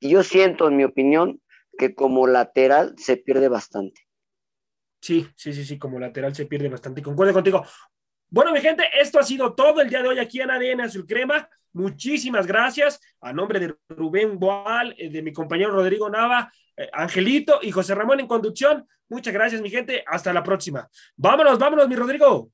y 0.00 0.08
yo 0.10 0.24
siento, 0.24 0.66
en 0.66 0.76
mi 0.76 0.82
opinión, 0.82 1.40
que 1.76 1.94
como 1.94 2.26
lateral 2.26 2.94
se 2.96 3.16
pierde 3.16 3.48
bastante. 3.48 4.02
Sí, 5.00 5.26
sí, 5.36 5.52
sí, 5.52 5.64
sí, 5.64 5.78
como 5.78 5.98
lateral 5.98 6.34
se 6.34 6.46
pierde 6.46 6.68
bastante. 6.68 7.02
Concuerdo 7.02 7.32
contigo. 7.32 7.64
Bueno, 8.30 8.52
mi 8.52 8.60
gente, 8.60 8.84
esto 8.98 9.18
ha 9.18 9.22
sido 9.22 9.54
todo 9.54 9.80
el 9.80 9.90
día 9.90 10.02
de 10.02 10.08
hoy 10.08 10.18
aquí 10.18 10.40
en 10.40 10.50
ADN 10.50 10.82
Azul 10.82 11.06
Crema. 11.06 11.48
Muchísimas 11.72 12.46
gracias. 12.46 13.00
A 13.20 13.32
nombre 13.32 13.58
de 13.58 13.74
Rubén 13.88 14.38
Boal, 14.38 14.94
eh, 14.96 15.10
de 15.10 15.22
mi 15.22 15.32
compañero 15.32 15.72
Rodrigo 15.72 16.08
Nava, 16.08 16.52
eh, 16.76 16.88
Angelito 16.92 17.58
y 17.62 17.70
José 17.70 17.94
Ramón 17.94 18.20
en 18.20 18.26
conducción. 18.26 18.86
Muchas 19.08 19.34
gracias, 19.34 19.60
mi 19.60 19.70
gente. 19.70 20.04
Hasta 20.06 20.32
la 20.32 20.42
próxima. 20.42 20.88
Vámonos, 21.16 21.58
vámonos, 21.58 21.88
mi 21.88 21.96
Rodrigo. 21.96 22.50